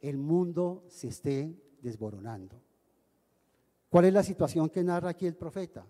el 0.00 0.16
mundo 0.16 0.84
se 0.88 1.08
esté 1.08 1.54
desboronando. 1.82 2.56
¿Cuál 3.90 4.06
es 4.06 4.12
la 4.12 4.22
situación 4.22 4.70
que 4.70 4.82
narra 4.82 5.10
aquí 5.10 5.26
el 5.26 5.36
profeta? 5.36 5.86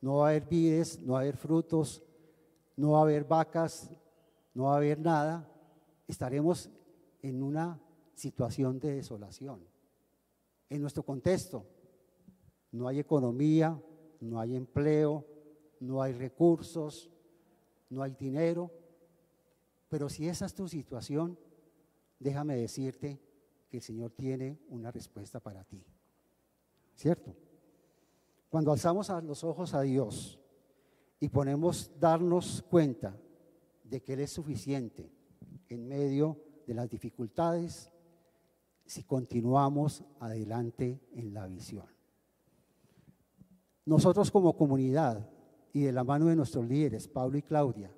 No 0.00 0.18
va 0.18 0.28
a 0.28 0.30
haber 0.30 0.46
vides, 0.46 1.00
no 1.00 1.14
va 1.14 1.18
a 1.18 1.22
haber 1.22 1.36
frutos, 1.36 2.02
no 2.76 2.92
va 2.92 3.00
a 3.00 3.02
haber 3.02 3.24
vacas, 3.24 3.90
no 4.54 4.64
va 4.64 4.74
a 4.74 4.76
haber 4.78 4.98
nada. 5.00 5.48
Estaremos 6.06 6.70
en 7.20 7.42
una 7.42 7.80
situación 8.14 8.78
de 8.80 8.94
desolación. 8.94 9.60
En 10.70 10.80
nuestro 10.80 11.02
contexto, 11.02 11.66
no 12.70 12.88
hay 12.88 13.00
economía, 13.00 13.78
no 14.20 14.40
hay 14.40 14.56
empleo, 14.56 15.26
no 15.80 16.00
hay 16.00 16.12
recursos, 16.12 17.10
no 17.90 18.02
hay 18.02 18.12
dinero. 18.12 18.70
Pero 19.92 20.08
si 20.08 20.26
esa 20.26 20.46
es 20.46 20.54
tu 20.54 20.66
situación, 20.68 21.38
déjame 22.18 22.56
decirte 22.56 23.20
que 23.68 23.76
el 23.76 23.82
Señor 23.82 24.12
tiene 24.12 24.58
una 24.70 24.90
respuesta 24.90 25.38
para 25.38 25.64
ti. 25.64 25.84
¿Cierto? 26.94 27.36
Cuando 28.48 28.72
alzamos 28.72 29.10
los 29.22 29.44
ojos 29.44 29.74
a 29.74 29.82
Dios 29.82 30.40
y 31.20 31.28
ponemos 31.28 31.92
darnos 32.00 32.62
cuenta 32.70 33.14
de 33.84 34.02
que 34.02 34.14
Él 34.14 34.20
es 34.20 34.30
suficiente 34.32 35.12
en 35.68 35.86
medio 35.86 36.42
de 36.66 36.72
las 36.72 36.88
dificultades 36.88 37.92
si 38.86 39.02
continuamos 39.04 40.04
adelante 40.20 41.02
en 41.12 41.34
la 41.34 41.46
visión. 41.46 41.84
Nosotros 43.84 44.30
como 44.30 44.56
comunidad 44.56 45.28
y 45.74 45.82
de 45.82 45.92
la 45.92 46.02
mano 46.02 46.28
de 46.28 46.36
nuestros 46.36 46.66
líderes, 46.66 47.08
Pablo 47.08 47.36
y 47.36 47.42
Claudia, 47.42 47.94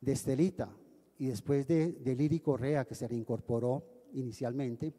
de 0.00 0.12
Estelita 0.12 0.74
y 1.18 1.26
después 1.26 1.66
de, 1.66 1.92
de 1.92 2.16
Liri 2.16 2.40
Correa, 2.40 2.84
que 2.84 2.94
se 2.94 3.06
reincorporó 3.06 3.84
inicialmente, 4.12 4.94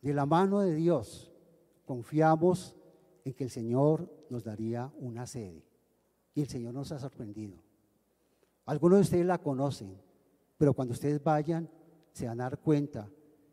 de 0.00 0.14
la 0.14 0.26
mano 0.26 0.60
de 0.60 0.74
Dios 0.74 1.32
confiamos 1.84 2.74
en 3.24 3.34
que 3.34 3.44
el 3.44 3.50
Señor 3.50 4.10
nos 4.30 4.44
daría 4.44 4.92
una 4.98 5.26
sede. 5.26 5.64
Y 6.34 6.42
el 6.42 6.48
Señor 6.48 6.74
nos 6.74 6.92
ha 6.92 6.98
sorprendido. 6.98 7.56
Algunos 8.66 8.98
de 8.98 9.02
ustedes 9.02 9.26
la 9.26 9.38
conocen, 9.38 9.96
pero 10.58 10.74
cuando 10.74 10.92
ustedes 10.92 11.22
vayan 11.22 11.68
se 12.12 12.26
van 12.26 12.40
a 12.40 12.44
dar 12.44 12.58
cuenta 12.58 13.10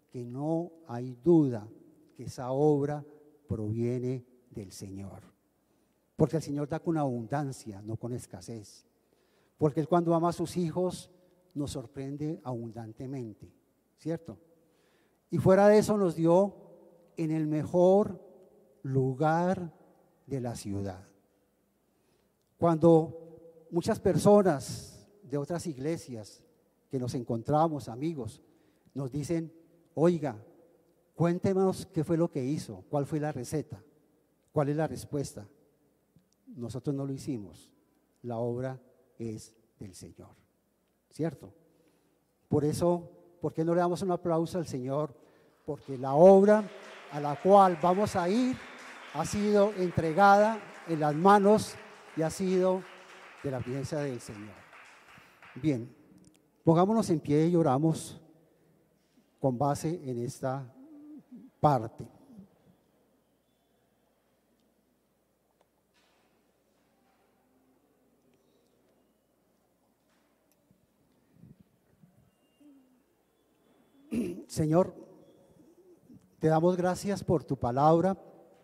que 0.09 0.23
no 0.23 0.71
hay 0.87 1.17
duda 1.23 1.67
que 2.15 2.25
esa 2.25 2.51
obra 2.51 3.05
proviene 3.47 4.25
del 4.49 4.71
Señor. 4.71 5.23
Porque 6.15 6.37
el 6.37 6.43
Señor 6.43 6.69
da 6.69 6.79
con 6.79 6.97
abundancia, 6.97 7.81
no 7.81 7.97
con 7.97 8.13
escasez. 8.13 8.85
Porque 9.63 9.79
Él 9.79 9.87
cuando 9.87 10.13
ama 10.13 10.27
a 10.27 10.33
sus 10.33 10.57
hijos 10.57 11.09
nos 11.53 11.71
sorprende 11.71 12.41
abundantemente, 12.43 13.49
¿cierto? 13.97 14.37
Y 15.29 15.37
fuera 15.37 15.69
de 15.69 15.77
eso 15.77 15.95
nos 15.95 16.15
dio 16.15 16.53
en 17.15 17.31
el 17.31 17.47
mejor 17.47 18.21
lugar 18.81 19.73
de 20.27 20.41
la 20.41 20.57
ciudad. 20.57 21.07
Cuando 22.57 23.65
muchas 23.71 24.01
personas 24.01 25.09
de 25.23 25.37
otras 25.37 25.65
iglesias 25.65 26.43
que 26.91 26.99
nos 26.99 27.13
encontramos, 27.15 27.87
amigos, 27.87 28.41
nos 28.93 29.13
dicen, 29.13 29.49
oiga, 29.93 30.45
cuéntenos 31.15 31.85
qué 31.85 32.03
fue 32.03 32.17
lo 32.17 32.29
que 32.29 32.43
hizo, 32.43 32.83
cuál 32.89 33.05
fue 33.05 33.21
la 33.21 33.31
receta, 33.31 33.81
cuál 34.51 34.67
es 34.67 34.75
la 34.75 34.87
respuesta. 34.87 35.47
Nosotros 36.47 36.93
no 36.93 37.05
lo 37.05 37.13
hicimos, 37.13 37.71
la 38.23 38.39
obra 38.39 38.77
es 39.29 39.53
del 39.79 39.93
Señor, 39.93 40.35
¿cierto? 41.09 41.53
Por 42.47 42.65
eso, 42.65 43.09
¿por 43.41 43.53
qué 43.53 43.63
no 43.63 43.73
le 43.73 43.81
damos 43.81 44.01
un 44.01 44.11
aplauso 44.11 44.57
al 44.57 44.67
Señor? 44.67 45.13
Porque 45.65 45.97
la 45.97 46.13
obra 46.13 46.63
a 47.11 47.19
la 47.19 47.35
cual 47.41 47.77
vamos 47.81 48.15
a 48.15 48.29
ir 48.29 48.57
ha 49.13 49.25
sido 49.25 49.73
entregada 49.73 50.59
en 50.87 50.99
las 50.99 51.15
manos 51.15 51.75
y 52.15 52.21
ha 52.21 52.29
sido 52.29 52.81
de 53.43 53.51
la 53.51 53.59
presencia 53.59 53.99
del 53.99 54.19
Señor. 54.19 54.55
Bien, 55.55 55.93
pongámonos 56.63 57.09
en 57.09 57.19
pie 57.19 57.47
y 57.47 57.55
oramos 57.55 58.19
con 59.39 59.57
base 59.57 60.01
en 60.09 60.23
esta 60.23 60.65
parte. 61.59 62.07
Señor, 74.53 74.93
te 76.37 76.47
damos 76.47 76.77
gracias 76.77 77.23
por 77.23 77.43
tu 77.43 77.57
palabra, 77.57 78.15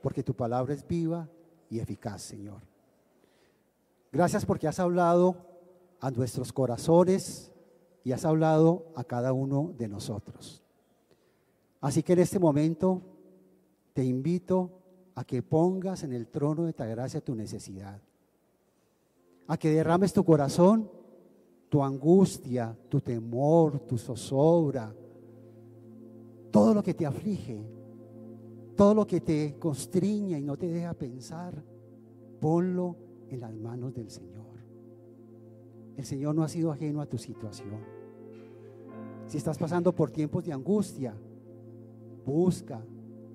porque 0.04 0.22
tu 0.22 0.36
palabra 0.36 0.76
es 0.76 0.88
viva 0.88 1.28
y 1.68 1.80
eficaz, 1.80 2.22
Señor. 2.22 2.62
Gracias 4.12 4.46
porque 4.46 4.68
has 4.68 4.80
hablado 4.80 5.48
a 6.00 6.12
nuestros 6.12 6.54
corazones 6.54 7.52
y 8.04 8.12
has 8.12 8.24
hablado 8.24 8.86
a 8.96 9.04
cada 9.04 9.34
uno 9.34 9.74
de 9.80 9.88
nosotros. 9.88 10.62
Así 11.82 12.04
que 12.04 12.14
en 12.14 12.20
este 12.20 12.38
momento 12.38 13.02
te 13.94 14.04
invito 14.04 14.70
a 15.16 15.24
que 15.24 15.42
pongas 15.42 16.04
en 16.04 16.14
el 16.14 16.28
trono 16.28 16.66
de 16.66 16.74
tu 16.74 16.84
gracia 16.84 17.20
tu 17.20 17.34
necesidad, 17.34 18.00
a 19.48 19.58
que 19.58 19.72
derrames 19.72 20.14
tu 20.14 20.24
corazón, 20.24 20.88
tu 21.68 21.84
angustia, 21.84 22.78
tu 22.90 23.02
temor, 23.02 23.80
tu 23.88 23.98
zozobra, 23.98 24.94
todo 26.52 26.74
lo 26.74 26.84
que 26.84 26.94
te 26.94 27.06
aflige, 27.06 27.62
todo 28.76 28.94
lo 28.94 29.06
que 29.08 29.22
te 29.22 29.58
constriña 29.60 30.38
y 30.38 30.44
no 30.44 30.58
te 30.58 30.68
deja 30.68 30.94
pensar, 30.94 31.64
ponlo 32.40 32.96
en 33.28 33.42
las 33.42 33.54
manos 33.54 33.94
del 33.94 34.10
Señor. 34.10 34.46
El 35.98 36.06
Señor 36.06 36.34
no 36.34 36.44
ha 36.44 36.48
sido 36.48 36.72
ajeno 36.72 37.02
a 37.02 37.06
tu 37.06 37.18
situación. 37.18 37.80
Si 39.28 39.38
estás 39.38 39.58
pasando 39.58 39.94
por 39.94 40.12
tiempos 40.12 40.46
de 40.46 40.54
angustia, 40.54 41.14
busca 42.26 42.84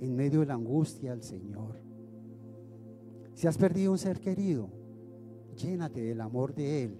en 0.00 0.16
medio 0.16 0.40
de 0.40 0.46
la 0.46 0.54
angustia 0.54 1.12
al 1.12 1.22
Señor. 1.22 1.78
Si 3.34 3.46
has 3.46 3.58
perdido 3.58 3.92
un 3.92 3.98
ser 3.98 4.20
querido, 4.20 4.68
llénate 5.56 6.00
del 6.00 6.20
amor 6.20 6.54
de 6.54 6.84
Él. 6.84 6.98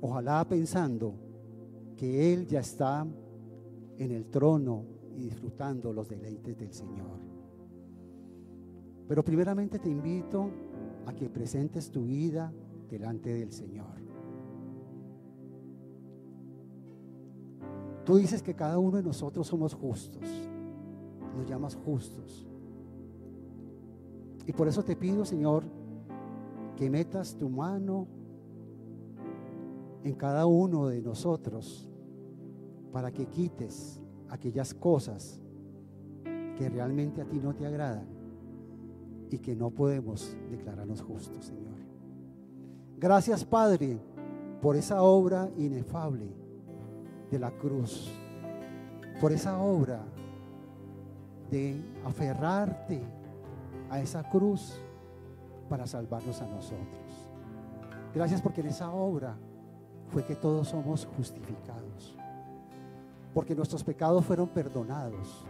Ojalá 0.00 0.46
pensando 0.48 1.14
que 1.96 2.32
Él 2.32 2.46
ya 2.46 2.60
está 2.60 3.06
en 3.98 4.10
el 4.10 4.26
trono 4.26 4.84
y 5.16 5.22
disfrutando 5.22 5.92
los 5.92 6.08
deleites 6.08 6.56
del 6.58 6.72
Señor. 6.72 7.18
Pero 9.08 9.24
primeramente 9.24 9.78
te 9.78 9.90
invito 9.90 10.50
a 11.06 11.12
que 11.14 11.28
presentes 11.28 11.90
tu 11.90 12.04
vida 12.04 12.52
delante 12.88 13.32
del 13.34 13.52
Señor. 13.52 14.02
Tú 18.04 18.16
dices 18.16 18.42
que 18.42 18.54
cada 18.54 18.78
uno 18.78 18.96
de 18.96 19.02
nosotros 19.02 19.46
somos 19.46 19.74
justos, 19.74 20.28
nos 21.36 21.48
llamas 21.48 21.76
justos. 21.76 22.46
Y 24.46 24.52
por 24.52 24.66
eso 24.66 24.82
te 24.82 24.96
pido, 24.96 25.24
Señor, 25.24 25.64
que 26.76 26.90
metas 26.90 27.36
tu 27.36 27.48
mano 27.48 28.08
en 30.02 30.14
cada 30.14 30.46
uno 30.46 30.88
de 30.88 31.00
nosotros 31.00 31.88
para 32.92 33.10
que 33.10 33.26
quites 33.26 34.00
aquellas 34.28 34.74
cosas 34.74 35.40
que 36.56 36.68
realmente 36.68 37.20
a 37.22 37.24
ti 37.24 37.38
no 37.38 37.54
te 37.54 37.66
agradan 37.66 38.06
y 39.30 39.38
que 39.38 39.56
no 39.56 39.70
podemos 39.70 40.36
declararnos 40.50 41.02
justos, 41.02 41.46
Señor. 41.46 41.72
Gracias, 42.98 43.44
Padre, 43.44 43.98
por 44.60 44.76
esa 44.76 45.02
obra 45.02 45.50
inefable 45.56 46.28
de 47.30 47.38
la 47.38 47.50
cruz, 47.50 48.12
por 49.20 49.32
esa 49.32 49.60
obra 49.60 50.04
de 51.50 51.80
aferrarte 52.04 53.02
a 53.90 54.00
esa 54.00 54.28
cruz 54.28 54.78
para 55.68 55.86
salvarnos 55.86 56.40
a 56.40 56.46
nosotros. 56.46 57.26
Gracias 58.14 58.40
porque 58.42 58.60
en 58.60 58.68
esa 58.68 58.92
obra 58.92 59.36
fue 60.08 60.24
que 60.24 60.36
todos 60.36 60.68
somos 60.68 61.06
justificados, 61.16 62.16
porque 63.34 63.54
nuestros 63.54 63.82
pecados 63.84 64.24
fueron 64.24 64.48
perdonados, 64.48 65.44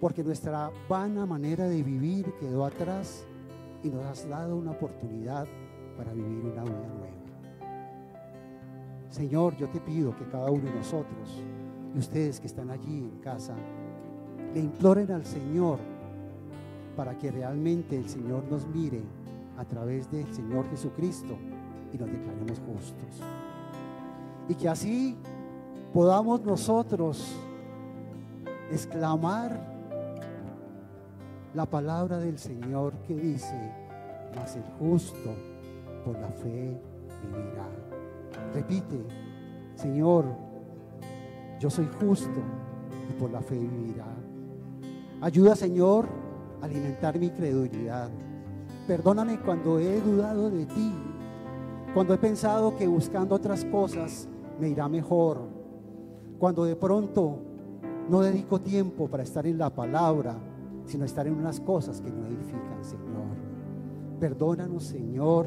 porque 0.00 0.22
nuestra 0.22 0.70
vana 0.88 1.26
manera 1.26 1.64
de 1.68 1.82
vivir 1.82 2.32
quedó 2.38 2.64
atrás 2.64 3.26
y 3.82 3.88
nos 3.88 4.04
has 4.04 4.28
dado 4.28 4.56
una 4.56 4.72
oportunidad 4.72 5.46
para 5.96 6.12
vivir 6.12 6.44
una 6.44 6.64
vida 6.64 6.88
nueva. 6.88 7.20
Señor, 9.08 9.56
yo 9.56 9.68
te 9.68 9.80
pido 9.80 10.14
que 10.16 10.24
cada 10.26 10.50
uno 10.50 10.64
de 10.64 10.74
nosotros 10.74 11.42
y 11.94 11.98
ustedes 11.98 12.40
que 12.40 12.46
están 12.46 12.70
allí 12.70 12.98
en 12.98 13.18
casa, 13.18 13.54
le 14.54 14.60
imploren 14.60 15.10
al 15.10 15.24
Señor 15.24 15.78
para 16.96 17.16
que 17.18 17.30
realmente 17.30 17.96
el 17.96 18.08
Señor 18.08 18.44
nos 18.50 18.66
mire 18.68 19.00
a 19.56 19.64
través 19.64 20.10
del 20.10 20.32
Señor 20.32 20.68
Jesucristo 20.70 21.36
y 21.92 21.98
nos 21.98 22.10
declaremos 22.10 22.60
justos. 22.60 23.26
Y 24.48 24.54
que 24.54 24.68
así 24.68 25.16
podamos 25.92 26.42
nosotros 26.42 27.36
exclamar 28.70 29.60
la 31.54 31.66
palabra 31.66 32.18
del 32.18 32.38
Señor 32.38 32.94
que 33.06 33.14
dice, 33.14 33.72
mas 34.36 34.54
el 34.56 34.62
justo 34.78 35.30
por 36.04 36.18
la 36.18 36.28
fe 36.28 36.80
vivirá. 37.22 37.68
Repite, 38.54 39.04
Señor, 39.74 40.24
yo 41.58 41.68
soy 41.68 41.88
justo 42.00 42.40
y 43.08 43.12
por 43.14 43.30
la 43.30 43.40
fe 43.40 43.58
vivirá. 43.58 44.06
Ayuda, 45.20 45.56
Señor, 45.56 46.06
a 46.62 46.66
alimentar 46.66 47.18
mi 47.18 47.30
credulidad. 47.30 48.10
Perdóname 48.86 49.40
cuando 49.40 49.78
he 49.78 50.00
dudado 50.00 50.50
de 50.50 50.66
ti, 50.66 50.94
cuando 51.92 52.14
he 52.14 52.18
pensado 52.18 52.76
que 52.76 52.86
buscando 52.86 53.34
otras 53.34 53.64
cosas 53.64 54.28
me 54.58 54.68
irá 54.68 54.88
mejor, 54.88 55.59
cuando 56.40 56.64
de 56.64 56.74
pronto 56.74 57.36
no 58.08 58.22
dedico 58.22 58.58
tiempo 58.60 59.08
para 59.08 59.22
estar 59.22 59.46
en 59.46 59.58
la 59.58 59.68
palabra, 59.68 60.36
sino 60.86 61.04
estar 61.04 61.26
en 61.26 61.34
unas 61.34 61.60
cosas 61.60 62.00
que 62.00 62.10
no 62.10 62.26
edifican, 62.26 62.82
Señor. 62.82 63.36
Perdónanos, 64.18 64.84
Señor, 64.84 65.46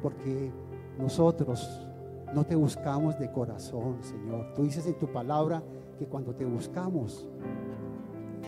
porque 0.00 0.52
nosotros 0.98 1.84
no 2.32 2.44
te 2.44 2.54
buscamos 2.54 3.18
de 3.18 3.30
corazón, 3.32 3.96
Señor. 4.02 4.54
Tú 4.54 4.62
dices 4.62 4.86
en 4.86 4.96
tu 5.00 5.08
palabra 5.08 5.62
que 5.98 6.06
cuando 6.06 6.32
te 6.32 6.44
buscamos, 6.44 7.28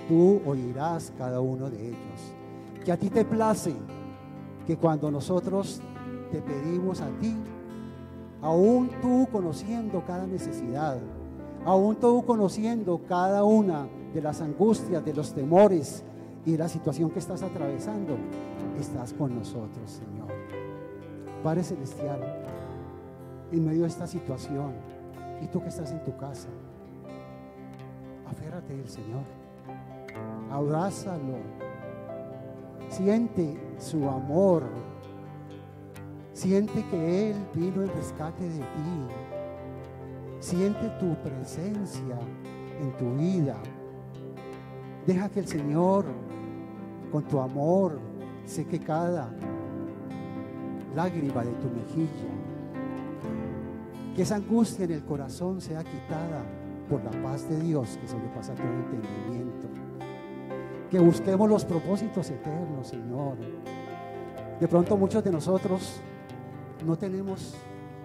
tú 0.08 0.40
oirás 0.46 1.12
cada 1.18 1.40
uno 1.40 1.68
de 1.68 1.88
ellos. 1.88 2.32
Que 2.84 2.92
a 2.92 2.96
ti 2.96 3.10
te 3.10 3.24
place 3.24 3.74
que 4.68 4.76
cuando 4.76 5.10
nosotros 5.10 5.82
te 6.30 6.40
pedimos 6.40 7.00
a 7.00 7.08
ti, 7.18 7.36
aún 8.40 8.88
tú 9.02 9.26
conociendo 9.32 10.04
cada 10.06 10.28
necesidad, 10.28 10.98
aún 11.66 11.96
tú 11.96 12.24
conociendo 12.24 13.02
cada 13.08 13.42
una 13.42 13.88
de 14.14 14.22
las 14.22 14.40
angustias, 14.40 15.04
de 15.04 15.12
los 15.12 15.34
temores 15.34 16.04
y 16.44 16.52
de 16.52 16.58
la 16.58 16.68
situación 16.68 17.10
que 17.10 17.18
estás 17.18 17.42
atravesando, 17.42 18.16
estás 18.78 19.12
con 19.12 19.34
nosotros, 19.34 19.90
Señor. 19.90 20.28
Padre 21.42 21.64
Celestial, 21.64 22.20
en 23.50 23.66
medio 23.66 23.82
de 23.82 23.88
esta 23.88 24.06
situación, 24.06 24.72
y 25.42 25.48
tú 25.48 25.60
que 25.60 25.68
estás 25.68 25.90
en 25.90 26.04
tu 26.04 26.16
casa, 26.16 26.48
aférrate 28.30 28.76
del 28.76 28.88
Señor, 28.88 29.24
abrázalo, 30.52 31.38
siente 32.88 33.58
su 33.78 34.08
amor, 34.08 34.62
siente 36.32 36.84
que 36.90 37.30
Él 37.30 37.36
vino 37.54 37.82
en 37.82 37.88
rescate 37.88 38.44
de 38.44 38.60
ti, 38.60 39.35
siente 40.46 40.88
tu 41.00 41.16
presencia 41.16 42.16
en 42.80 42.96
tu 42.96 43.16
vida. 43.16 43.56
Deja 45.04 45.28
que 45.28 45.40
el 45.40 45.48
Señor, 45.48 46.04
con 47.10 47.24
tu 47.24 47.40
amor, 47.40 47.98
seque 48.44 48.78
cada 48.78 49.28
lágrima 50.94 51.44
de 51.44 51.50
tu 51.54 51.68
mejilla. 51.68 52.30
Que 54.14 54.22
esa 54.22 54.36
angustia 54.36 54.84
en 54.84 54.92
el 54.92 55.04
corazón 55.04 55.60
sea 55.60 55.82
quitada 55.82 56.44
por 56.88 57.02
la 57.02 57.10
paz 57.24 57.48
de 57.48 57.58
Dios 57.58 57.98
que 58.00 58.06
sobrepasa 58.06 58.54
todo 58.54 58.68
entendimiento. 58.68 59.66
Que 60.92 61.00
busquemos 61.00 61.48
los 61.48 61.64
propósitos 61.64 62.30
eternos, 62.30 62.86
Señor. 62.86 63.36
De 64.60 64.68
pronto 64.68 64.96
muchos 64.96 65.24
de 65.24 65.32
nosotros 65.32 66.00
no 66.86 66.96
tenemos 66.96 67.56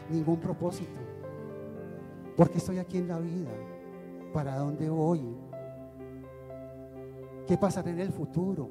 ningún 0.10 0.39
propósito. 0.39 1.11
¿Por 2.36 2.49
qué 2.49 2.57
estoy 2.57 2.79
aquí 2.79 2.97
en 2.97 3.07
la 3.07 3.19
vida? 3.19 3.51
¿Para 4.34 4.57
dónde 4.57 4.89
voy? 4.89 5.21
¿Qué 7.47 7.57
pasará 7.57 7.91
en 7.91 7.99
el 7.99 8.11
futuro? 8.11 8.69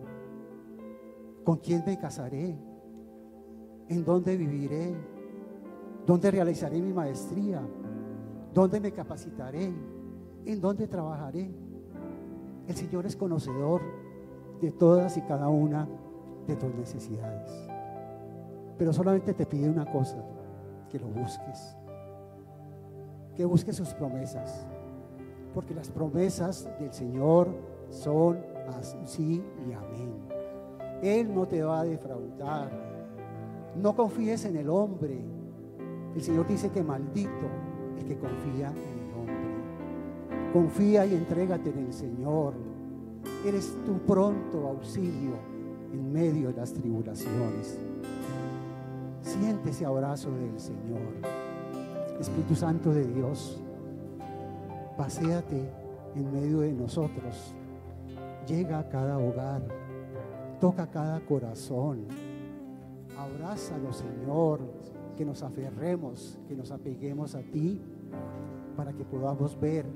¿Con 1.45 1.59
quién 1.59 1.83
me 1.87 1.99
casaré? 1.99 2.59
¿En 3.89 4.05
dónde 4.05 4.37
viviré? 4.37 4.95
¿Dónde 6.07 6.31
realizaré 6.31 6.81
mi 6.81 6.93
maestría? 6.93 7.61
¿Dónde 8.55 8.81
me 8.81 8.93
capacitaré? 8.93 9.73
¿En 10.45 10.61
dónde 10.61 10.89
trabajaré? 10.89 11.51
El 12.67 12.75
Señor 12.75 13.07
es 13.07 13.17
conocedor 13.17 13.83
de 14.61 14.71
todas 14.73 15.17
y 15.17 15.23
cada 15.23 15.49
una 15.49 15.89
de 16.47 16.57
tus 16.57 16.75
necesidades. 16.75 17.51
Pero 18.79 18.93
solamente 18.93 19.35
te 19.35 19.47
pide 19.47 19.69
una 19.69 19.91
cosa, 19.91 20.17
que 20.89 20.99
lo 20.99 21.09
busques. 21.09 21.77
Que 23.41 23.47
busques 23.47 23.75
sus 23.75 23.89
promesas. 23.95 24.67
Porque 25.55 25.73
las 25.73 25.89
promesas 25.89 26.69
del 26.79 26.93
Señor 26.93 27.49
son 27.89 28.39
así 28.79 29.43
y 29.67 29.73
amén. 29.73 30.13
Él 31.03 31.35
no 31.35 31.49
te 31.49 31.63
va 31.63 31.81
a 31.81 31.85
defraudar. 31.85 32.71
No 33.81 33.97
confíes 33.97 34.45
en 34.45 34.57
el 34.57 34.69
hombre. 34.69 35.25
El 36.15 36.21
Señor 36.21 36.47
dice 36.49 36.69
que 36.69 36.83
maldito 36.83 37.31
el 37.99 38.05
que 38.05 38.19
confía 38.19 38.69
en 38.69 39.09
el 39.09 39.15
hombre. 39.19 40.53
Confía 40.53 41.07
y 41.07 41.15
entrégate 41.15 41.71
en 41.71 41.79
el 41.79 41.95
Señor. 41.95 42.53
Eres 43.47 43.75
tu 43.87 44.01
pronto 44.01 44.69
auxilio 44.69 45.33
en 45.95 46.13
medio 46.13 46.49
de 46.49 46.57
las 46.59 46.75
tribulaciones. 46.75 47.79
Siente 49.23 49.71
ese 49.71 49.87
abrazo 49.87 50.31
del 50.31 50.61
Señor. 50.61 51.40
Espíritu 52.21 52.55
Santo 52.55 52.93
de 52.93 53.07
Dios, 53.07 53.59
paséate 54.99 55.73
en 56.15 56.31
medio 56.31 56.61
de 56.61 56.73
nosotros. 56.73 57.55
Llega 58.47 58.79
a 58.79 58.89
cada 58.91 59.17
hogar, 59.17 59.63
toca 60.61 60.87
cada 60.87 61.19
corazón. 61.21 62.05
Abrázalo, 63.17 63.91
Señor, 63.95 64.61
que 65.17 65.25
nos 65.25 65.43
aferremos, 65.43 66.39
que 66.47 66.55
nos 66.55 66.71
apeguemos 66.71 67.35
a 67.35 67.41
ti, 67.41 67.81
para 68.77 68.93
que 68.93 69.05
podamos 69.05 69.59
ver 69.59 69.87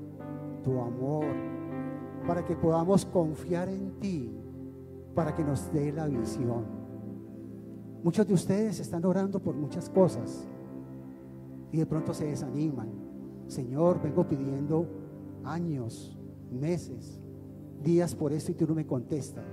tu 0.63 0.81
amor, 0.81 1.27
para 2.25 2.43
que 2.43 2.55
podamos 2.55 3.05
confiar 3.05 3.69
en 3.69 3.99
ti, 3.99 4.31
para 5.13 5.35
que 5.35 5.43
nos 5.43 5.71
dé 5.71 5.91
la 5.91 6.07
visión. 6.07 6.65
Muchos 8.03 8.27
de 8.27 8.33
ustedes 8.33 8.79
están 8.79 9.05
orando 9.05 9.39
por 9.39 9.53
muchas 9.53 9.89
cosas 9.89 10.47
y 11.75 11.77
de 11.79 11.85
pronto 11.85 12.13
se 12.13 12.25
desaniman. 12.25 12.87
Señor, 13.47 14.01
vengo 14.01 14.25
pidiendo 14.25 14.87
años, 15.43 16.17
meses, 16.49 17.19
días 17.83 18.15
por 18.15 18.31
esto 18.31 18.53
y 18.53 18.55
tú 18.55 18.65
no 18.65 18.73
me 18.73 18.85
contestas. 18.85 19.43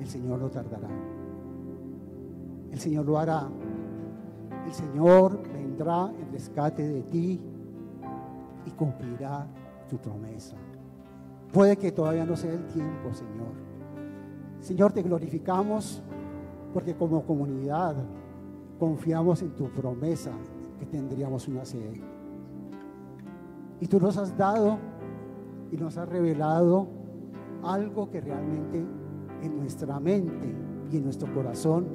El 0.00 0.08
Señor 0.08 0.40
no 0.40 0.50
tardará. 0.50 0.88
El 2.72 2.80
Señor 2.80 3.06
lo 3.06 3.20
hará. 3.20 3.48
El 4.66 4.72
Señor 4.72 5.40
vendrá 5.52 6.12
en 6.12 6.32
rescate 6.32 6.82
de 6.88 7.02
ti 7.04 7.40
y 8.66 8.70
cumplirá 8.72 9.46
tu 9.88 9.98
promesa. 9.98 10.56
Puede 11.52 11.76
que 11.76 11.92
todavía 11.92 12.26
no 12.26 12.34
sea 12.34 12.52
el 12.52 12.66
tiempo, 12.66 13.14
Señor. 13.14 13.54
Señor, 14.58 14.92
te 14.92 15.02
glorificamos 15.02 16.02
porque 16.74 16.96
como 16.96 17.24
comunidad 17.24 17.94
confiamos 18.80 19.40
en 19.42 19.54
tu 19.54 19.70
promesa 19.70 20.32
que 20.78 20.86
tendríamos 20.86 21.48
una 21.48 21.64
sede. 21.64 22.00
Y 23.80 23.86
tú 23.86 24.00
nos 24.00 24.16
has 24.16 24.36
dado 24.36 24.78
y 25.70 25.76
nos 25.76 25.96
has 25.96 26.08
revelado 26.08 26.86
algo 27.62 28.10
que 28.10 28.20
realmente 28.20 28.84
en 29.42 29.58
nuestra 29.58 30.00
mente 30.00 30.54
y 30.90 30.96
en 30.96 31.04
nuestro 31.04 31.32
corazón 31.32 31.86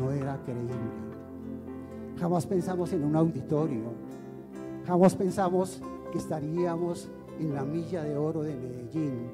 no 0.00 0.10
era 0.10 0.40
creíble. 0.44 1.08
Jamás 2.18 2.46
pensamos 2.46 2.92
en 2.92 3.04
un 3.04 3.16
auditorio. 3.16 3.92
Jamás 4.86 5.14
pensamos 5.14 5.82
que 6.10 6.18
estaríamos 6.18 7.10
en 7.38 7.54
la 7.54 7.64
milla 7.64 8.02
de 8.02 8.16
oro 8.16 8.42
de 8.42 8.56
Medellín. 8.56 9.30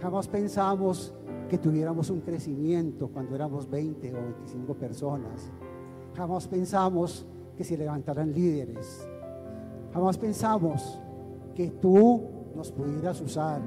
Jamás 0.00 0.28
pensamos 0.28 1.14
que 1.48 1.58
tuviéramos 1.58 2.10
un 2.10 2.20
crecimiento 2.20 3.08
cuando 3.08 3.34
éramos 3.34 3.68
20 3.70 4.12
o 4.14 4.22
25 4.22 4.74
personas. 4.74 5.52
Jamás 6.14 6.48
pensamos 6.48 7.26
que 7.56 7.64
se 7.64 7.76
levantaran 7.76 8.32
líderes. 8.32 9.06
Jamás 9.92 10.18
pensamos 10.18 10.98
que 11.54 11.70
tú 11.70 12.22
nos 12.54 12.72
pudieras 12.72 13.20
usar 13.20 13.60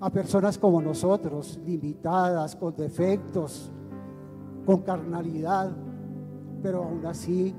a 0.00 0.10
personas 0.10 0.58
como 0.58 0.82
nosotros, 0.82 1.60
limitadas, 1.64 2.56
con 2.56 2.74
defectos, 2.74 3.70
con 4.66 4.82
carnalidad, 4.82 5.70
pero 6.62 6.84
aún 6.84 7.04
así 7.06 7.54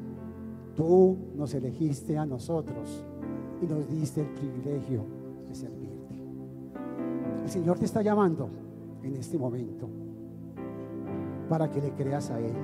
tú 0.76 1.18
nos 1.36 1.54
elegiste 1.54 2.18
a 2.18 2.26
nosotros 2.26 3.06
y 3.62 3.66
nos 3.66 3.88
diste 3.88 4.22
el 4.22 4.28
privilegio 4.28 5.06
de 5.48 5.56
servirte. 5.56 6.16
El 7.44 7.50
Señor 7.50 7.80
te 7.80 7.86
está 7.86 8.02
llamando 8.02 8.50
en 9.04 9.16
este 9.16 9.38
momento 9.38 9.88
para 11.50 11.70
que 11.70 11.82
le 11.82 11.92
creas 11.94 12.32
a 12.32 12.40
Él, 12.40 12.56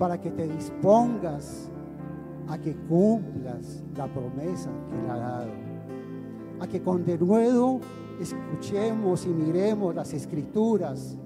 para 0.00 0.18
que 0.18 0.30
te 0.30 0.48
dispongas 0.48 1.68
a 2.48 2.56
que 2.56 2.74
cumplas 2.74 3.84
la 3.94 4.06
promesa 4.06 4.70
que 4.88 4.98
Él 4.98 5.10
ha 5.10 5.16
dado, 5.18 5.50
a 6.58 6.66
que 6.66 6.80
con 6.80 7.04
denuedo 7.04 7.80
escuchemos 8.18 9.26
y 9.26 9.28
miremos 9.28 9.94
las 9.94 10.14
escrituras 10.14 11.18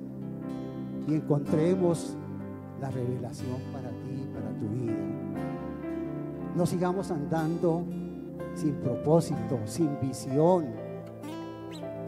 y 1.06 1.14
encontremos 1.14 2.16
la 2.80 2.90
revelación 2.90 3.60
para 3.72 3.90
ti, 3.90 4.26
para 4.34 4.48
tu 4.58 4.68
vida. 4.68 4.98
No 6.56 6.66
sigamos 6.66 7.12
andando 7.12 7.84
sin 8.54 8.74
propósito, 8.74 9.60
sin 9.66 10.00
visión, 10.00 10.66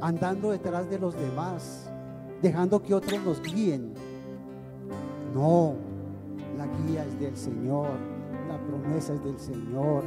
andando 0.01 0.51
detrás 0.51 0.91
de 0.91 0.99
los 0.99 1.15
demás, 1.15 1.89
dejando 2.43 2.83
que 2.83 2.93
otros 2.93 3.25
nos 3.25 3.41
guíen. 3.41 3.95
No, 5.33 5.86
la 6.57 6.67
guía 6.67 7.05
es 7.05 7.21
del 7.21 7.37
Señor, 7.37 7.89
la 8.49 8.59
promesa 8.59 9.15
es 9.15 9.25
del 9.25 9.39
Señor, 9.39 10.03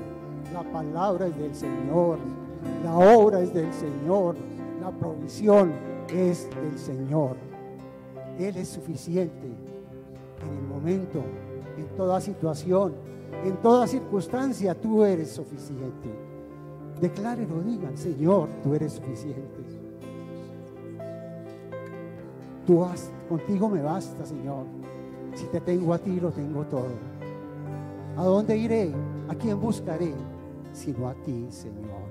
la 0.53 0.63
palabra 0.71 1.27
es 1.27 1.37
del 1.37 1.55
Señor, 1.55 2.17
la 2.83 2.97
obra 2.97 3.41
es 3.41 3.53
del 3.53 3.71
Señor, 3.73 4.35
la 4.81 4.91
provisión 4.91 5.71
es 6.13 6.49
del 6.49 6.77
Señor. 6.77 7.35
Él 8.37 8.55
es 8.55 8.69
suficiente 8.69 9.47
en 9.47 10.57
el 10.57 10.67
momento, 10.67 11.21
en 11.77 11.87
toda 11.97 12.21
situación, 12.21 12.93
en 13.43 13.57
toda 13.57 13.87
circunstancia, 13.87 14.73
tú 14.73 15.03
eres 15.03 15.31
suficiente. 15.31 16.09
Declárenlo, 16.99 17.61
digan, 17.61 17.97
Señor, 17.97 18.49
tú 18.63 18.73
eres 18.73 18.93
suficiente. 18.93 19.59
Tú 22.65 22.83
has, 22.83 23.11
contigo 23.27 23.69
me 23.69 23.81
basta, 23.81 24.25
Señor. 24.25 24.78
Si 25.33 25.45
te 25.47 25.61
tengo 25.61 25.93
a 25.93 25.97
ti, 25.99 26.19
lo 26.19 26.31
tengo 26.31 26.63
todo. 26.65 26.87
¿A 28.17 28.23
dónde 28.23 28.57
iré? 28.57 28.91
¿A 29.29 29.35
quién 29.35 29.59
buscaré? 29.59 30.13
Sino 30.73 31.07
a 31.07 31.13
ti, 31.13 31.47
Señor. 31.49 32.09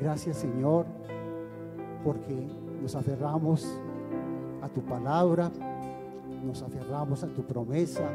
Gracias, 0.00 0.38
Señor, 0.38 0.86
porque 2.04 2.48
nos 2.80 2.94
aferramos 2.94 3.66
a 4.62 4.68
tu 4.68 4.80
palabra, 4.82 5.50
nos 6.44 6.62
aferramos 6.62 7.22
a 7.24 7.26
tu 7.28 7.42
promesa. 7.42 8.08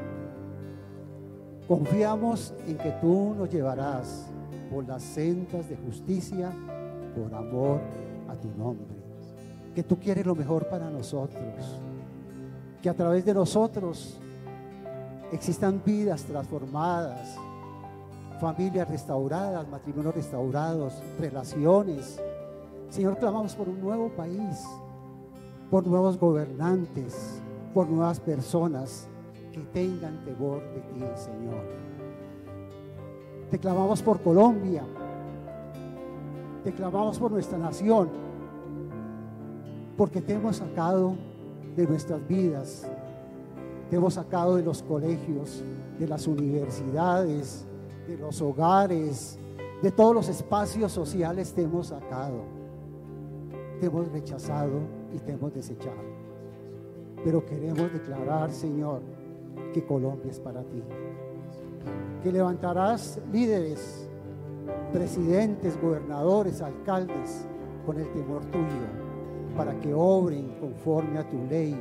Confiamos 1.68 2.54
en 2.68 2.78
que 2.78 2.92
tú 3.02 3.36
nos 3.38 3.50
llevarás 3.50 4.28
por 4.72 4.88
las 4.88 5.04
sendas 5.04 5.68
de 5.70 5.78
justicia, 5.78 6.52
por 7.16 7.34
amor 7.34 7.82
a 8.28 8.36
tu 8.36 8.50
nombre. 8.58 8.96
Que 9.74 9.84
tú 9.84 10.00
quieres 10.00 10.26
lo 10.26 10.36
mejor 10.36 10.68
para 10.70 10.90
nosotros. 10.90 11.80
Que 12.86 12.92
a 12.92 12.94
través 12.94 13.26
de 13.26 13.34
nosotros 13.34 14.20
existan 15.32 15.82
vidas 15.84 16.24
transformadas, 16.24 17.36
familias 18.40 18.88
restauradas, 18.88 19.68
matrimonios 19.68 20.14
restaurados, 20.14 20.94
relaciones. 21.20 22.22
Señor, 22.90 23.18
clamamos 23.18 23.56
por 23.56 23.70
un 23.70 23.82
nuevo 23.82 24.10
país, 24.10 24.64
por 25.72 25.88
nuevos 25.88 26.20
gobernantes, 26.20 27.42
por 27.74 27.90
nuevas 27.90 28.20
personas 28.20 29.08
que 29.52 29.62
tengan 29.62 30.24
temor 30.24 30.62
de 30.62 30.82
ti, 30.82 31.04
Señor. 31.16 31.66
Te 33.50 33.58
clamamos 33.58 34.04
por 34.04 34.22
Colombia, 34.22 34.84
te 36.64 36.72
clamamos 36.72 37.18
por 37.18 37.32
nuestra 37.32 37.58
nación, 37.58 38.10
porque 39.98 40.22
te 40.22 40.34
hemos 40.34 40.58
sacado 40.58 41.16
de 41.76 41.86
nuestras 41.88 42.26
vidas, 42.28 42.88
te 43.90 43.96
hemos 43.96 44.16
sacado 44.16 44.56
de 44.56 44.64
los 44.64 44.82
colegios, 44.84 45.64
de 46.00 46.08
las 46.08 46.28
universidades, 46.28 47.66
de 48.08 48.18
los 48.18 48.42
hogares, 48.42 49.38
de 49.82 49.92
todos 49.92 50.16
los 50.16 50.30
espacios 50.30 50.92
sociales 50.92 51.54
te 51.54 51.64
hemos 51.64 51.88
sacado, 51.88 52.44
te 53.80 53.88
hemos 53.88 54.12
rechazado 54.12 54.80
y 55.14 55.20
te 55.20 55.34
hemos 55.34 55.54
desechado. 55.54 56.16
Pero 57.24 57.46
queremos 57.46 57.92
declarar, 57.92 58.52
Señor, 58.52 59.02
que 59.74 59.86
Colombia 59.86 60.32
es 60.32 60.40
para 60.40 60.62
ti. 60.64 60.82
Que 62.24 62.32
levantarás 62.32 63.20
líderes, 63.32 64.10
presidentes, 64.92 65.80
gobernadores, 65.82 66.62
alcaldes 66.62 67.46
con 67.86 68.00
el 68.00 68.12
temor 68.12 68.44
tuyo, 68.46 69.05
para 69.56 69.80
que 69.80 69.94
obren 69.94 70.50
conforme 70.60 71.20
a 71.20 71.30
tu 71.30 71.38
ley, 71.50 71.76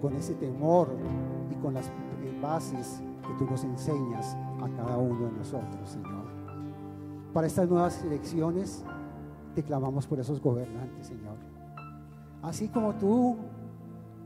con 0.00 0.14
ese 0.14 0.34
temor 0.34 0.88
y 1.50 1.54
con 1.56 1.74
las 1.74 1.90
bases 2.42 3.00
que 3.26 3.32
tú 3.38 3.48
nos 3.48 3.62
enseñas 3.62 4.36
a 4.60 4.68
cada 4.76 4.98
uno 4.98 5.26
de 5.26 5.32
nosotros, 5.32 5.88
Señor. 5.88 6.26
Para 7.32 7.46
estas 7.46 7.68
nuevas 7.68 8.02
elecciones, 8.04 8.84
te 9.54 9.62
clamamos 9.62 10.06
por 10.06 10.18
esos 10.18 10.40
gobernantes, 10.40 11.06
Señor. 11.06 11.36
Así 12.42 12.68
como 12.68 12.94
tú 12.94 13.36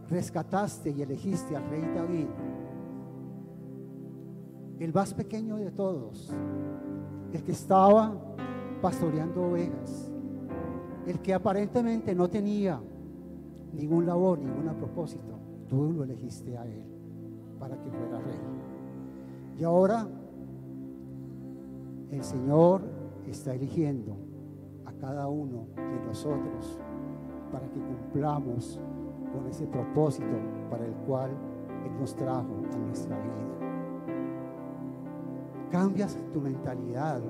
rescataste 0.08 0.90
y 0.90 1.02
elegiste 1.02 1.54
al 1.54 1.68
rey 1.68 1.82
David, 1.94 2.26
el 4.78 4.92
más 4.92 5.12
pequeño 5.12 5.56
de 5.56 5.70
todos, 5.70 6.32
el 7.32 7.42
que 7.42 7.52
estaba 7.52 8.14
pastoreando 8.80 9.42
ovejas, 9.44 10.10
el 11.06 11.20
que 11.20 11.34
aparentemente 11.34 12.14
no 12.14 12.28
tenía 12.28 12.80
ningún 13.72 14.06
labor, 14.06 14.38
ningún 14.38 14.74
propósito, 14.76 15.38
tú 15.68 15.92
lo 15.92 16.04
elegiste 16.04 16.56
a 16.56 16.66
él 16.66 16.82
para 17.58 17.80
que 17.80 17.90
fuera 17.90 18.18
rey. 18.20 18.38
Y 19.58 19.64
ahora 19.64 20.06
el 22.10 22.22
Señor 22.22 22.82
está 23.26 23.54
eligiendo 23.54 24.16
a 24.84 24.92
cada 24.92 25.28
uno 25.28 25.66
de 25.76 26.06
nosotros 26.06 26.78
para 27.50 27.68
que 27.68 27.80
cumplamos 27.80 28.80
con 29.32 29.46
ese 29.48 29.66
propósito 29.66 30.36
para 30.70 30.86
el 30.86 30.92
cual 31.06 31.30
Él 31.84 32.00
nos 32.00 32.14
trajo 32.14 32.54
a 32.72 32.78
nuestra 32.78 33.18
vida. 33.18 33.46
Cambias 35.70 36.16
tu 36.32 36.40
mentalidad. 36.40 37.20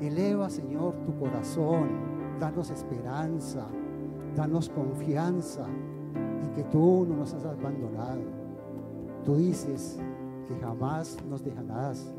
Eleva, 0.00 0.48
Señor, 0.48 0.94
tu 1.04 1.18
corazón. 1.18 1.88
Danos 2.38 2.70
esperanza. 2.70 3.66
Danos 4.36 4.68
confianza 4.68 5.66
en 6.42 6.52
que 6.54 6.64
tú 6.64 7.06
no 7.08 7.16
nos 7.16 7.34
has 7.34 7.44
abandonado. 7.44 8.22
Tú 9.24 9.36
dices 9.36 9.98
que 10.46 10.54
jamás 10.56 11.18
nos 11.28 11.44
dejarás, 11.44 12.12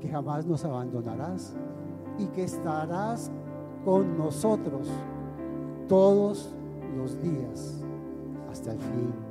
que 0.00 0.08
jamás 0.08 0.46
nos 0.46 0.64
abandonarás 0.64 1.56
y 2.18 2.26
que 2.26 2.44
estarás 2.44 3.30
con 3.84 4.16
nosotros 4.18 4.88
todos 5.88 6.54
los 6.96 7.20
días 7.20 7.82
hasta 8.50 8.72
el 8.72 8.78
fin 8.78 9.23